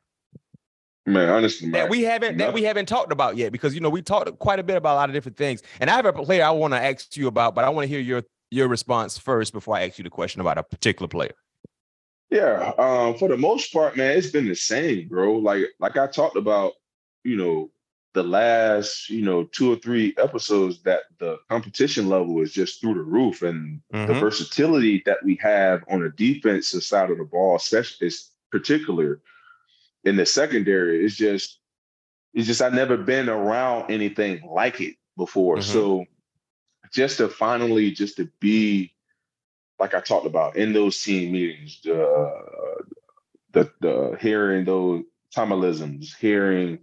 Man, 1.08 1.30
honestly, 1.30 1.70
man, 1.70 1.84
that 1.84 1.90
we 1.90 2.04
haven't 2.04 2.36
no. 2.36 2.46
that 2.46 2.54
we 2.54 2.64
haven't 2.64 2.88
talked 2.88 3.14
about 3.14 3.38
yet 3.38 3.54
because 3.54 3.74
you 3.74 3.80
know 3.80 3.90
we 3.90 4.02
talked 4.02 4.38
quite 4.40 4.60
a 4.60 4.64
bit 4.64 4.76
about 4.76 4.96
a 4.96 4.98
lot 4.98 5.10
of 5.10 5.14
different 5.14 5.38
things. 5.38 5.64
And 5.80 5.90
I 5.90 5.96
have 5.96 6.06
a 6.06 6.12
player 6.12 6.44
I 6.44 6.52
want 6.52 6.74
to 6.74 6.84
ask 6.84 7.16
you 7.16 7.28
about, 7.28 7.56
but 7.56 7.64
I 7.64 7.70
want 7.70 7.86
to 7.86 7.88
hear 7.88 8.02
your 8.02 8.24
your 8.52 8.68
response 8.68 9.18
first 9.18 9.54
before 9.54 9.78
I 9.78 9.88
ask 9.88 9.98
you 9.98 10.04
the 10.04 10.10
question 10.10 10.42
about 10.42 10.58
a 10.58 10.64
particular 10.64 11.08
player. 11.08 11.32
Yeah, 12.30 12.74
um, 12.78 13.18
for 13.18 13.30
the 13.30 13.38
most 13.38 13.72
part, 13.72 13.96
man, 13.96 14.18
it's 14.18 14.32
been 14.32 14.50
the 14.50 14.56
same, 14.56 15.08
bro. 15.08 15.38
Like 15.38 15.68
like 15.80 15.96
I 15.96 16.08
talked 16.08 16.36
about, 16.36 16.74
you 17.24 17.38
know, 17.38 17.72
the 18.14 18.24
last 18.24 19.10
you 19.10 19.22
know 19.22 19.46
two 19.46 19.72
or 19.72 19.78
three 19.78 20.14
episodes 20.18 20.84
that 20.84 21.04
the 21.20 21.38
competition 21.50 22.10
level 22.10 22.42
is 22.42 22.52
just 22.52 22.82
through 22.82 22.96
the 22.96 23.00
roof, 23.00 23.44
and 23.44 23.80
mm-hmm. 23.94 24.12
the 24.12 24.20
versatility 24.20 25.04
that 25.06 25.24
we 25.24 25.36
have 25.36 25.86
on 25.90 26.02
the 26.02 26.10
defensive 26.10 26.84
side 26.84 27.12
of 27.12 27.18
the 27.18 27.24
ball, 27.24 27.56
especially 27.56 28.08
is 28.08 28.32
particular 28.52 29.22
in 30.08 30.16
the 30.16 30.26
secondary, 30.26 31.04
it's 31.04 31.16
just 31.16 31.60
it's 32.34 32.48
just 32.48 32.62
I've 32.62 32.74
never 32.74 32.98
been 32.98 33.30
around 33.30 33.92
anything 33.92 34.42
like 34.48 34.80
it 34.80 34.96
before. 35.18 35.58
Mm-hmm. 35.58 35.72
So 35.72 36.06
just 36.94 37.18
to 37.18 37.28
finally 37.28 37.92
just 37.92 38.18
to 38.18 38.30
be 38.40 38.94
like 39.80 39.94
I 39.94 40.00
talked 40.00 40.26
about 40.26 40.56
in 40.56 40.74
those 40.74 41.02
team 41.02 41.32
meetings, 41.32 41.82
the 41.84 42.86
the, 43.52 43.72
the 43.82 44.18
hearing 44.20 44.66
those 44.66 45.04
Tomlinisms, 45.36 46.16
hearing 46.18 46.80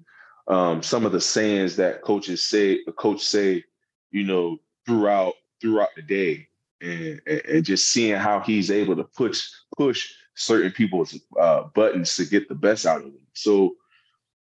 um, 0.48 0.82
some 0.82 1.06
of 1.06 1.12
the 1.12 1.20
sayings 1.20 1.76
that 1.76 2.02
coaches 2.02 2.44
say, 2.44 2.84
the 2.84 2.92
coach 2.92 3.20
say, 3.22 3.64
you 4.10 4.24
know, 4.24 4.58
throughout 4.86 5.34
throughout 5.60 5.88
the 5.96 6.02
day, 6.02 6.46
and, 6.80 7.20
and 7.26 7.64
just 7.64 7.88
seeing 7.88 8.16
how 8.16 8.40
he's 8.40 8.70
able 8.70 8.96
to 8.96 9.04
push 9.04 9.48
push 9.76 10.12
certain 10.34 10.72
people's 10.72 11.18
uh, 11.38 11.64
buttons 11.74 12.16
to 12.16 12.24
get 12.24 12.48
the 12.48 12.54
best 12.54 12.86
out 12.86 12.98
of 12.98 13.04
them. 13.04 13.26
So 13.34 13.76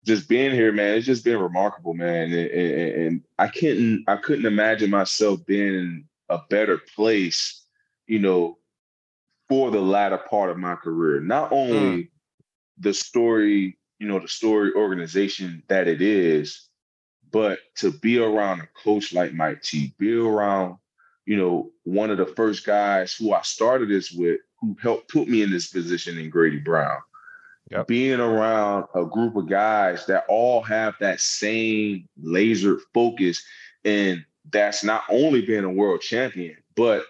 just 0.06 0.30
being 0.30 0.52
here, 0.52 0.72
man, 0.72 0.98
it's 0.98 1.06
just 1.06 1.24
been 1.24 1.40
remarkable, 1.40 1.94
man. 1.94 2.32
And, 2.32 2.50
and, 2.52 2.92
and 3.06 3.22
I 3.38 3.48
couldn't 3.48 4.06
I 4.08 4.18
couldn't 4.18 4.46
imagine 4.46 4.90
myself 4.90 5.46
being 5.46 5.74
in 5.74 6.06
a 6.30 6.40
better 6.50 6.78
place, 6.78 7.66
you 8.08 8.20
know, 8.20 8.58
for 9.48 9.72
the 9.72 9.82
latter 9.82 10.18
part 10.18 10.50
of 10.50 10.58
my 10.58 10.76
career. 10.76 11.20
Not 11.20 11.52
only 11.52 12.04
mm. 12.04 12.10
the 12.78 12.94
story, 12.94 13.78
you 14.00 14.08
know, 14.08 14.20
the 14.20 14.28
story 14.28 14.72
organization 14.74 15.64
that 15.68 15.88
it 15.88 16.02
is, 16.02 16.68
but 17.32 17.60
to 17.78 17.92
be 17.92 18.20
around 18.20 18.62
a 18.62 18.68
coach 18.84 19.14
like 19.14 19.34
Mike 19.34 19.62
T, 19.62 19.94
be 19.98 20.14
around, 20.14 20.78
you 21.26 21.38
know, 21.38 21.72
one 21.84 22.10
of 22.10 22.18
the 22.18 22.26
first 22.26 22.66
guys 22.66 23.14
who 23.14 23.34
I 23.34 23.42
started 23.42 23.90
this 23.90 24.12
with, 24.12 24.40
who 24.62 24.76
helped 24.82 25.10
put 25.12 25.28
me 25.28 25.42
in 25.42 25.52
this 25.52 25.68
position 25.68 26.18
in 26.18 26.30
Grady 26.30 26.60
Brown. 26.60 26.98
Yep. 27.72 27.88
Being 27.88 28.20
around 28.20 28.86
a 28.96 29.06
group 29.06 29.36
of 29.36 29.48
guys 29.48 30.06
that 30.08 30.26
all 30.28 30.62
have 30.64 30.96
that 31.00 31.22
same 31.22 32.08
laser 32.20 32.80
focus, 32.94 33.44
and 33.86 34.26
that's 34.52 34.84
not 34.84 35.04
only 35.10 35.46
being 35.46 35.64
a 35.64 35.70
world 35.70 36.02
champion, 36.02 36.58
but 36.76 37.04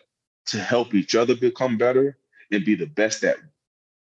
to 0.47 0.59
help 0.59 0.93
each 0.93 1.15
other 1.15 1.35
become 1.35 1.77
better 1.77 2.17
and 2.51 2.65
be 2.65 2.75
the 2.75 2.87
best 2.87 3.21
that 3.21 3.37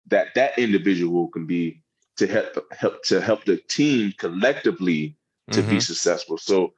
that 0.06 0.28
that 0.34 0.58
individual 0.58 1.28
can 1.28 1.46
be 1.46 1.82
to 2.16 2.26
help 2.26 2.72
help 2.72 3.02
to 3.02 3.20
help 3.20 3.44
the 3.44 3.58
team 3.68 4.14
collectively 4.16 5.14
to 5.50 5.60
mm-hmm. 5.60 5.70
be 5.70 5.80
successful. 5.80 6.38
So 6.38 6.72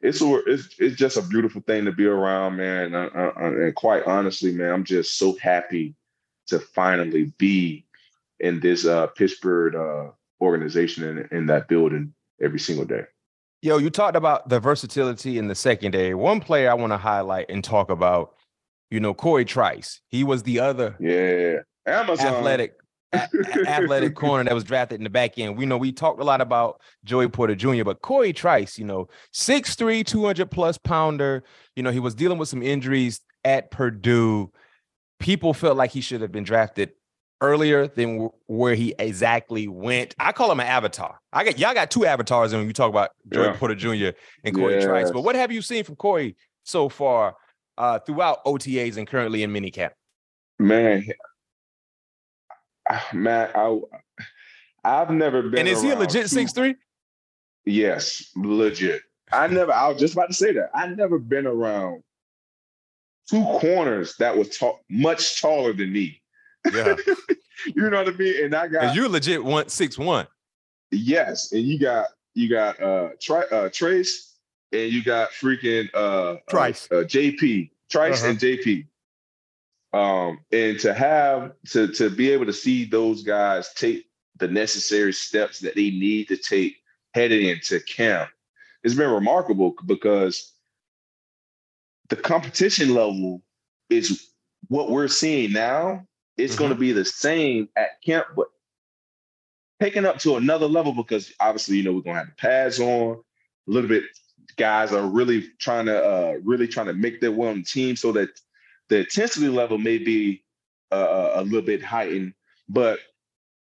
it's 0.00 0.20
a, 0.20 0.42
it's 0.46 0.68
it's 0.78 0.96
just 0.96 1.16
a 1.16 1.22
beautiful 1.22 1.62
thing 1.62 1.86
to 1.86 1.92
be 1.92 2.06
around, 2.06 2.56
man. 2.56 2.94
and 2.94 3.74
quite 3.74 4.04
honestly, 4.04 4.52
man, 4.52 4.70
I'm 4.70 4.84
just 4.84 5.18
so 5.18 5.36
happy 5.42 5.94
to 6.48 6.58
finally 6.58 7.32
be 7.38 7.84
in 8.40 8.60
this 8.60 8.86
uh, 8.86 9.06
Pittsburgh 9.08 9.74
uh, 9.74 10.10
organization 10.40 11.04
and 11.04 11.18
in, 11.20 11.38
in 11.38 11.46
that 11.46 11.68
building 11.68 12.12
every 12.40 12.58
single 12.58 12.84
day. 12.84 13.04
Yo, 13.62 13.78
you 13.78 13.88
talked 13.88 14.16
about 14.16 14.48
the 14.48 14.60
versatility 14.60 15.38
in 15.38 15.48
the 15.48 15.54
secondary. 15.54 16.14
One 16.14 16.40
player 16.40 16.70
I 16.70 16.74
want 16.74 16.92
to 16.92 16.98
highlight 16.98 17.46
and 17.48 17.64
talk 17.64 17.90
about, 17.90 18.34
you 18.90 19.00
know, 19.00 19.14
Corey 19.14 19.46
Trice. 19.46 20.00
He 20.08 20.22
was 20.22 20.42
the 20.42 20.60
other 20.60 20.96
yeah 21.00 21.60
Amazon. 21.86 22.26
athletic 22.26 22.74
athletic 23.14 24.14
corner 24.16 24.44
that 24.44 24.54
was 24.54 24.64
drafted 24.64 25.00
in 25.00 25.04
the 25.04 25.10
back 25.10 25.38
end. 25.38 25.56
We 25.56 25.66
know 25.66 25.78
we 25.78 25.92
talked 25.92 26.20
a 26.20 26.24
lot 26.24 26.40
about 26.40 26.80
Joey 27.04 27.28
Porter 27.28 27.54
Jr., 27.54 27.84
but 27.84 28.02
Corey 28.02 28.32
Trice, 28.32 28.78
you 28.78 28.84
know, 28.84 29.08
6'3, 29.32 30.04
200 30.04 30.50
plus 30.50 30.76
pounder. 30.76 31.42
You 31.76 31.82
know, 31.82 31.90
he 31.90 32.00
was 32.00 32.14
dealing 32.14 32.38
with 32.38 32.48
some 32.48 32.62
injuries 32.62 33.20
at 33.44 33.70
Purdue 33.70 34.52
people 35.18 35.54
felt 35.54 35.76
like 35.76 35.90
he 35.90 36.00
should 36.00 36.20
have 36.20 36.32
been 36.32 36.44
drafted 36.44 36.92
earlier 37.40 37.86
than 37.86 38.12
w- 38.14 38.32
where 38.46 38.74
he 38.74 38.94
exactly 38.98 39.68
went. 39.68 40.14
I 40.18 40.32
call 40.32 40.50
him 40.50 40.60
an 40.60 40.66
avatar. 40.66 41.18
I 41.32 41.44
got 41.44 41.58
y'all 41.58 41.74
got 41.74 41.90
two 41.90 42.06
avatars 42.06 42.52
when 42.52 42.66
you 42.66 42.72
talk 42.72 42.88
about 42.88 43.10
Jordan 43.32 43.52
yeah. 43.52 43.58
Porter 43.58 43.74
Jr. 43.74 44.16
and 44.44 44.54
Corey 44.54 44.74
yes. 44.74 44.84
Trice. 44.84 45.10
But 45.10 45.22
what 45.22 45.34
have 45.36 45.52
you 45.52 45.62
seen 45.62 45.84
from 45.84 45.96
Corey 45.96 46.36
so 46.64 46.88
far 46.88 47.36
uh, 47.78 47.98
throughout 48.00 48.44
OTAs 48.44 48.96
and 48.96 49.06
currently 49.06 49.42
in 49.42 49.52
minicamp? 49.52 49.90
Man, 50.58 51.04
man, 53.12 53.50
I 53.54 53.80
I've 54.84 55.10
never 55.10 55.42
been. 55.42 55.60
And 55.60 55.68
is 55.68 55.82
he 55.82 55.90
a 55.90 55.96
legit 55.96 56.30
six 56.30 56.52
three? 56.52 56.76
Yes, 57.64 58.30
legit. 58.36 59.02
I 59.32 59.46
never. 59.48 59.72
I 59.72 59.88
was 59.88 59.98
just 59.98 60.14
about 60.14 60.28
to 60.28 60.34
say 60.34 60.52
that. 60.52 60.70
I 60.74 60.86
never 60.86 61.18
been 61.18 61.46
around 61.46 62.02
two 63.28 63.42
corners 63.44 64.16
that 64.18 64.36
was 64.36 64.56
ta- 64.56 64.78
much 64.90 65.40
taller 65.40 65.72
than 65.72 65.92
me. 65.92 66.20
Yeah. 66.72 66.96
you 67.74 67.90
know 67.90 67.98
what 67.98 68.08
I 68.08 68.16
mean? 68.16 68.44
And 68.44 68.54
I 68.54 68.68
got 68.68 68.94
you're 68.94 69.08
legit 69.08 69.42
one 69.42 69.68
six 69.68 69.98
one. 69.98 70.26
Yes. 70.90 71.52
And 71.52 71.62
you 71.62 71.78
got 71.78 72.08
you 72.34 72.48
got 72.48 72.80
uh, 72.82 73.10
Tri- 73.20 73.46
uh 73.50 73.68
Trace 73.70 74.34
and 74.72 74.92
you 74.92 75.02
got 75.02 75.30
freaking 75.30 75.88
uh 75.94 76.36
Trice. 76.48 76.88
Uh, 76.90 76.98
uh, 76.98 77.04
JP. 77.04 77.70
Trice 77.90 78.22
uh-huh. 78.22 78.30
and 78.30 78.38
JP. 78.38 78.86
Um, 79.92 80.40
and 80.50 80.78
to 80.80 80.92
have 80.92 81.52
to 81.70 81.88
to 81.88 82.10
be 82.10 82.30
able 82.30 82.46
to 82.46 82.52
see 82.52 82.84
those 82.84 83.22
guys 83.22 83.72
take 83.74 84.06
the 84.38 84.48
necessary 84.48 85.12
steps 85.12 85.60
that 85.60 85.76
they 85.76 85.90
need 85.90 86.26
to 86.28 86.36
take 86.36 86.76
heading 87.14 87.48
into 87.48 87.78
camp, 87.80 88.30
it's 88.82 88.94
been 88.94 89.10
remarkable 89.10 89.74
because 89.86 90.53
the 92.08 92.16
competition 92.16 92.94
level 92.94 93.42
is 93.90 94.30
what 94.68 94.90
we're 94.90 95.08
seeing 95.08 95.52
now. 95.52 96.06
It's 96.36 96.54
mm-hmm. 96.54 96.58
going 96.58 96.74
to 96.74 96.78
be 96.78 96.92
the 96.92 97.04
same 97.04 97.68
at 97.76 98.02
camp, 98.04 98.26
but 98.36 98.48
taking 99.80 100.04
up 100.04 100.18
to 100.18 100.36
another 100.36 100.66
level 100.66 100.92
because 100.92 101.32
obviously, 101.40 101.76
you 101.76 101.82
know, 101.82 101.92
we're 101.92 102.00
going 102.00 102.14
to 102.14 102.20
have 102.20 102.28
the 102.28 102.34
pads 102.34 102.80
on 102.80 103.16
a 103.16 103.70
little 103.70 103.88
bit. 103.88 104.04
Guys 104.56 104.92
are 104.92 105.06
really 105.06 105.48
trying 105.58 105.86
to, 105.86 106.04
uh, 106.04 106.34
really 106.42 106.68
trying 106.68 106.86
to 106.86 106.92
make 106.92 107.20
their 107.20 107.32
way 107.32 107.48
on 107.48 107.58
the 107.58 107.64
team 107.64 107.96
so 107.96 108.12
that 108.12 108.28
the 108.88 109.00
intensity 109.00 109.48
level 109.48 109.78
may 109.78 109.98
be 109.98 110.44
uh, 110.92 111.32
a 111.34 111.42
little 111.42 111.62
bit 111.62 111.82
heightened, 111.82 112.34
but 112.68 113.00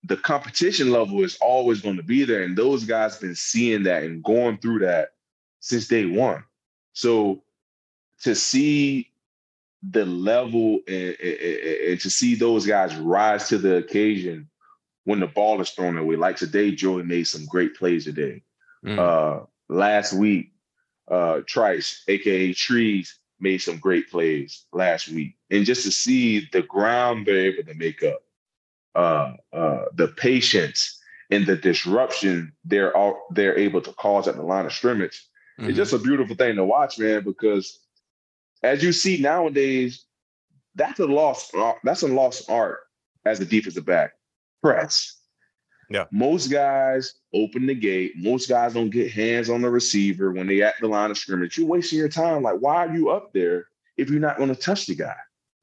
the 0.05 0.17
competition 0.17 0.91
level 0.91 1.23
is 1.25 1.37
always 1.41 1.81
going 1.81 1.97
to 1.97 2.03
be 2.03 2.25
there. 2.25 2.43
And 2.43 2.57
those 2.57 2.85
guys 2.85 3.19
been 3.19 3.35
seeing 3.35 3.83
that 3.83 4.05
and 4.05 4.23
going 4.23 4.59
through 4.59 4.79
that 4.81 5.11
since 5.61 5.89
day 5.89 6.07
one. 6.07 6.45
So 6.93 7.43
to 8.23 8.35
see 8.35 9.11
the 9.89 10.05
level 10.05 10.81
and, 10.89 11.17
and, 11.23 11.41
and, 11.89 12.01
to 12.01 12.11
see 12.11 12.35
those 12.35 12.67
guys 12.67 12.95
rise 12.97 13.49
to 13.49 13.59
the 13.59 13.77
occasion 13.77 14.49
when 15.05 15.21
the 15.21 15.27
ball 15.27 15.61
is 15.61 15.71
thrown 15.71 15.97
away. 15.97 16.17
Like 16.17 16.37
today, 16.37 16.73
Joey 16.73 17.05
made 17.05 17.29
some 17.29 17.47
great 17.47 17.77
plays 17.77 18.05
today. 18.05 18.43
Mm. 18.85 18.99
Uh, 18.99 19.47
last 19.69 20.13
week, 20.13 20.53
uh, 21.09 21.41
Trice, 21.47 22.03
aka 22.09 22.53
Trees, 22.53 23.19
made 23.41 23.59
some 23.59 23.79
great 23.79 24.11
plays 24.11 24.65
last 24.73 25.09
week. 25.09 25.37
And 25.51 25.65
just 25.65 25.85
to 25.85 25.93
see 25.93 26.49
the 26.53 26.63
ground 26.63 27.27
they're 27.27 27.53
able 27.53 27.63
to 27.65 27.75
make 27.75 28.03
up, 28.03 28.21
uh, 28.95 29.35
uh, 29.53 29.85
the 29.95 30.09
patience 30.09 31.01
and 31.31 31.47
the 31.47 31.57
disruption 31.57 32.53
they're 32.65 32.97
all, 32.97 33.27
they're 33.31 33.57
able 33.57 33.81
to 33.83 33.93
cause 33.93 34.27
at 34.27 34.35
the 34.35 34.43
line 34.43 34.67
of 34.67 34.73
scrimmage, 34.73 35.25
Mhm. 35.59 35.69
it's 35.69 35.77
just 35.77 35.93
a 35.93 35.99
beautiful 35.99 36.35
thing 36.35 36.57
to 36.57 36.65
watch, 36.65 36.99
man. 36.99 37.23
Because 37.23 37.79
as 38.63 38.83
you 38.83 38.93
see 38.93 39.21
nowadays, 39.21 40.05
that's 40.75 41.01
a 41.01 41.07
lost 41.07 41.55
art- 41.55 41.79
that's 41.85 42.03
a 42.03 42.09
lost 42.09 42.49
art 42.51 42.81
as 43.25 43.41
a 43.41 43.45
defensive 43.45 43.87
back. 43.87 44.13
Press. 44.63 45.17
Yeah. 45.91 46.05
Most 46.13 46.51
guys 46.51 47.15
open 47.35 47.67
the 47.67 47.75
gate. 47.75 48.13
Most 48.17 48.49
guys 48.49 48.75
don't 48.75 48.91
get 48.91 49.11
hands 49.11 49.49
on 49.49 49.63
the 49.63 49.71
receiver 49.71 50.33
when 50.33 50.47
they 50.47 50.63
at 50.63 50.75
the 50.81 50.87
line 50.87 51.11
of 51.11 51.17
scrimmage. 51.17 51.57
You're 51.57 51.67
wasting 51.67 51.99
your 51.99 52.11
time. 52.11 52.43
Like, 52.43 52.57
why 52.61 52.87
are 52.87 52.95
you 52.95 53.09
up 53.09 53.33
there 53.33 53.69
if 53.97 54.11
you're 54.11 54.21
not 54.21 54.37
going 54.37 54.55
to 54.55 54.61
touch 54.61 54.87
the 54.87 54.95
guy? 54.95 55.17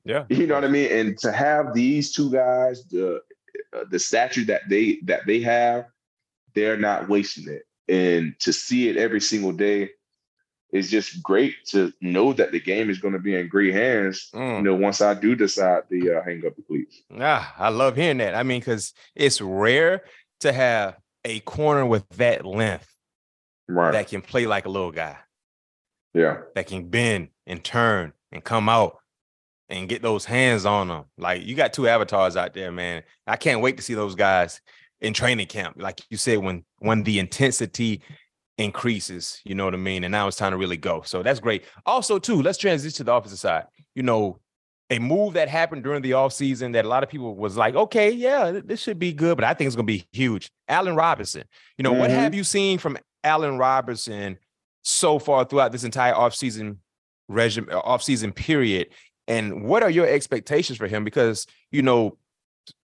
yeah. 0.06 0.26
You 0.30 0.48
know 0.48 0.56
what 0.56 0.64
I 0.64 0.70
mean? 0.70 0.92
And 0.92 1.18
to 1.20 1.32
have 1.32 1.74
these 1.74 2.14
two 2.14 2.32
guys, 2.32 2.86
the 2.86 3.22
uh, 3.76 3.86
the 3.90 4.00
stature 4.00 4.46
that 4.46 4.62
they 4.70 5.00
that 5.04 5.26
they 5.26 5.42
have, 5.42 5.86
they're 6.54 6.78
not 6.78 7.10
wasting 7.10 7.48
it. 7.52 7.64
And 7.88 8.36
to 8.40 8.54
see 8.54 8.90
it 8.90 8.98
every 8.98 9.22
single 9.22 9.52
day 9.52 9.90
is 10.76 10.92
just 10.92 11.24
great 11.24 11.56
to 11.68 11.94
know 12.02 12.34
that 12.34 12.52
the 12.52 12.60
game 12.60 12.90
is 12.90 13.00
going 13.00 13.14
to 13.14 13.20
be 13.20 13.36
in 13.36 13.48
great 13.48 13.74
hands. 13.74 14.30
Mm. 14.34 14.58
You 14.58 14.64
know, 14.64 14.76
once 14.76 15.00
I 15.02 15.14
do 15.14 15.36
decide 15.36 15.84
to 15.90 16.18
uh, 16.18 16.24
hang 16.24 16.46
up 16.46 16.56
the 16.56 16.62
cleats. 16.62 17.02
Ah, 17.20 17.56
I 17.58 17.70
love 17.70 17.96
hearing 17.96 18.18
that. 18.18 18.36
I 18.36 18.44
mean, 18.44 18.60
because 18.60 18.94
it's 19.16 19.40
rare 19.40 20.04
to 20.42 20.52
have 20.52 20.98
a 21.24 21.40
corner 21.42 21.86
with 21.86 22.08
that 22.18 22.46
length 22.46 22.92
Right. 23.68 23.94
that 23.94 24.08
can 24.10 24.22
play 24.22 24.46
like 24.46 24.66
a 24.68 24.70
little 24.70 24.92
guy, 24.92 25.18
yeah. 26.14 26.42
that 26.54 26.68
can 26.68 26.88
bend 26.88 27.30
and 27.48 27.64
turn 27.64 28.14
and 28.32 28.44
come 28.44 28.70
out 28.70 28.98
and 29.70 29.90
get 29.90 30.04
those 30.04 30.24
hands 30.26 30.66
on 30.68 30.90
them. 30.90 31.06
Like 31.18 31.44
you 31.44 31.56
got 31.56 31.74
two 31.74 31.88
avatars 31.88 32.36
out 32.38 32.54
there, 32.54 32.72
man. 32.72 33.02
I 33.26 33.38
can't 33.38 33.62
wait 33.62 33.78
to 33.78 33.84
see 33.84 33.96
those 33.96 34.14
guys 34.14 34.62
in 35.02 35.14
training 35.14 35.48
camp. 35.48 35.78
Like 35.80 36.00
you 36.12 36.18
said, 36.18 36.38
when 36.40 36.64
when 36.78 37.02
the 37.02 37.18
intensity 37.18 38.04
increases, 38.58 39.42
you 39.44 39.56
know 39.56 39.66
what 39.66 39.74
I 39.74 39.78
mean? 39.78 40.04
And 40.04 40.12
now 40.12 40.28
it's 40.28 40.38
time 40.38 40.52
to 40.52 40.58
really 40.58 40.78
go. 40.78 41.02
So 41.06 41.24
that's 41.24 41.40
great. 41.40 41.66
Also, 41.86 42.20
too, 42.20 42.42
let's 42.42 42.58
transition 42.58 42.96
to 42.98 43.04
the 43.04 43.12
opposite 43.12 43.38
side. 43.38 43.66
You 43.96 44.04
know, 44.04 44.40
a 44.90 45.00
move 45.00 45.34
that 45.34 45.50
happened 45.50 45.84
during 45.84 46.02
the 46.02 46.12
offseason 46.12 46.74
that 46.74 46.86
a 46.86 46.88
lot 46.88 47.04
of 47.04 47.10
people 47.10 47.36
was 47.36 47.58
like, 47.58 47.76
okay, 47.76 48.12
yeah, 48.12 48.60
this 48.64 48.82
should 48.82 49.00
be 49.00 49.14
good, 49.14 49.36
but 49.36 49.44
I 49.44 49.54
think 49.54 49.68
it's 49.68 49.76
gonna 49.76 49.86
be 49.86 50.06
huge. 50.12 50.52
Allen 50.68 50.96
Robinson. 50.96 51.44
You 51.78 51.84
know, 51.84 51.92
what 51.92 52.10
Mhm. 52.10 52.16
have 52.16 52.36
you 52.36 52.44
seen 52.44 52.78
from 52.78 52.98
Allen 53.24 53.58
Robinson 53.58 54.38
so 54.84 55.18
far 55.20 55.44
throughout 55.44 55.72
this 55.72 55.84
entire 55.84 56.14
offseason 56.14 56.78
regime 57.28 57.66
offseason 57.66 58.34
period? 58.36 58.90
And 59.28 59.64
what 59.64 59.82
are 59.82 59.90
your 59.90 60.08
expectations 60.08 60.78
for 60.78 60.88
him? 60.88 61.04
Because 61.04 61.48
you 61.72 61.82
know, 61.82 62.18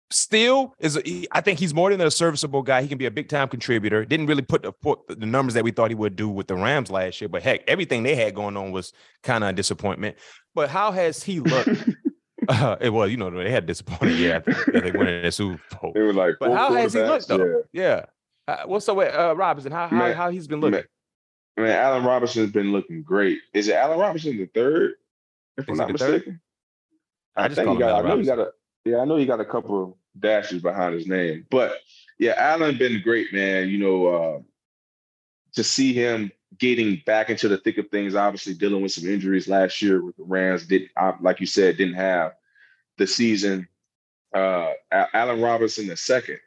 still 0.09 0.73
is 0.79 0.97
a- 0.97 1.27
I 1.31 1.41
think 1.41 1.59
he's 1.59 1.73
more 1.73 1.89
than 1.89 2.01
a 2.01 2.09
serviceable 2.11 2.61
guy. 2.61 2.81
He 2.81 2.87
can 2.87 2.97
be 2.97 3.05
a 3.05 3.11
big 3.11 3.29
time 3.29 3.47
contributor. 3.49 4.05
Didn't 4.05 4.27
really 4.27 4.41
put 4.41 4.63
the 4.63 4.71
put 4.71 4.99
the 5.07 5.25
numbers 5.25 5.53
that 5.55 5.63
we 5.63 5.71
thought 5.71 5.91
he 5.91 5.95
would 5.95 6.15
do 6.15 6.29
with 6.29 6.47
the 6.47 6.55
Rams 6.55 6.89
last 6.89 7.19
year, 7.21 7.27
but 7.29 7.43
heck, 7.43 7.67
everything 7.67 8.03
they 8.03 8.15
had 8.15 8.35
going 8.35 8.55
on 8.57 8.71
was 8.71 8.93
kind 9.23 9.43
of 9.43 9.49
a 9.51 9.53
disappointment. 9.53 10.17
But 10.55 10.69
how 10.69 10.91
has 10.91 11.23
he 11.23 11.39
looked? 11.39 11.69
uh, 12.47 12.75
it 12.81 12.89
was, 12.89 13.11
you 13.11 13.17
know, 13.17 13.29
they 13.29 13.51
had 13.51 13.63
a 13.63 13.67
disappointing 13.67 14.17
year 14.17 14.35
after 14.37 14.51
after 14.51 14.81
they 14.81 14.91
won 14.91 15.05
the 15.07 15.31
Super 15.31 15.61
Bowl. 15.81 15.91
They 15.93 16.01
were 16.01 16.13
like, 16.13 16.35
But 16.39 16.51
how 16.53 16.73
has 16.73 16.93
he 16.93 17.01
looked 17.01 17.27
though? 17.27 17.63
Yeah. 17.73 18.05
Uh, 18.47 18.63
what's 18.65 18.87
up 18.87 18.95
with 18.95 19.13
uh, 19.13 19.35
Robinson? 19.35 19.73
How, 19.73 19.87
how 19.87 19.97
Man, 19.97 20.15
how 20.15 20.29
he's 20.29 20.47
been 20.47 20.61
Man, 20.61 20.71
looking? 20.71 20.87
man, 21.57 21.71
Allen 21.71 22.05
Robinson's 22.05 22.51
been 22.53 22.71
looking 22.71 23.03
great. 23.03 23.39
Is 23.53 23.67
it 23.67 23.75
Allen 23.75 23.99
Robinson 23.99 24.37
the 24.37 24.45
third? 24.45 24.93
If 25.57 25.67
I'm 25.69 25.75
not 25.75 25.91
the 25.91 25.97
third? 25.97 26.11
mistaken. 26.13 26.41
I 27.35 27.43
I, 27.43 27.47
just 27.49 27.55
think 27.57 27.65
call 27.65 27.75
he 27.75 27.81
him 27.83 27.87
got. 27.89 27.95
Allen 27.95 28.05
I 28.05 28.09
know 28.09 28.19
he 28.19 28.25
got 28.25 28.39
a. 28.39 28.51
Yeah, 28.87 28.99
I 28.99 29.05
know 29.05 29.17
he 29.17 29.25
got 29.25 29.41
a 29.41 29.45
couple 29.45 29.97
dashes 30.17 30.61
behind 30.61 30.95
his 30.95 31.07
name, 31.07 31.45
but 31.49 31.73
yeah, 32.19 32.33
Allen 32.37 32.77
been 32.77 33.01
great, 33.01 33.33
man. 33.33 33.69
You 33.69 33.77
know, 33.77 34.07
uh, 34.07 34.39
to 35.53 35.63
see 35.63 35.93
him 35.93 36.31
getting 36.57 37.01
back 37.05 37.29
into 37.29 37.47
the 37.47 37.57
thick 37.57 37.77
of 37.77 37.89
things, 37.89 38.15
obviously 38.15 38.53
dealing 38.53 38.81
with 38.81 38.91
some 38.93 39.07
injuries 39.07 39.47
last 39.47 39.81
year 39.81 40.03
with 40.03 40.15
the 40.15 40.23
Rams. 40.23 40.65
Did 40.65 40.89
like 41.21 41.39
you 41.39 41.45
said, 41.45 41.77
didn't 41.77 41.95
have 41.95 42.33
the 42.97 43.07
season. 43.07 43.67
Uh, 44.33 44.71
Allen 44.91 45.41
Robinson 45.41 45.87
the 45.87 45.97
second 45.97 46.39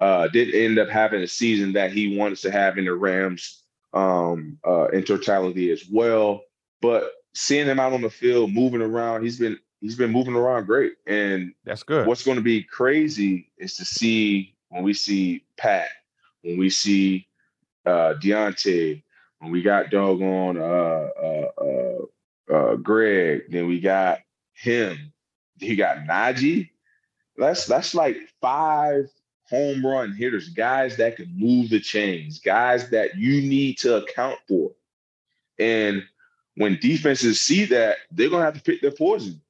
uh, 0.00 0.28
did 0.28 0.54
end 0.54 0.78
up 0.78 0.88
having 0.88 1.22
a 1.22 1.26
season 1.26 1.72
that 1.74 1.92
he 1.92 2.16
wanted 2.16 2.38
to 2.38 2.50
have 2.50 2.78
in 2.78 2.84
the 2.84 2.94
Rams 2.94 3.62
um, 3.92 4.58
uh, 4.66 4.88
in 4.88 5.04
totality 5.04 5.70
as 5.70 5.84
well. 5.90 6.42
But 6.80 7.10
seeing 7.34 7.66
him 7.66 7.80
out 7.80 7.92
on 7.92 8.02
the 8.02 8.10
field, 8.10 8.52
moving 8.52 8.82
around, 8.82 9.22
he's 9.22 9.38
been 9.38 9.58
he's 9.80 9.96
been 9.96 10.10
moving 10.10 10.34
around 10.34 10.66
great. 10.66 10.94
And 11.06 11.52
That's 11.64 11.82
good. 11.82 12.06
what's 12.06 12.24
going 12.24 12.36
to 12.36 12.42
be 12.42 12.62
crazy 12.62 13.50
is 13.58 13.74
to 13.76 13.84
see 13.84 14.54
when 14.68 14.82
we 14.82 14.92
see 14.92 15.44
Pat, 15.56 15.88
when 16.42 16.58
we 16.58 16.70
see 16.70 17.26
uh, 17.86 18.14
Diontae, 18.20 19.02
when 19.38 19.50
we 19.52 19.62
got 19.62 19.90
doggone 19.90 20.58
uh, 20.58 21.08
uh, 21.22 21.48
uh, 21.60 22.54
uh, 22.54 22.76
Greg, 22.76 23.42
then 23.50 23.68
we 23.68 23.80
got 23.80 24.20
him, 24.52 25.12
he 25.58 25.76
got 25.76 25.98
Najee. 25.98 26.70
That's 27.36 27.66
that's 27.66 27.94
like 27.94 28.16
five 28.40 29.08
home 29.48 29.86
run 29.86 30.12
hitters, 30.12 30.48
guys 30.48 30.96
that 30.96 31.16
can 31.16 31.32
move 31.36 31.70
the 31.70 31.78
chains, 31.78 32.40
guys 32.40 32.90
that 32.90 33.16
you 33.16 33.40
need 33.40 33.78
to 33.78 33.96
account 33.98 34.38
for. 34.48 34.72
And 35.58 36.02
when 36.56 36.78
defenses 36.80 37.40
see 37.40 37.64
that, 37.66 37.98
they're 38.10 38.28
gonna 38.28 38.44
have 38.44 38.56
to 38.56 38.62
pick 38.62 38.80
their 38.80 38.90
poison 38.90 39.40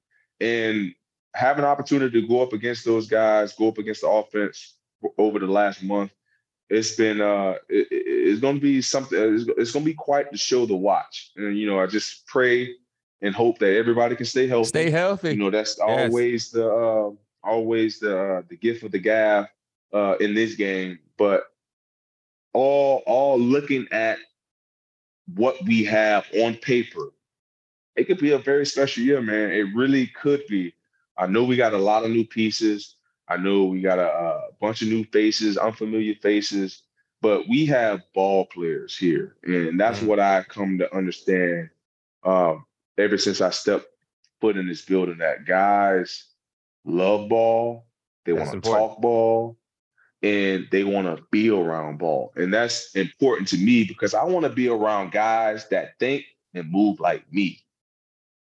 and 0.41 0.95
have 1.35 1.59
an 1.59 1.65
opportunity 1.65 2.21
to 2.21 2.27
go 2.27 2.43
up 2.43 2.53
against 2.53 2.85
those 2.85 3.07
guys, 3.09 3.53
go 3.55 3.69
up 3.69 3.79
against 3.79 4.01
the 4.03 4.09
offense 4.09 4.75
over 5.19 5.39
the 5.39 5.47
last 5.47 5.83
month. 5.83 6.11
It's 6.71 6.95
been 6.97 7.21
uh, 7.21 7.55
it- 7.69 7.89
it- 7.91 8.05
it's 8.29 8.41
going 8.41 8.57
to 8.57 8.61
be 8.61 8.83
something. 8.83 9.19
It's, 9.19 9.45
it's 9.57 9.73
going 9.73 9.85
to 9.85 9.91
be 9.91 9.95
quite 9.95 10.31
the 10.31 10.37
show 10.39 10.67
to 10.67 10.75
watch. 10.75 11.31
And 11.37 11.57
you 11.57 11.67
know, 11.67 11.81
I 11.81 11.87
just 11.87 12.27
pray 12.27 12.75
and 13.23 13.35
hope 13.35 13.59
that 13.59 13.75
everybody 13.77 14.15
can 14.17 14.27
stay 14.27 14.47
healthy. 14.47 14.69
Stay 14.69 14.91
healthy. 14.91 15.31
You 15.31 15.37
know, 15.37 15.51
that's 15.51 15.79
Yes. 15.79 16.09
always 16.11 16.51
the 16.51 16.69
uh, 16.69 17.11
always 17.43 18.01
the 18.01 18.19
uh, 18.19 18.43
the 18.49 18.57
gift 18.57 18.83
of 18.83 18.93
the 18.93 18.99
gab 18.99 19.47
uh, 19.95 20.17
in 20.21 20.35
this 20.35 20.55
game. 20.57 20.99
But 21.17 21.45
all 22.53 23.03
all 23.07 23.39
looking 23.39 23.87
at 23.91 24.19
what 25.35 25.57
we 25.65 25.85
have 25.85 26.27
on 26.41 26.55
paper, 26.57 27.13
it 27.99 28.07
could 28.07 28.19
be 28.19 28.33
a 28.33 28.39
very 28.39 28.67
special 28.67 29.03
year, 29.05 29.21
man. 29.21 29.51
It 29.51 29.75
really 29.75 30.07
could 30.09 30.47
be. 30.49 30.75
I 31.19 31.27
know 31.27 31.45
we 31.45 31.57
got 31.57 31.75
a 31.75 31.79
lot 31.79 32.05
of 32.05 32.11
new 32.11 32.25
pieces. 32.25 32.97
I 33.29 33.37
know 33.37 33.65
we 33.67 33.81
got 33.83 33.99
a, 33.99 34.09
a 34.09 34.43
bunch 34.61 34.83
of 34.83 34.89
new 34.89 35.05
faces, 35.05 35.59
unfamiliar 35.59 36.15
faces, 36.17 36.83
but 37.21 37.49
we 37.49 37.67
have 37.67 38.03
ball 38.15 38.47
players 38.47 38.97
here, 38.97 39.37
and 39.45 39.79
that's 39.81 40.01
Mhm. 40.01 40.07
what 40.07 40.21
I 40.21 40.45
come 40.45 40.79
to 40.79 40.95
understand. 40.97 41.71
Um, 42.25 42.67
ever 42.99 43.19
since 43.19 43.41
I 43.41 43.51
stepped 43.51 43.87
foot 44.41 44.57
in 44.57 44.69
this 44.69 44.85
building, 44.85 45.19
that 45.19 45.45
guys 45.47 46.25
love 46.85 47.29
ball, 47.29 47.87
they 48.25 48.33
want 48.33 48.53
to 48.53 48.71
talk 48.71 49.01
ball, 49.01 49.59
and 50.23 50.67
they 50.71 50.85
want 50.85 51.07
to 51.07 51.23
be 51.31 51.51
around 51.51 51.99
ball, 51.99 52.33
and 52.37 52.53
that's 52.53 52.95
important 52.95 53.49
to 53.49 53.59
me 53.59 53.85
because 53.85 54.15
I 54.15 54.25
want 54.25 54.45
to 54.45 54.51
be 54.51 54.69
around 54.69 55.13
guys 55.13 55.69
that 55.69 55.99
think 55.99 56.25
and 56.55 56.71
move 56.71 57.01
like 57.01 57.31
me. 57.33 57.61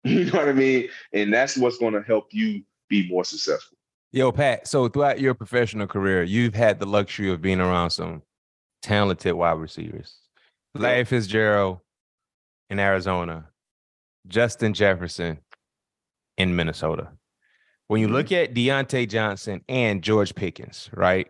You 0.09 0.25
know 0.25 0.37
what 0.37 0.49
I 0.49 0.53
mean? 0.53 0.89
And 1.13 1.33
that's 1.33 1.57
what's 1.57 1.79
going 1.79 1.93
to 1.93 2.01
help 2.03 2.27
you 2.31 2.63
be 2.89 3.09
more 3.09 3.25
successful. 3.25 3.75
Yo, 4.11 4.31
Pat. 4.31 4.67
So 4.67 4.87
throughout 4.87 5.19
your 5.19 5.33
professional 5.33 5.87
career, 5.87 6.21
you've 6.21 6.53
had 6.53 6.79
the 6.79 6.85
luxury 6.85 7.31
of 7.31 7.41
being 7.41 7.59
around 7.59 7.89
some 7.89 8.21
talented 8.83 9.33
wide 9.33 9.57
receivers. 9.57 10.15
Larry 10.75 11.05
Fitzgerald 11.05 11.79
in 12.69 12.79
Arizona, 12.79 13.47
Justin 14.27 14.75
Jefferson 14.75 15.39
in 16.37 16.55
Minnesota. 16.55 17.09
When 17.87 17.99
you 17.99 18.07
look 18.07 18.27
mm-hmm. 18.27 18.51
at 18.51 18.53
Diontae 18.53 19.09
Johnson 19.09 19.61
and 19.67 20.03
George 20.03 20.35
Pickens, 20.35 20.89
right? 20.93 21.27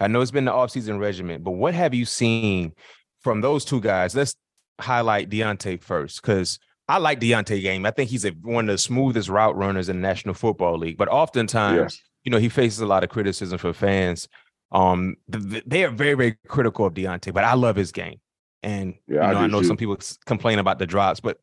I 0.00 0.08
know 0.08 0.20
it's 0.20 0.30
been 0.30 0.44
the 0.44 0.52
offseason 0.52 0.98
regimen, 0.98 1.42
but 1.42 1.52
what 1.52 1.74
have 1.74 1.94
you 1.94 2.04
seen 2.04 2.72
from 3.20 3.40
those 3.40 3.64
two 3.64 3.80
guys? 3.80 4.16
Let's 4.16 4.34
highlight 4.80 5.30
Diontae 5.30 5.80
first, 5.80 6.20
because 6.20 6.58
I 6.88 6.98
like 6.98 7.20
Diontae 7.20 7.60
game. 7.62 7.84
I 7.84 7.90
think 7.90 8.10
he's 8.10 8.24
a, 8.24 8.30
one 8.30 8.68
of 8.68 8.74
the 8.74 8.78
smoothest 8.78 9.28
route 9.28 9.56
runners 9.56 9.88
in 9.88 9.96
the 9.96 10.02
National 10.02 10.34
Football 10.34 10.78
League. 10.78 10.96
But 10.96 11.08
oftentimes, 11.08 12.00
you 12.24 12.30
know, 12.30 12.38
he 12.38 12.48
faces 12.48 12.80
a 12.80 12.86
lot 12.86 13.02
of 13.02 13.10
criticism 13.10 13.58
from 13.58 13.72
fans. 13.72 14.28
Um, 14.72 15.16
th- 15.32 15.50
th- 15.50 15.64
they 15.66 15.84
are 15.84 15.90
very, 15.90 16.14
very 16.14 16.36
critical 16.48 16.86
of 16.86 16.94
Diontae, 16.94 17.32
but 17.34 17.44
I 17.44 17.54
love 17.54 17.76
his 17.76 17.92
game. 17.92 18.20
And 18.62 18.94
Yeah, 19.08 19.16
you 19.16 19.20
I 19.22 19.32
know, 19.32 19.38
I, 19.38 19.42
do 19.46 19.52
know 19.52 19.60
too. 19.62 19.66
some 19.68 19.76
people 19.76 19.96
complain 20.26 20.58
about 20.58 20.78
the 20.78 20.86
drops, 20.86 21.20
but 21.20 21.38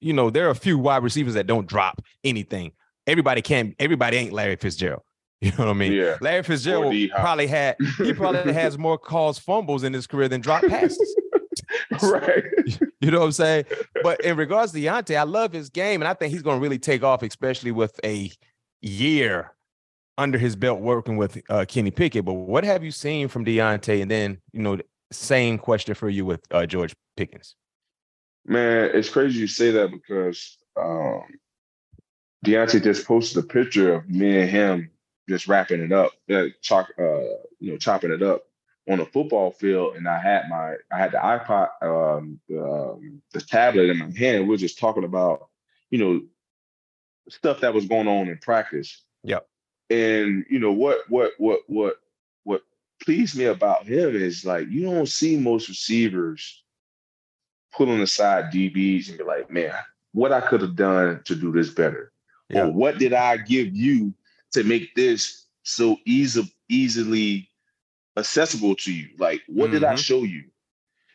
you 0.00 0.12
know, 0.12 0.30
there 0.30 0.46
are 0.46 0.50
a 0.50 0.54
few 0.56 0.78
wide 0.78 1.02
receivers 1.02 1.34
that 1.34 1.46
don't 1.46 1.66
drop 1.66 2.00
anything. 2.24 2.72
Everybody 3.06 3.42
can't. 3.42 3.74
Everybody 3.78 4.16
ain't 4.16 4.32
Larry 4.32 4.56
Fitzgerald. 4.56 5.02
You 5.42 5.52
know 5.52 5.64
what 5.64 5.68
I 5.68 5.72
mean? 5.72 5.92
Yeah. 5.94 6.18
Larry 6.20 6.42
Fitzgerald 6.42 6.94
probably 7.16 7.46
had 7.46 7.76
he 7.96 8.12
probably 8.12 8.52
has 8.62 8.76
more 8.76 8.98
calls 8.98 9.38
fumbles 9.38 9.84
in 9.84 9.92
his 9.94 10.06
career 10.06 10.28
than 10.28 10.42
drop 10.42 10.62
passes. 10.64 11.16
right. 12.02 12.44
You 13.00 13.10
know 13.10 13.20
what 13.20 13.26
I'm 13.26 13.32
saying? 13.32 13.64
But 14.02 14.24
in 14.24 14.36
regards 14.36 14.72
to 14.72 14.78
Diontae, 14.78 15.16
I 15.16 15.24
love 15.24 15.52
his 15.52 15.70
game, 15.70 16.00
and 16.02 16.08
I 16.08 16.14
think 16.14 16.32
he's 16.32 16.42
going 16.42 16.58
to 16.58 16.62
really 16.62 16.78
take 16.78 17.02
off, 17.02 17.22
especially 17.22 17.72
with 17.72 17.98
a 18.04 18.30
year 18.80 19.54
under 20.18 20.38
his 20.38 20.54
belt 20.54 20.80
working 20.80 21.16
with 21.16 21.40
uh, 21.48 21.64
Kenny 21.66 21.90
Pickett. 21.90 22.24
But 22.24 22.34
what 22.34 22.62
have 22.64 22.84
you 22.84 22.90
seen 22.90 23.28
from 23.28 23.44
Diontae? 23.44 24.02
And 24.02 24.10
then, 24.10 24.38
you 24.52 24.62
know, 24.62 24.78
same 25.10 25.58
question 25.58 25.94
for 25.94 26.08
you 26.08 26.24
with 26.24 26.40
uh, 26.50 26.66
George 26.66 26.94
Pickens. 27.16 27.56
Man, 28.46 28.90
it's 28.94 29.08
crazy 29.08 29.40
you 29.40 29.46
say 29.46 29.70
that 29.70 29.90
because 29.90 30.56
um, 30.76 31.22
Diontae 32.46 32.82
just 32.82 33.06
posted 33.06 33.44
a 33.44 33.46
picture 33.46 33.94
of 33.94 34.08
me 34.08 34.40
and 34.40 34.50
him 34.50 34.90
just 35.28 35.48
wrapping 35.48 35.80
it 35.82 35.92
up, 35.92 36.12
uh, 36.30 36.46
chalk, 36.62 36.88
uh, 36.98 37.20
you 37.58 37.72
know, 37.72 37.76
chopping 37.76 38.12
it 38.12 38.22
up 38.22 38.42
on 38.90 38.98
a 39.00 39.06
football 39.06 39.52
field, 39.52 39.94
and 39.96 40.08
I 40.08 40.18
had 40.18 40.48
my 40.48 40.74
I 40.92 40.98
had 40.98 41.12
the 41.12 41.18
iPod, 41.18 41.68
um, 41.82 42.40
um, 42.58 43.22
the 43.32 43.40
tablet 43.40 43.88
in 43.88 43.98
my 43.98 44.10
hand. 44.16 44.48
We 44.48 44.54
are 44.54 44.58
just 44.58 44.78
talking 44.78 45.04
about, 45.04 45.48
you 45.90 45.98
know, 45.98 46.22
stuff 47.28 47.60
that 47.60 47.72
was 47.72 47.86
going 47.86 48.08
on 48.08 48.28
in 48.28 48.38
practice. 48.38 49.02
Yep. 49.22 49.46
And 49.90 50.44
you 50.50 50.58
know 50.58 50.72
what 50.72 50.98
what 51.08 51.32
what 51.38 51.60
what 51.68 51.96
what 52.42 52.62
pleased 53.02 53.36
me 53.36 53.44
about 53.44 53.86
him 53.86 54.14
is 54.14 54.44
like 54.44 54.68
you 54.68 54.82
don't 54.82 55.08
see 55.08 55.36
most 55.36 55.68
receivers 55.68 56.62
pulling 57.72 58.00
aside 58.00 58.52
DBs 58.52 59.08
and 59.08 59.18
be 59.18 59.24
like, 59.24 59.50
man, 59.50 59.74
what 60.12 60.32
I 60.32 60.40
could 60.40 60.62
have 60.62 60.74
done 60.74 61.22
to 61.26 61.36
do 61.36 61.52
this 61.52 61.70
better, 61.70 62.12
yeah. 62.48 62.64
or 62.64 62.72
what 62.72 62.98
did 62.98 63.12
I 63.12 63.36
give 63.36 63.74
you 63.74 64.14
to 64.52 64.64
make 64.64 64.94
this 64.96 65.46
so 65.62 65.96
easy 66.04 66.52
easily 66.68 67.49
accessible 68.16 68.74
to 68.76 68.92
you? 68.92 69.08
Like, 69.18 69.42
what 69.46 69.66
mm-hmm. 69.66 69.74
did 69.74 69.84
I 69.84 69.88
mm-hmm. 69.88 69.96
show 69.96 70.22
you? 70.22 70.44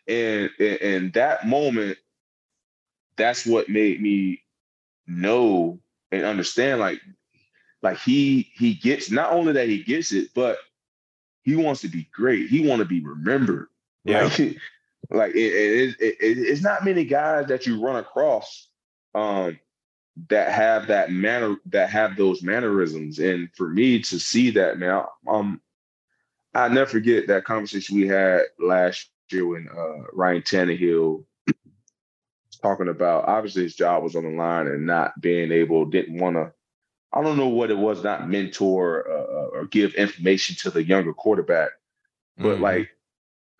And, 0.07 0.49
and 0.59 0.81
and 0.81 1.13
that 1.13 1.47
moment, 1.47 1.97
that's 3.17 3.45
what 3.45 3.69
made 3.69 4.01
me 4.01 4.41
know 5.07 5.79
and 6.11 6.25
understand 6.25 6.79
like 6.79 6.99
like 7.81 7.99
he 7.99 8.51
he 8.55 8.73
gets 8.73 9.11
not 9.11 9.31
only 9.31 9.53
that 9.53 9.69
he 9.69 9.83
gets 9.83 10.11
it, 10.11 10.29
but 10.33 10.57
he 11.43 11.55
wants 11.55 11.81
to 11.81 11.87
be 11.87 12.07
great. 12.11 12.49
He 12.49 12.67
want 12.67 12.79
to 12.79 12.85
be 12.85 13.01
remembered. 13.01 13.67
Yeah. 14.03 14.23
Like, 14.23 14.57
like 15.11 15.35
it, 15.35 15.37
it, 15.37 15.95
it, 15.99 16.17
it's 16.19 16.63
not 16.63 16.83
many 16.83 17.05
guys 17.05 17.47
that 17.47 17.67
you 17.67 17.79
run 17.83 17.97
across 17.97 18.67
um, 19.13 19.59
that 20.29 20.51
have 20.51 20.87
that 20.87 21.11
manner 21.11 21.57
that 21.67 21.89
have 21.89 22.15
those 22.15 22.41
mannerisms. 22.41 23.19
And 23.19 23.49
for 23.55 23.69
me 23.69 24.01
to 24.01 24.19
see 24.19 24.49
that 24.51 24.79
now, 24.79 25.09
um, 25.27 25.61
I 26.55 26.69
never 26.69 26.89
forget 26.89 27.27
that 27.27 27.43
conversation 27.43 27.97
we 27.97 28.07
had 28.07 28.41
last 28.59 29.09
year 29.29 29.45
when 29.45 29.67
uh, 29.67 30.07
Ryan 30.13 30.41
Tannehill 30.41 31.23
was 31.47 32.59
talking 32.61 32.87
about 32.87 33.27
obviously 33.27 33.63
his 33.63 33.75
job 33.75 34.03
was 34.03 34.15
on 34.15 34.23
the 34.23 34.29
line 34.29 34.67
and 34.67 34.85
not 34.85 35.19
being 35.19 35.51
able, 35.51 35.85
didn't 35.85 36.17
want 36.17 36.35
to 36.37 36.53
I 37.15 37.21
don't 37.21 37.37
know 37.37 37.47
what 37.47 37.71
it 37.71 37.77
was, 37.77 38.03
not 38.03 38.29
mentor 38.29 39.09
uh, 39.09 39.13
uh, 39.13 39.47
or 39.53 39.65
give 39.67 39.93
information 39.93 40.57
to 40.59 40.69
the 40.69 40.83
younger 40.83 41.13
quarterback, 41.13 41.69
but 42.37 42.55
mm-hmm. 42.55 42.63
like, 42.63 42.89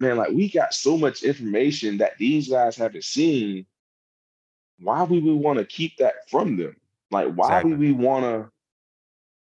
man, 0.01 0.17
like 0.17 0.31
we 0.31 0.49
got 0.49 0.73
so 0.73 0.97
much 0.97 1.23
information 1.23 1.97
that 1.99 2.17
these 2.17 2.49
guys 2.49 2.75
haven't 2.75 3.05
seen. 3.05 3.65
Why 4.79 5.03
would 5.03 5.23
we 5.23 5.33
want 5.33 5.59
to 5.59 5.65
keep 5.65 5.95
that 5.97 6.29
from 6.29 6.57
them? 6.57 6.75
Like, 7.11 7.33
why 7.33 7.47
exactly. 7.47 7.71
would 7.71 7.79
we 7.79 7.91
want 7.93 8.25
to 8.25 8.51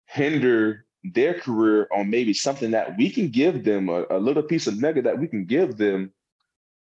hinder 0.06 0.86
their 1.04 1.34
career 1.34 1.88
on 1.92 2.10
maybe 2.10 2.34
something 2.34 2.72
that 2.72 2.98
we 2.98 3.10
can 3.10 3.30
give 3.30 3.64
them 3.64 3.90
a, 3.90 4.06
a 4.10 4.20
little 4.20 4.44
piece 4.44 4.68
of 4.68 4.80
nugget 4.80 5.04
that 5.04 5.20
we 5.20 5.28
can 5.28 5.46
give 5.46 5.78
them 5.78 6.12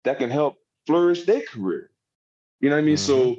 that 0.04 0.18
can 0.18 0.30
help 0.30 0.58
flourish 0.86 1.24
their 1.24 1.42
career? 1.42 1.90
You 2.60 2.70
know 2.70 2.76
what 2.76 2.82
I 2.82 2.84
mean? 2.84 2.96
Mm-hmm. 2.96 3.36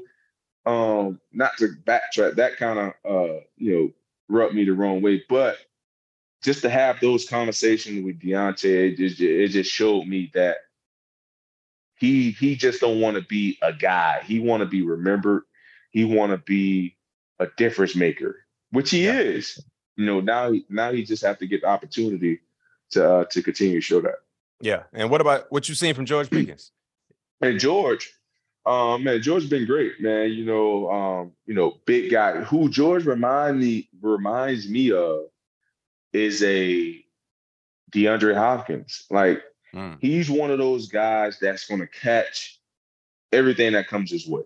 So 0.65 0.71
um, 0.71 1.19
not 1.31 1.57
to 1.57 1.69
backtrack, 1.85 2.35
that 2.35 2.57
kind 2.57 2.79
of 2.79 2.93
uh, 3.09 3.39
you 3.55 3.73
know, 3.73 3.91
rubbed 4.29 4.53
me 4.53 4.65
the 4.65 4.71
wrong 4.71 5.01
way. 5.01 5.23
But 5.27 5.57
just 6.43 6.61
to 6.61 6.69
have 6.69 6.99
those 6.99 7.27
conversations 7.27 8.05
with 8.05 8.19
Diontae, 8.19 8.91
it 8.91 8.97
just, 8.97 9.19
it 9.19 9.47
just 9.49 9.71
showed 9.71 10.05
me 10.05 10.29
that 10.33 10.57
he 11.95 12.31
he 12.31 12.55
just 12.55 12.79
don't 12.79 13.01
want 13.01 13.17
to 13.17 13.23
be 13.23 13.57
a 13.61 13.73
guy. 13.73 14.21
He 14.23 14.39
want 14.39 14.61
to 14.61 14.67
be 14.67 14.83
remembered. 14.83 15.43
He 15.89 16.03
want 16.03 16.31
to 16.31 16.37
be 16.37 16.95
a 17.39 17.47
difference 17.57 17.95
maker, 17.95 18.35
which 18.71 18.91
he 18.91 19.05
yeah. 19.05 19.19
is. 19.19 19.59
You 19.97 20.05
know, 20.05 20.21
now 20.21 20.53
now 20.69 20.91
he 20.91 21.03
just 21.03 21.23
have 21.23 21.39
to 21.39 21.47
get 21.47 21.61
the 21.61 21.67
opportunity 21.67 22.39
to 22.91 23.09
uh, 23.09 23.25
to 23.25 23.41
continue 23.41 23.75
to 23.75 23.81
show 23.81 23.99
that. 24.01 24.15
Yeah. 24.61 24.83
And 24.93 25.09
what 25.09 25.21
about 25.21 25.51
what 25.51 25.67
you 25.67 25.75
seen 25.75 25.93
from 25.93 26.05
George 26.05 26.29
Pickens? 26.29 26.71
and 27.41 27.59
George, 27.59 28.13
um, 28.65 29.03
man, 29.03 29.21
George's 29.21 29.49
been 29.49 29.65
great, 29.65 30.01
man. 30.01 30.31
You 30.31 30.45
know, 30.45 30.91
um, 30.91 31.31
you 31.45 31.53
know, 31.53 31.77
big 31.85 32.11
guy. 32.11 32.41
Who 32.41 32.69
George 32.69 33.05
remind 33.05 33.59
me 33.59 33.89
reminds 34.01 34.69
me 34.69 34.91
of 34.91 35.25
is 36.13 36.43
a 36.43 37.03
DeAndre 37.91 38.35
Hopkins. 38.35 39.05
Like 39.09 39.43
mm. 39.73 39.97
he's 40.01 40.29
one 40.29 40.51
of 40.51 40.57
those 40.57 40.87
guys 40.87 41.37
that's 41.39 41.67
going 41.67 41.81
to 41.81 41.87
catch 41.87 42.59
everything 43.31 43.73
that 43.73 43.87
comes 43.87 44.11
his 44.11 44.27
way. 44.27 44.43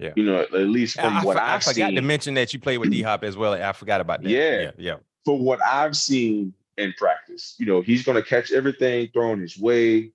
Yeah, 0.00 0.12
you 0.16 0.24
know, 0.24 0.40
at 0.40 0.52
least 0.52 0.98
from 0.98 1.16
I, 1.16 1.24
what 1.24 1.36
I, 1.36 1.54
I've 1.54 1.56
I 1.56 1.72
forgot 1.72 1.86
seen. 1.88 1.94
to 1.96 2.02
mention 2.02 2.34
that 2.34 2.52
you 2.52 2.60
played 2.60 2.78
with 2.78 2.90
D 2.90 3.02
Hop 3.02 3.22
as 3.22 3.36
well. 3.36 3.54
I 3.54 3.72
forgot 3.72 4.00
about 4.00 4.22
that. 4.22 4.30
Yeah, 4.30 4.60
yeah, 4.60 4.70
yeah. 4.78 4.96
For 5.24 5.38
what 5.38 5.62
I've 5.62 5.96
seen 5.96 6.54
in 6.78 6.94
practice, 6.96 7.54
you 7.58 7.66
know, 7.66 7.82
he's 7.82 8.02
going 8.04 8.16
to 8.16 8.22
catch 8.22 8.50
everything 8.50 9.08
thrown 9.12 9.40
his 9.40 9.58
way, 9.58 10.12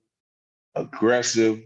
aggressive, 0.74 1.62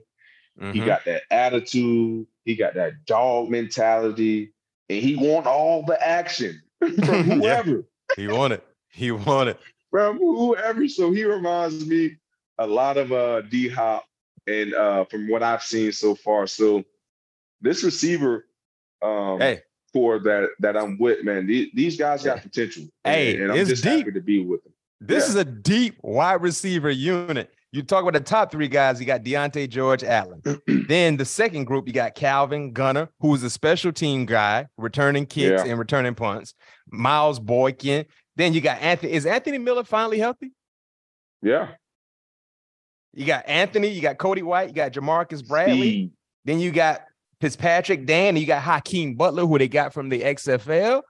Mm-hmm. 0.60 0.72
He 0.72 0.84
got 0.84 1.04
that 1.06 1.22
attitude. 1.30 2.26
He 2.44 2.56
got 2.56 2.74
that 2.74 3.04
dog 3.06 3.48
mentality, 3.50 4.52
and 4.88 5.02
he 5.02 5.16
want 5.16 5.46
all 5.46 5.82
the 5.84 6.00
action 6.06 6.60
from 6.78 6.88
whoever. 7.24 7.70
yeah. 7.70 8.16
He 8.16 8.28
want 8.28 8.52
it. 8.54 8.66
He 8.88 9.10
want 9.10 9.50
it 9.50 9.60
from 9.90 10.18
whoever. 10.18 10.88
So 10.88 11.12
he 11.12 11.24
reminds 11.24 11.86
me 11.86 12.16
a 12.58 12.66
lot 12.66 12.96
of 12.96 13.12
uh, 13.12 13.42
D 13.42 13.68
Hop, 13.68 14.04
and 14.46 14.74
uh, 14.74 15.04
from 15.04 15.28
what 15.28 15.42
I've 15.42 15.62
seen 15.62 15.92
so 15.92 16.14
far. 16.14 16.46
So 16.46 16.84
this 17.60 17.82
receiver, 17.82 18.46
um, 19.02 19.40
hey. 19.40 19.60
for 19.92 20.18
that 20.20 20.48
that 20.60 20.76
I'm 20.76 20.98
with, 20.98 21.24
man, 21.24 21.46
these, 21.46 21.68
these 21.74 21.96
guys 21.96 22.22
got 22.22 22.42
potential. 22.42 22.84
Hey, 23.04 23.34
and, 23.34 23.44
and 23.44 23.52
I'm 23.52 23.66
just 23.66 23.82
deep. 23.82 23.98
happy 23.98 24.12
to 24.12 24.20
be 24.20 24.44
with 24.44 24.62
them. 24.64 24.72
This 25.00 25.24
yeah. 25.24 25.30
is 25.30 25.34
a 25.36 25.44
deep 25.44 25.96
wide 26.02 26.42
receiver 26.42 26.90
unit. 26.90 27.52
You 27.72 27.82
talk 27.82 28.02
about 28.02 28.14
the 28.14 28.20
top 28.20 28.50
three 28.50 28.66
guys, 28.66 28.98
you 28.98 29.06
got 29.06 29.22
Diontae 29.22 29.68
George 29.68 30.02
Allen. 30.02 30.42
then 30.88 31.16
the 31.16 31.24
second 31.24 31.64
group, 31.64 31.86
you 31.86 31.92
got 31.92 32.16
Calvin 32.16 32.72
Gunner, 32.72 33.08
who 33.20 33.32
is 33.34 33.44
a 33.44 33.50
special 33.50 33.92
team 33.92 34.26
guy, 34.26 34.66
returning 34.76 35.24
kicks 35.24 35.64
yeah. 35.64 35.70
and 35.70 35.78
returning 35.78 36.14
punts. 36.14 36.54
Miles 36.90 37.38
Boykin. 37.38 38.06
Then 38.34 38.54
you 38.54 38.60
got 38.60 38.80
Anthony. 38.80 39.12
Is 39.12 39.24
Anthony 39.24 39.58
Miller 39.58 39.84
finally 39.84 40.18
healthy? 40.18 40.50
Yeah. 41.42 41.68
You 43.14 43.24
got 43.24 43.48
Anthony, 43.48 43.88
you 43.88 44.02
got 44.02 44.18
Cody 44.18 44.42
White, 44.42 44.68
you 44.68 44.74
got 44.74 44.92
Jamarcus 44.92 45.46
Bradley. 45.46 46.10
Then 46.44 46.58
you 46.58 46.72
got 46.72 47.02
Fitzpatrick 47.40 48.06
Dan, 48.06 48.36
you 48.36 48.46
got 48.46 48.62
Hakeem 48.62 49.14
Butler, 49.14 49.46
who 49.46 49.58
they 49.58 49.68
got 49.68 49.94
from 49.94 50.08
the 50.08 50.20
XFL. 50.20 51.02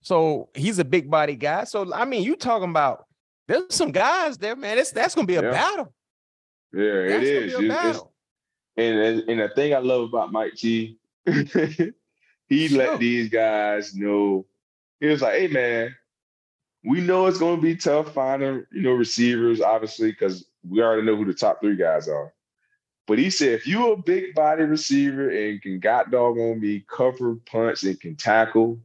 So 0.00 0.48
he's 0.54 0.78
a 0.78 0.84
big 0.84 1.10
body 1.10 1.36
guy. 1.36 1.64
So 1.64 1.92
I 1.94 2.04
mean, 2.04 2.22
you 2.22 2.36
talking 2.36 2.70
about 2.70 3.04
there's 3.48 3.74
some 3.74 3.92
guys 3.92 4.38
there, 4.38 4.56
man. 4.56 4.78
It's 4.78 4.92
that's 4.92 5.14
gonna 5.14 5.26
be 5.26 5.36
a 5.36 5.42
yeah. 5.42 5.50
battle. 5.50 5.94
Yeah, 6.72 7.06
That's 7.08 7.22
it 7.22 7.24
is. 7.24 7.54
It's, 7.56 8.00
and 8.76 8.98
and 9.28 9.40
the 9.40 9.48
thing 9.54 9.74
I 9.74 9.78
love 9.78 10.08
about 10.08 10.32
Mike 10.32 10.54
G, 10.56 10.98
he 11.26 12.68
sure. 12.68 12.78
let 12.78 12.98
these 12.98 13.28
guys 13.28 13.94
know. 13.94 14.46
He 15.00 15.06
was 15.06 15.22
like, 15.22 15.38
"Hey, 15.38 15.46
man, 15.48 15.94
we 16.84 17.00
know 17.00 17.26
it's 17.26 17.38
going 17.38 17.56
to 17.56 17.62
be 17.62 17.76
tough 17.76 18.12
finding 18.12 18.64
you 18.72 18.82
know 18.82 18.92
receivers, 18.92 19.60
obviously, 19.60 20.10
because 20.10 20.46
we 20.68 20.82
already 20.82 21.02
know 21.02 21.16
who 21.16 21.24
the 21.24 21.34
top 21.34 21.60
three 21.60 21.76
guys 21.76 22.08
are." 22.08 22.32
But 23.06 23.18
he 23.18 23.28
said, 23.28 23.50
if 23.50 23.66
you're 23.66 23.92
a 23.92 23.96
big 23.96 24.34
body 24.34 24.64
receiver 24.64 25.28
and 25.28 25.60
can 25.60 25.78
got 25.78 26.10
dog 26.10 26.38
on 26.38 26.60
me, 26.60 26.84
cover 26.88 27.36
punch, 27.46 27.82
and 27.82 28.00
can 28.00 28.16
tackle, 28.16 28.78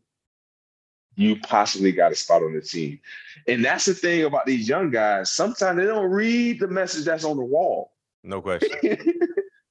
you 1.15 1.37
possibly 1.41 1.91
got 1.91 2.11
a 2.11 2.15
spot 2.15 2.43
on 2.43 2.53
the 2.53 2.61
team. 2.61 2.99
And 3.47 3.63
that's 3.63 3.85
the 3.85 3.93
thing 3.93 4.23
about 4.25 4.45
these 4.45 4.67
young 4.67 4.89
guys. 4.89 5.31
Sometimes 5.31 5.77
they 5.77 5.85
don't 5.85 6.09
read 6.09 6.59
the 6.59 6.67
message 6.67 7.05
that's 7.05 7.23
on 7.23 7.37
the 7.37 7.43
wall. 7.43 7.91
No 8.23 8.41
question. 8.41 8.71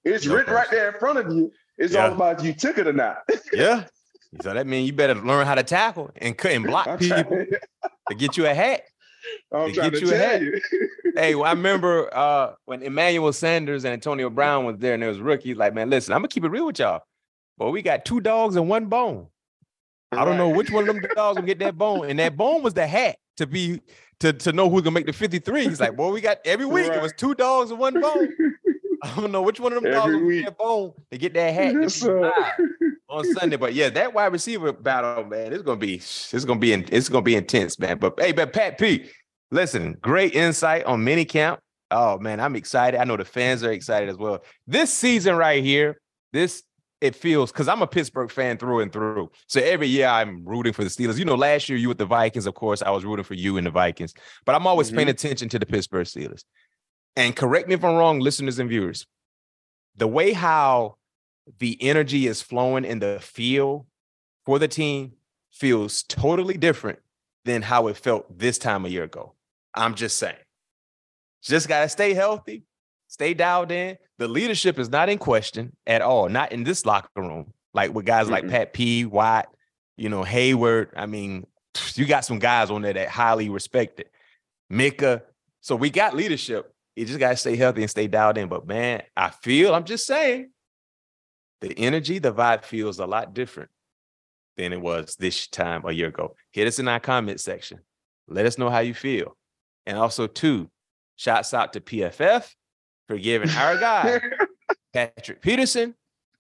it's 0.04 0.26
no 0.26 0.34
written 0.34 0.52
question. 0.52 0.54
right 0.54 0.70
there 0.70 0.92
in 0.92 0.98
front 0.98 1.18
of 1.18 1.32
you. 1.32 1.52
It's 1.76 1.94
yeah. 1.94 2.06
all 2.06 2.12
about 2.12 2.42
you 2.42 2.52
took 2.52 2.78
it 2.78 2.86
or 2.86 2.92
not. 2.92 3.18
yeah. 3.52 3.84
So 4.42 4.52
that 4.52 4.66
means 4.66 4.86
you 4.86 4.92
better 4.92 5.14
learn 5.14 5.46
how 5.46 5.54
to 5.54 5.62
tackle 5.62 6.10
and 6.16 6.36
cut 6.36 6.52
and 6.52 6.66
block 6.66 6.98
people 6.98 7.46
to 8.08 8.14
get 8.14 8.36
you 8.36 8.46
a 8.46 8.54
hat. 8.54 8.82
I'm 9.52 9.72
to 9.72 9.90
get 9.90 10.00
you 10.00 10.12
a 10.12 10.16
hat. 10.16 10.42
You. 10.42 10.60
Hey, 11.18 11.34
well, 11.34 11.44
I 11.50 11.52
remember 11.52 12.14
uh, 12.14 12.54
when 12.64 12.82
Emmanuel 12.82 13.32
Sanders 13.32 13.84
and 13.84 13.92
Antonio 13.92 14.30
Brown 14.30 14.64
was 14.64 14.76
there 14.78 14.94
and 14.94 15.02
there 15.02 15.10
was 15.10 15.20
rookies, 15.20 15.56
like, 15.56 15.74
man, 15.74 15.90
listen, 15.90 16.12
I'm 16.14 16.20
gonna 16.20 16.28
keep 16.28 16.44
it 16.44 16.50
real 16.50 16.66
with 16.66 16.78
y'all. 16.78 17.02
But 17.56 17.70
we 17.70 17.82
got 17.82 18.04
two 18.04 18.20
dogs 18.20 18.56
and 18.56 18.68
one 18.68 18.86
bone. 18.86 19.26
I 20.12 20.24
don't 20.24 20.38
know 20.38 20.48
which 20.48 20.70
one 20.70 20.88
of 20.88 20.94
them 20.94 21.04
dogs 21.14 21.38
will 21.38 21.46
get 21.46 21.58
that 21.58 21.76
bone. 21.76 22.08
And 22.08 22.18
that 22.18 22.36
bone 22.36 22.62
was 22.62 22.74
the 22.74 22.86
hat 22.86 23.16
to 23.36 23.46
be 23.46 23.80
to, 24.20 24.32
to 24.32 24.52
know 24.52 24.70
who's 24.70 24.82
gonna 24.82 24.94
make 24.94 25.06
the 25.06 25.12
53. 25.12 25.64
He's 25.64 25.80
like, 25.80 25.96
boy, 25.96 26.12
we 26.12 26.20
got 26.20 26.38
every 26.44 26.66
week. 26.66 26.88
Right. 26.88 26.98
It 26.98 27.02
was 27.02 27.12
two 27.16 27.34
dogs 27.34 27.70
and 27.70 27.78
one 27.78 28.00
bone. 28.00 28.28
I 29.02 29.14
don't 29.20 29.30
know 29.30 29.42
which 29.42 29.60
one 29.60 29.72
of 29.72 29.82
them 29.82 29.92
Every 29.92 29.98
dogs 29.98 30.12
will 30.14 30.24
week. 30.26 30.44
get 30.44 30.50
that 30.50 30.58
bone 30.58 30.92
to 31.12 31.18
get 31.18 31.34
that 31.34 31.54
hat 31.54 31.74
Yes, 31.74 32.00
to 32.00 32.32
be 32.80 32.86
on 33.08 33.24
Sunday. 33.34 33.56
But 33.56 33.74
yeah, 33.74 33.90
that 33.90 34.12
wide 34.12 34.32
receiver 34.32 34.72
battle, 34.72 35.24
man, 35.24 35.52
it's 35.52 35.62
gonna 35.62 35.78
be 35.78 35.96
it's 35.96 36.44
gonna 36.44 36.58
be 36.58 36.72
it's 36.72 37.08
gonna 37.08 37.22
be 37.22 37.36
intense, 37.36 37.78
man. 37.78 37.98
But 37.98 38.18
hey, 38.18 38.32
but 38.32 38.52
Pat 38.52 38.78
P, 38.78 39.08
listen, 39.50 39.96
great 40.00 40.34
insight 40.34 40.84
on 40.84 41.04
mini 41.04 41.24
camp. 41.24 41.60
Oh 41.90 42.18
man, 42.18 42.40
I'm 42.40 42.56
excited. 42.56 43.00
I 43.00 43.04
know 43.04 43.16
the 43.16 43.24
fans 43.24 43.64
are 43.64 43.72
excited 43.72 44.08
as 44.08 44.16
well. 44.16 44.42
This 44.66 44.92
season 44.92 45.36
right 45.36 45.62
here, 45.62 46.00
this 46.32 46.62
it 47.00 47.14
feels 47.14 47.52
because 47.52 47.68
I'm 47.68 47.82
a 47.82 47.86
Pittsburgh 47.86 48.30
fan 48.30 48.58
through 48.58 48.80
and 48.80 48.92
through. 48.92 49.30
So 49.46 49.60
every 49.60 49.86
year 49.86 50.08
I'm 50.08 50.44
rooting 50.44 50.72
for 50.72 50.82
the 50.82 50.90
Steelers. 50.90 51.18
You 51.18 51.24
know, 51.24 51.36
last 51.36 51.68
year 51.68 51.78
you 51.78 51.88
with 51.88 51.98
the 51.98 52.06
Vikings, 52.06 52.46
of 52.46 52.54
course, 52.54 52.82
I 52.82 52.90
was 52.90 53.04
rooting 53.04 53.24
for 53.24 53.34
you 53.34 53.56
and 53.56 53.66
the 53.66 53.70
Vikings. 53.70 54.14
But 54.44 54.54
I'm 54.54 54.66
always 54.66 54.90
paying 54.90 55.02
mm-hmm. 55.02 55.10
attention 55.10 55.48
to 55.50 55.58
the 55.58 55.66
Pittsburgh 55.66 56.06
Steelers. 56.06 56.42
And 57.16 57.34
correct 57.36 57.68
me 57.68 57.74
if 57.74 57.84
I'm 57.84 57.96
wrong, 57.96 58.18
listeners 58.18 58.58
and 58.58 58.68
viewers. 58.68 59.06
The 59.96 60.08
way 60.08 60.32
how 60.32 60.96
the 61.58 61.78
energy 61.80 62.26
is 62.26 62.42
flowing 62.42 62.84
in 62.84 62.98
the 62.98 63.18
field 63.20 63.86
for 64.44 64.58
the 64.58 64.68
team 64.68 65.12
feels 65.50 66.02
totally 66.02 66.56
different 66.56 66.98
than 67.44 67.62
how 67.62 67.86
it 67.88 67.96
felt 67.96 68.38
this 68.38 68.58
time 68.58 68.84
a 68.84 68.88
year 68.88 69.04
ago. 69.04 69.34
I'm 69.78 69.94
just 69.94 70.18
saying. 70.18 70.36
Just 71.42 71.68
got 71.68 71.82
to 71.82 71.88
stay 71.88 72.14
healthy, 72.14 72.64
stay 73.06 73.32
dialed 73.32 73.70
in. 73.70 73.96
The 74.18 74.28
leadership 74.28 74.78
is 74.78 74.90
not 74.90 75.08
in 75.08 75.18
question 75.18 75.76
at 75.86 76.02
all, 76.02 76.28
not 76.28 76.52
in 76.52 76.64
this 76.64 76.84
locker 76.84 77.08
room. 77.16 77.52
Like 77.72 77.94
with 77.94 78.04
guys 78.04 78.28
like 78.28 78.44
Mm-mm. 78.44 78.50
Pat 78.50 78.72
P, 78.72 79.04
Watt, 79.04 79.48
you 79.96 80.08
know, 80.08 80.24
Heyward. 80.24 80.88
I 80.96 81.06
mean, 81.06 81.46
you 81.94 82.06
got 82.06 82.24
some 82.24 82.40
guys 82.40 82.70
on 82.70 82.82
there 82.82 82.94
that 82.94 83.08
highly 83.08 83.48
respected. 83.48 84.08
Minkah. 84.72 85.22
So 85.60 85.76
we 85.76 85.90
got 85.90 86.16
leadership. 86.16 86.72
You 86.96 87.04
just 87.04 87.20
got 87.20 87.30
to 87.30 87.36
stay 87.36 87.54
healthy 87.54 87.82
and 87.82 87.90
stay 87.90 88.08
dialed 88.08 88.38
in. 88.38 88.48
But 88.48 88.66
man, 88.66 89.02
I 89.16 89.30
feel, 89.30 89.74
I'm 89.74 89.84
just 89.84 90.06
saying, 90.06 90.50
the 91.60 91.72
energy, 91.78 92.18
the 92.18 92.32
vibe 92.32 92.64
feels 92.64 92.98
a 92.98 93.06
lot 93.06 93.34
different 93.34 93.70
than 94.56 94.72
it 94.72 94.80
was 94.80 95.14
this 95.16 95.46
time 95.46 95.82
a 95.86 95.92
year 95.92 96.08
ago. 96.08 96.34
Hit 96.52 96.66
us 96.66 96.80
in 96.80 96.88
our 96.88 97.00
comment 97.00 97.40
section. 97.40 97.78
Let 98.26 98.46
us 98.46 98.58
know 98.58 98.70
how 98.70 98.80
you 98.80 98.94
feel. 98.94 99.36
And 99.88 99.96
also, 99.96 100.26
two, 100.26 100.68
shouts 101.16 101.54
out 101.54 101.72
to 101.72 101.80
PFF 101.80 102.46
for 103.08 103.16
giving 103.16 103.48
our 103.48 103.78
guy, 103.80 104.20
Patrick 104.92 105.40
Peterson, 105.40 105.94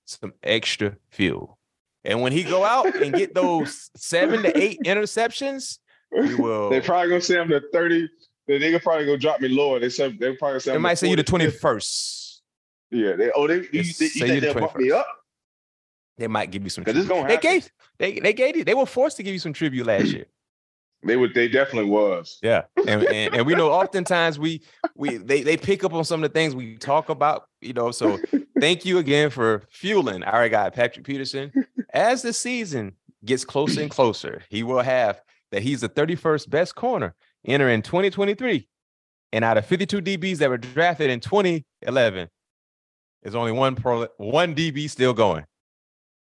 some 0.04 0.34
extra 0.42 0.96
fuel. 1.10 1.58
And 2.04 2.20
when 2.20 2.32
he 2.32 2.44
go 2.44 2.62
out 2.62 2.94
and 2.94 3.14
get 3.14 3.34
those 3.34 3.90
seven 3.96 4.42
to 4.42 4.54
eight 4.56 4.80
interceptions, 4.84 5.78
we 6.12 6.34
will. 6.36 6.68
They're 6.68 6.82
probably 6.82 7.08
gonna 7.08 7.22
say 7.22 7.38
I'm 7.38 7.48
the 7.48 7.62
30. 7.72 8.10
They 8.46 8.58
they 8.58 8.78
probably 8.80 9.06
gonna 9.06 9.16
drop 9.16 9.40
me 9.40 9.48
lower. 9.48 9.80
They 9.80 9.88
said 9.88 10.18
they're 10.18 10.36
probably 10.36 10.60
say 10.60 10.72
They 10.72 10.78
might 10.78 10.98
say 10.98 11.08
you 11.08 11.16
the 11.16 11.24
21st. 11.24 12.40
Yeah. 12.90 13.16
They, 13.16 13.30
oh, 13.34 13.46
they, 13.46 13.56
you, 13.56 13.68
They 13.72 13.78
you, 13.78 13.84
say 13.84 14.08
think 14.08 14.28
you 14.28 14.40
the 14.40 14.40
they'll 14.40 14.54
bump 14.60 14.76
me 14.76 14.88
21st. 14.90 14.98
up? 14.98 15.06
They 16.18 16.26
might 16.26 16.50
give 16.50 16.64
you 16.64 16.70
some. 16.70 16.84
tribute. 16.84 17.28
They 17.28 17.38
gave 17.38 17.70
they 17.98 18.20
they 18.20 18.34
gave 18.34 18.58
you 18.58 18.64
they 18.64 18.74
were 18.74 18.84
forced 18.84 19.16
to 19.16 19.22
give 19.22 19.32
you 19.32 19.38
some 19.38 19.54
tribute 19.54 19.86
last 19.86 20.08
year. 20.08 20.26
They 21.04 21.16
would. 21.16 21.32
They 21.32 21.48
definitely 21.48 21.90
was. 21.90 22.38
Yeah, 22.42 22.62
and, 22.76 23.04
and 23.04 23.34
and 23.34 23.46
we 23.46 23.54
know 23.54 23.70
oftentimes 23.70 24.38
we 24.38 24.62
we 24.96 25.16
they 25.16 25.42
they 25.42 25.56
pick 25.56 25.84
up 25.84 25.94
on 25.94 26.04
some 26.04 26.24
of 26.24 26.30
the 26.30 26.34
things 26.34 26.56
we 26.56 26.76
talk 26.76 27.08
about, 27.08 27.44
you 27.60 27.72
know. 27.72 27.92
So 27.92 28.18
thank 28.60 28.84
you 28.84 28.98
again 28.98 29.30
for 29.30 29.62
fueling 29.70 30.24
our 30.24 30.48
guy 30.48 30.70
Patrick 30.70 31.06
Peterson. 31.06 31.52
As 31.94 32.22
the 32.22 32.32
season 32.32 32.92
gets 33.24 33.44
closer 33.44 33.80
and 33.80 33.90
closer, 33.90 34.42
he 34.50 34.62
will 34.64 34.82
have 34.82 35.20
that 35.52 35.62
he's 35.62 35.80
the 35.80 35.88
31st 35.88 36.50
best 36.50 36.74
corner 36.74 37.14
entering 37.46 37.82
2023. 37.82 38.68
And 39.32 39.44
out 39.44 39.58
of 39.58 39.66
52 39.66 40.00
DBs 40.00 40.38
that 40.38 40.48
were 40.48 40.58
drafted 40.58 41.10
in 41.10 41.20
2011, 41.20 42.28
there's 43.22 43.34
only 43.34 43.52
one 43.52 43.76
pro 43.76 44.06
one 44.16 44.54
DB 44.54 44.88
still 44.88 45.12
going. 45.12 45.44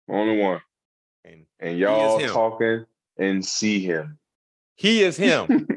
Only 0.09 0.41
one. 0.41 0.61
And 1.23 1.45
And 1.59 1.77
y'all 1.77 2.19
talking 2.27 2.85
and 3.17 3.45
see 3.45 3.79
him. 3.79 4.19
He 4.77 5.03
is 5.03 5.17
him, 5.27 5.67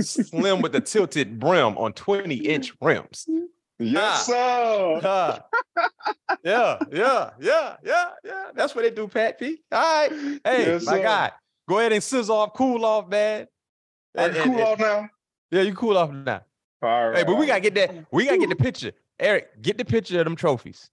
slim 0.00 0.60
with 0.62 0.72
the 0.72 0.80
tilted 0.80 1.38
brim 1.38 1.78
on 1.78 1.92
20 1.92 2.34
inch 2.34 2.72
rims. 2.80 3.26
yes, 3.78 4.28
ah. 4.28 5.00
sir. 5.00 5.00
Huh. 5.02 5.38
yeah, 6.42 6.78
yeah, 6.90 7.30
yeah, 7.40 7.76
yeah, 7.84 8.08
yeah. 8.24 8.44
That's 8.54 8.74
what 8.74 8.82
they 8.82 8.90
do, 8.90 9.06
Pat 9.06 9.38
P. 9.38 9.62
All 9.70 9.80
right. 9.80 10.10
Hey, 10.44 10.66
Yes, 10.66 10.84
my 10.84 10.96
sir. 10.96 11.02
guy, 11.02 11.32
go 11.68 11.78
ahead 11.78 11.92
and 11.92 12.02
sizzle 12.02 12.36
off, 12.36 12.54
cool 12.54 12.84
off, 12.84 13.08
man. 13.08 13.46
I 14.16 14.24
And- 14.24 14.32
can 14.34 14.42
and- 14.42 14.52
cool 14.56 14.62
off 14.66 14.78
now. 14.80 15.08
Yeah, 15.50 15.62
you 15.62 15.74
cool 15.74 15.96
off 15.96 16.10
now. 16.10 16.42
All 16.82 17.08
right. 17.10 17.18
Hey, 17.18 17.24
but 17.24 17.36
we 17.36 17.46
gotta 17.46 17.60
get 17.60 17.74
that. 17.76 18.04
We 18.12 18.24
gotta 18.26 18.38
get 18.38 18.48
the 18.50 18.56
picture. 18.56 18.92
Eric, 19.20 19.62
get 19.62 19.78
the 19.78 19.84
picture 19.84 20.18
of 20.20 20.24
them 20.24 20.36
trophies. 20.36 20.90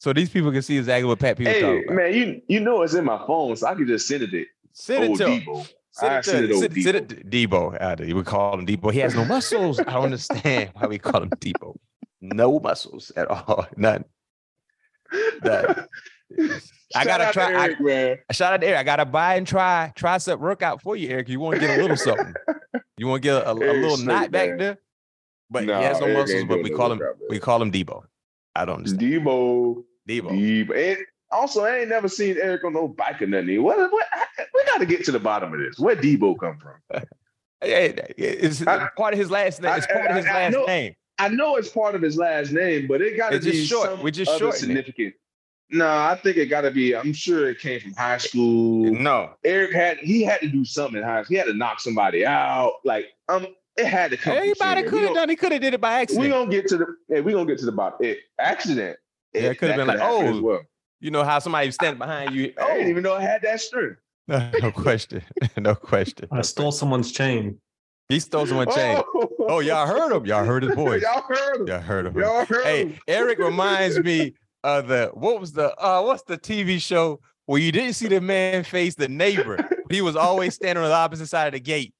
So 0.00 0.12
these 0.12 0.28
people 0.30 0.50
can 0.52 0.62
see 0.62 0.76
exactly 0.78 1.04
what 1.08 1.18
Pat 1.18 1.36
P 1.38 1.44
was 1.44 1.52
Hey, 1.52 1.60
talking 1.62 1.84
about. 1.84 1.96
man, 1.96 2.14
you 2.14 2.42
you 2.48 2.60
know 2.60 2.82
it's 2.82 2.94
in 2.94 3.04
my 3.04 3.18
phone, 3.26 3.56
so 3.56 3.66
I 3.66 3.74
can 3.74 3.86
just 3.86 4.06
send 4.06 4.22
it 4.22 4.30
to 4.30 4.44
Send 4.72 5.04
it 5.04 5.08
old 5.10 5.18
to 5.18 5.64
him. 6.00 6.00
Debo. 6.00 6.00
Send 6.00 6.12
I 6.12 6.18
it 6.18 6.24
to 6.24 6.30
send 6.30 6.44
it 6.44 6.50
him. 6.50 6.56
over 6.56 6.74
Send, 6.74 6.82
send 6.84 6.96
it 6.96 7.08
to 7.08 7.16
Debo. 7.24 7.76
Uh, 8.10 8.14
we 8.16 8.22
call 8.24 8.58
him 8.58 8.66
Debo. 8.66 8.92
He 8.92 8.98
has 9.00 9.14
no 9.14 9.24
muscles. 9.24 9.78
I 9.80 9.84
don't 9.84 10.04
understand 10.04 10.70
why 10.74 10.86
we 10.86 10.98
call 10.98 11.22
him 11.22 11.30
Debo. 11.30 11.76
No 12.20 12.58
muscles 12.60 13.12
at 13.16 13.28
all. 13.28 13.66
None. 13.76 14.04
None. 15.44 15.86
I 16.96 17.04
gotta 17.04 17.24
out 17.24 17.26
to 17.28 17.32
try. 17.32 17.54
I, 17.54 17.80
man. 17.80 18.18
Shout 18.32 18.52
out 18.54 18.60
to 18.60 18.66
Eric. 18.66 18.78
I 18.80 18.82
gotta 18.82 19.04
buy 19.04 19.34
and 19.36 19.46
try 19.46 19.92
tricep 19.96 20.38
workout 20.38 20.80
for 20.82 20.96
you, 20.96 21.08
Eric. 21.10 21.28
You 21.28 21.40
want 21.40 21.60
to 21.60 21.66
get 21.66 21.78
a 21.78 21.82
little 21.82 21.96
something. 21.96 22.34
You 22.96 23.06
want 23.08 23.22
to 23.22 23.28
get 23.28 23.34
a, 23.42 23.48
a, 23.50 23.52
a 23.52 23.54
little 23.54 23.96
straight, 23.96 24.06
knot 24.06 24.30
back 24.30 24.48
man. 24.50 24.58
there. 24.58 24.78
But 25.50 25.64
Nah, 25.64 25.78
he 25.78 25.84
has 25.84 26.00
no 26.00 26.06
Eric 26.06 26.18
muscles, 26.18 26.44
but 26.44 26.62
we 26.62 26.70
no 26.70 26.76
call 26.76 26.92
him 26.92 26.98
workout, 26.98 27.20
man. 27.20 27.26
we 27.30 27.38
call 27.40 27.62
him 27.62 27.72
Debo. 27.72 28.02
I 28.56 28.64
don't 28.64 28.76
understand. 28.78 29.02
Debo, 29.02 29.84
Debo. 30.08 30.30
Debo. 30.30 30.92
And 30.92 31.04
also, 31.34 31.64
I 31.64 31.78
ain't 31.80 31.88
never 31.88 32.08
seen 32.08 32.36
Eric 32.40 32.64
on 32.64 32.72
no 32.72 32.88
bike 32.88 33.20
or 33.20 33.26
nothing. 33.26 33.62
What, 33.62 33.78
what, 33.92 34.06
we 34.54 34.64
got 34.64 34.78
to 34.78 34.86
get 34.86 35.04
to 35.06 35.12
the 35.12 35.20
bottom 35.20 35.52
of 35.52 35.60
this. 35.60 35.78
Where 35.78 35.96
Debo 35.96 36.38
come 36.38 36.58
from? 36.58 37.02
It's 37.66 38.66
I- 38.66 38.88
part 38.96 39.14
of 39.14 39.18
his 39.18 39.30
last 39.30 39.62
name. 39.62 39.74
It's 39.74 39.86
I- 39.88 39.92
part 39.94 40.10
of 40.10 40.16
his 40.16 40.26
I- 40.26 40.28
I 40.30 40.32
last 40.34 40.52
know- 40.52 40.64
name. 40.66 40.94
I 41.18 41.28
know 41.28 41.56
it's 41.56 41.68
part 41.68 41.94
of 41.94 42.02
his 42.02 42.16
last 42.16 42.50
name, 42.50 42.86
but 42.88 43.00
it 43.00 43.16
got 43.16 43.30
to 43.30 43.38
be 43.40 43.64
short. 43.64 44.02
We 44.02 44.10
just 44.10 44.40
it. 44.40 44.54
significant. 44.54 45.14
No, 45.70 45.86
I 45.88 46.18
think 46.22 46.36
it 46.36 46.46
got 46.46 46.62
to 46.62 46.70
be. 46.70 46.94
I'm 46.94 47.12
sure 47.12 47.48
it 47.48 47.58
came 47.60 47.80
from 47.80 47.92
high 47.94 48.18
school. 48.18 48.92
No. 48.92 49.30
Eric 49.44 49.72
had 49.72 49.98
he 49.98 50.22
had 50.24 50.40
to 50.40 50.48
do 50.48 50.64
something 50.64 50.98
in 51.00 51.04
high 51.04 51.22
school. 51.22 51.34
He 51.34 51.38
had 51.38 51.46
to 51.46 51.54
knock 51.54 51.80
somebody 51.80 52.26
out. 52.26 52.74
Like 52.84 53.06
um, 53.28 53.46
it 53.76 53.86
had 53.86 54.10
to 54.10 54.16
come. 54.16 54.32
from 54.34 54.38
Everybody 54.42 54.82
could 54.82 55.02
have 55.02 55.14
done. 55.14 55.28
He 55.28 55.36
could 55.36 55.52
have 55.52 55.60
did 55.60 55.74
it 55.74 55.80
by 55.80 56.00
accident. 56.00 56.20
We 56.24 56.30
gonna 56.30 56.50
get 56.50 56.68
to 56.68 56.76
the. 56.76 56.86
Hey, 57.08 57.20
we 57.20 57.32
gonna 57.32 57.46
get 57.46 57.58
to 57.60 57.66
the 57.66 57.72
bottom. 57.72 57.98
It, 58.04 58.18
accident. 58.38 58.98
Yeah, 59.32 59.42
it 59.50 59.58
coulda 59.58 59.76
been 59.76 59.86
like, 59.86 60.00
oh, 60.00 60.40
well. 60.42 60.60
You 61.04 61.10
know 61.10 61.22
how 61.22 61.38
somebody 61.38 61.70
standing 61.70 61.98
behind 61.98 62.34
you. 62.34 62.54
I 62.58 62.72
didn't 62.72 62.88
even 62.88 63.02
know 63.02 63.12
I 63.14 63.20
had 63.20 63.42
that 63.42 63.60
strength. 63.60 63.98
No, 64.26 64.50
no 64.62 64.72
question. 64.72 65.22
no 65.58 65.74
question. 65.74 66.28
I 66.32 66.40
stole 66.40 66.72
someone's 66.72 67.12
chain. 67.12 67.58
He 68.08 68.20
stole 68.20 68.46
someone's 68.46 68.74
chain. 68.74 69.02
Oh, 69.40 69.60
y'all 69.60 69.86
heard 69.86 70.12
him. 70.16 70.24
Y'all 70.24 70.46
heard 70.46 70.62
his 70.62 70.74
voice. 70.84 71.02
Y'all 71.02 71.20
heard 71.20 71.56
him. 71.60 71.66
Y'all 71.66 71.80
heard 71.80 72.06
him. 72.06 72.18
Y'all 72.18 72.46
heard 72.46 72.64
Hey, 72.64 72.86
him. 72.86 72.98
Eric 73.06 73.38
reminds 73.38 73.98
me 74.00 74.32
of 74.62 74.88
the 74.88 75.10
what 75.12 75.40
was 75.42 75.52
the 75.52 75.76
uh 75.78 76.00
what's 76.02 76.22
the 76.22 76.38
TV 76.38 76.80
show 76.80 77.20
where 77.44 77.60
you 77.60 77.70
didn't 77.70 77.92
see 77.92 78.08
the 78.08 78.22
man 78.22 78.64
face 78.64 78.94
the 78.94 79.06
neighbor. 79.08 79.56
but 79.58 79.92
he 79.92 80.00
was 80.00 80.16
always 80.16 80.54
standing 80.54 80.82
on 80.82 80.88
the 80.88 80.96
opposite 80.96 81.26
side 81.26 81.48
of 81.48 81.52
the 81.52 81.60
gate. 81.60 81.92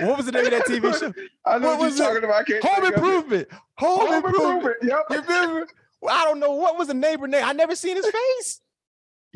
What 0.00 0.16
was 0.16 0.24
the 0.24 0.32
name 0.32 0.46
of 0.46 0.52
that 0.52 0.64
TV 0.64 0.98
show? 0.98 1.12
I 1.44 1.58
know 1.58 1.66
What 1.68 1.78
what, 1.80 1.84
was 1.90 1.98
you're 1.98 2.08
it? 2.16 2.20
talking 2.20 2.24
about. 2.24 2.40
I 2.40 2.44
can't 2.44 2.64
Home 2.64 2.74
think 2.82 2.96
of 2.96 3.02
it. 3.02 3.04
Improvement. 3.04 3.48
Home, 3.76 3.98
Home 4.00 4.14
Improvement. 4.24 4.54
improvement. 4.54 4.76
Yep. 4.82 5.04
You 5.10 5.20
remember? 5.34 5.66
I 6.08 6.24
don't 6.24 6.40
know 6.40 6.52
what 6.52 6.78
was 6.78 6.88
the 6.88 6.94
neighbor 6.94 7.26
name. 7.28 7.44
I 7.44 7.52
never 7.52 7.74
seen 7.76 7.96
his 7.96 8.06
face. 8.08 8.60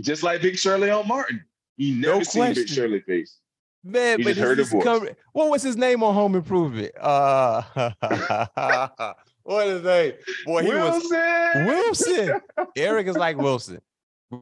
Just 0.00 0.22
like 0.22 0.42
Big 0.42 0.58
Shirley 0.58 0.90
on 0.90 1.06
Martin. 1.08 1.44
You 1.76 1.94
No 1.96 2.12
never 2.14 2.24
seen 2.24 2.54
Big. 2.54 2.68
Shirley 2.68 3.00
face. 3.00 3.38
Man, 3.84 4.18
You 4.18 4.24
but 4.24 4.30
just 4.34 4.40
heard 4.40 4.58
this 4.58 4.70
the 4.70 4.78
is 4.78 4.84
voice. 4.84 5.10
what 5.32 5.50
was 5.50 5.62
his 5.62 5.76
name 5.76 6.02
on 6.02 6.12
Home 6.14 6.34
Improvement? 6.34 6.92
Uh 7.00 7.62
what 9.44 9.66
is 9.68 9.82
that? 9.82 10.18
Boy, 10.44 10.62
he 10.64 10.68
was 10.72 11.04
Wilson. 11.10 11.66
Wilson. 11.66 12.40
Eric 12.76 13.06
is 13.06 13.16
like 13.16 13.36
Wilson. 13.36 13.80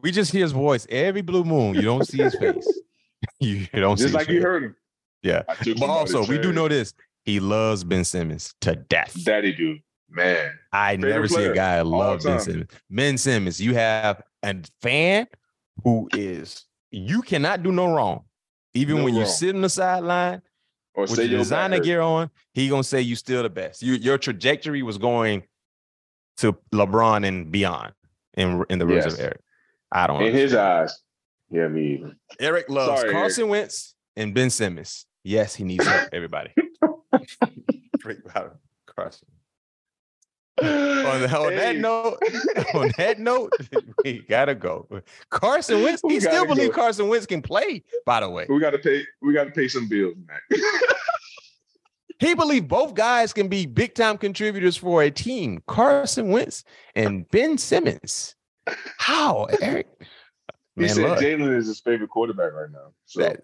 We 0.01 0.11
just 0.11 0.31
hear 0.31 0.41
his 0.41 0.51
voice 0.51 0.87
every 0.89 1.21
blue 1.21 1.43
moon. 1.43 1.75
You 1.75 1.83
don't 1.83 2.07
see 2.07 2.17
his 2.23 2.35
face. 2.35 2.67
you 3.39 3.67
don't 3.73 3.97
see 3.97 4.05
Just 4.05 4.15
like 4.15 4.27
his 4.27 4.33
you 4.35 4.39
face. 4.39 4.45
heard 4.45 4.63
him. 4.63 4.75
Yeah. 5.21 5.43
But 5.47 5.57
him 5.67 5.77
out 5.77 5.83
of 5.83 5.89
also, 5.89 6.25
we 6.25 6.37
do 6.39 6.51
know 6.51 6.67
this. 6.67 6.93
He 7.23 7.39
loves 7.39 7.83
Ben 7.83 8.03
Simmons 8.03 8.53
to 8.61 8.75
death. 8.75 9.15
Daddy 9.23 9.53
do. 9.53 9.77
Man. 10.09 10.51
I 10.71 10.95
favorite 10.95 11.09
never 11.09 11.27
see 11.27 11.43
a 11.45 11.53
guy 11.53 11.81
love 11.81 12.23
Ben. 12.23 12.39
Simmons. 12.39 12.71
Ben 12.89 13.17
Simmons, 13.17 13.59
you 13.59 13.73
have 13.73 14.21
a 14.43 14.55
fan 14.81 15.27
who 15.83 16.07
is 16.13 16.63
you 16.91 17.21
cannot 17.21 17.63
do 17.63 17.71
no 17.71 17.93
wrong. 17.93 18.23
Even 18.73 18.97
No 18.97 19.03
when 19.05 19.15
you 19.15 19.25
sit 19.25 19.55
on 19.55 19.61
the 19.61 19.69
sideline 19.69 20.41
Or 20.93 21.03
with 21.03 21.15
say 21.15 21.25
your 21.25 21.39
designer 21.39 21.79
gear 21.79 22.01
on, 22.01 22.29
he 22.53 22.69
gonna 22.69 22.83
say 22.83 23.01
you 23.01 23.15
still 23.15 23.43
the 23.43 23.49
best. 23.49 23.81
You, 23.81 23.93
your 23.93 24.17
trajectory 24.17 24.83
was 24.83 24.97
going 24.97 25.43
to 26.37 26.53
LeBron 26.73 27.25
and 27.27 27.51
beyond 27.51 27.93
in 28.35 28.63
in 28.69 28.79
the 28.79 28.85
Yes. 29.05 29.13
of 29.13 29.19
Eric. 29.19 29.39
I 29.91 30.07
don't. 30.07 30.17
In 30.21 30.27
understand. 30.27 30.43
his 30.43 30.53
eyes. 30.55 30.99
Yeah, 31.49 31.67
me 31.67 31.93
either. 31.95 32.15
Eric 32.39 32.69
loves 32.69 33.01
Sorry, 33.01 33.11
Carson 33.11 33.47
Wentz 33.49 33.95
and 34.15 34.33
Ben 34.33 34.49
Simmons. 34.49 35.05
Yes, 35.23 35.55
he 35.55 35.63
needs 35.63 35.85
help. 35.85 36.09
Everybody. 36.11 36.51
About 38.03 38.57
Carson. 38.85 39.27
On, 40.61 40.65
the- 41.21 41.37
on 41.37 41.53
that 41.53 41.55
that 41.55 41.75
note, 41.77 42.17
on 42.73 42.91
that 42.97 43.19
note, 43.19 43.51
we 44.05 44.19
gotta 44.19 44.55
go. 44.55 44.87
Carson 45.29 45.83
Wentz, 45.83 46.01
We 46.03 46.13
he 46.13 46.19
still 46.21 46.45
believe 46.45 46.69
go. 46.71 46.75
Carson 46.81 47.09
Wentz 47.09 47.25
can 47.25 47.41
play, 47.41 47.83
by 48.05 48.21
the 48.21 48.29
way. 48.29 48.45
We 48.47 48.59
gotta 48.59 48.79
pay. 48.79 49.03
We 49.21 49.33
gotta 49.33 49.51
pay 49.51 49.67
some 49.67 49.87
bills, 49.89 50.15
Mac. 50.27 50.41
He 52.19 52.33
believed 52.33 52.69
both 52.69 52.93
guys 52.93 53.33
can 53.33 53.49
be 53.49 53.65
big 53.65 53.93
time 53.93 54.17
contributors 54.17 54.77
for 54.77 55.03
a 55.03 55.11
team. 55.11 55.61
Carson 55.67 56.29
Wentz 56.29 56.63
and 56.95 57.29
Ben 57.29 57.57
Simmons. 57.57 58.35
How, 58.97 59.47
Eric? 59.61 59.87
he 60.75 60.81
Man, 60.83 60.89
said 60.89 61.03
look, 61.09 61.19
Jalen 61.19 61.57
is 61.57 61.67
his 61.67 61.81
favorite 61.81 62.09
quarterback 62.09 62.53
right 62.53 62.71
now. 62.71 62.93
So 63.05 63.19
that- 63.21 63.41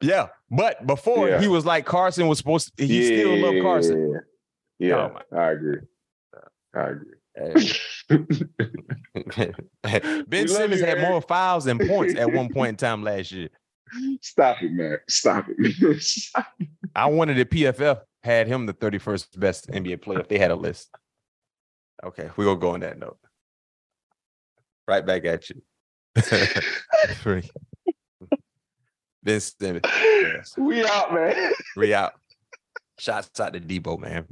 yeah, 0.00 0.28
but 0.50 0.86
before 0.86 1.28
Yeah. 1.28 1.38
he 1.38 1.46
was 1.48 1.66
like 1.66 1.84
Carson 1.84 2.28
was 2.28 2.38
supposed 2.38 2.74
to, 2.78 2.86
he 2.86 3.04
still 3.04 3.36
loved 3.36 3.60
Carson. 3.60 4.20
Yeah, 4.78 5.10
Oh, 5.32 5.36
I 5.36 5.50
agree. 5.52 5.80
I 6.74 6.88
agree. 6.88 7.14
ben 10.26 10.48
Simmons 10.48 10.80
you, 10.80 10.86
had 10.86 11.00
more 11.00 11.20
fouls 11.20 11.66
and 11.66 11.80
points 11.80 12.14
at 12.14 12.32
one 12.32 12.48
point 12.52 12.70
in 12.70 12.76
time 12.76 13.02
last 13.02 13.32
year. 13.32 13.48
Stop 14.20 14.62
it, 14.62 14.72
man. 14.72 14.98
Stop 15.08 15.46
it. 15.48 16.02
Stop 16.02 16.46
it. 16.58 16.68
I 16.94 17.06
wanted 17.06 17.36
the 17.36 17.44
PFF 17.44 18.00
had 18.22 18.46
him 18.46 18.66
the 18.66 18.74
31st 18.74 19.38
best 19.38 19.68
NBA 19.70 20.02
player 20.02 20.20
if 20.20 20.28
they 20.28 20.38
had 20.38 20.50
a 20.50 20.56
list. 20.56 20.90
Okay, 22.02 22.30
we're 22.36 22.44
gonna 22.44 22.58
go 22.58 22.70
on 22.70 22.80
that 22.80 22.98
note. 22.98 23.18
Right 24.86 25.04
back 25.04 25.24
at 25.24 25.48
you. 25.50 25.62
Free. 27.16 27.48
ben 29.22 29.40
Simmons. 29.40 29.84
Yes. 29.84 30.54
we 30.56 30.84
out, 30.84 31.12
man. 31.14 31.52
We 31.76 31.94
out. 31.94 32.12
Shots 32.98 33.40
out 33.40 33.54
to 33.54 33.60
Debo, 33.60 33.98
man. 33.98 34.26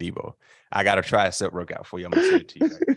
Debo. 0.00 0.34
I 0.70 0.84
got 0.84 0.96
to 0.96 1.02
try 1.02 1.26
a 1.26 1.30
tricep 1.30 1.52
workout 1.52 1.86
for 1.86 1.98
you. 1.98 2.06
I'm 2.06 2.12
gonna 2.12 2.26
send 2.26 2.42
it 2.42 2.48
to 2.50 2.60
you. 2.60 2.96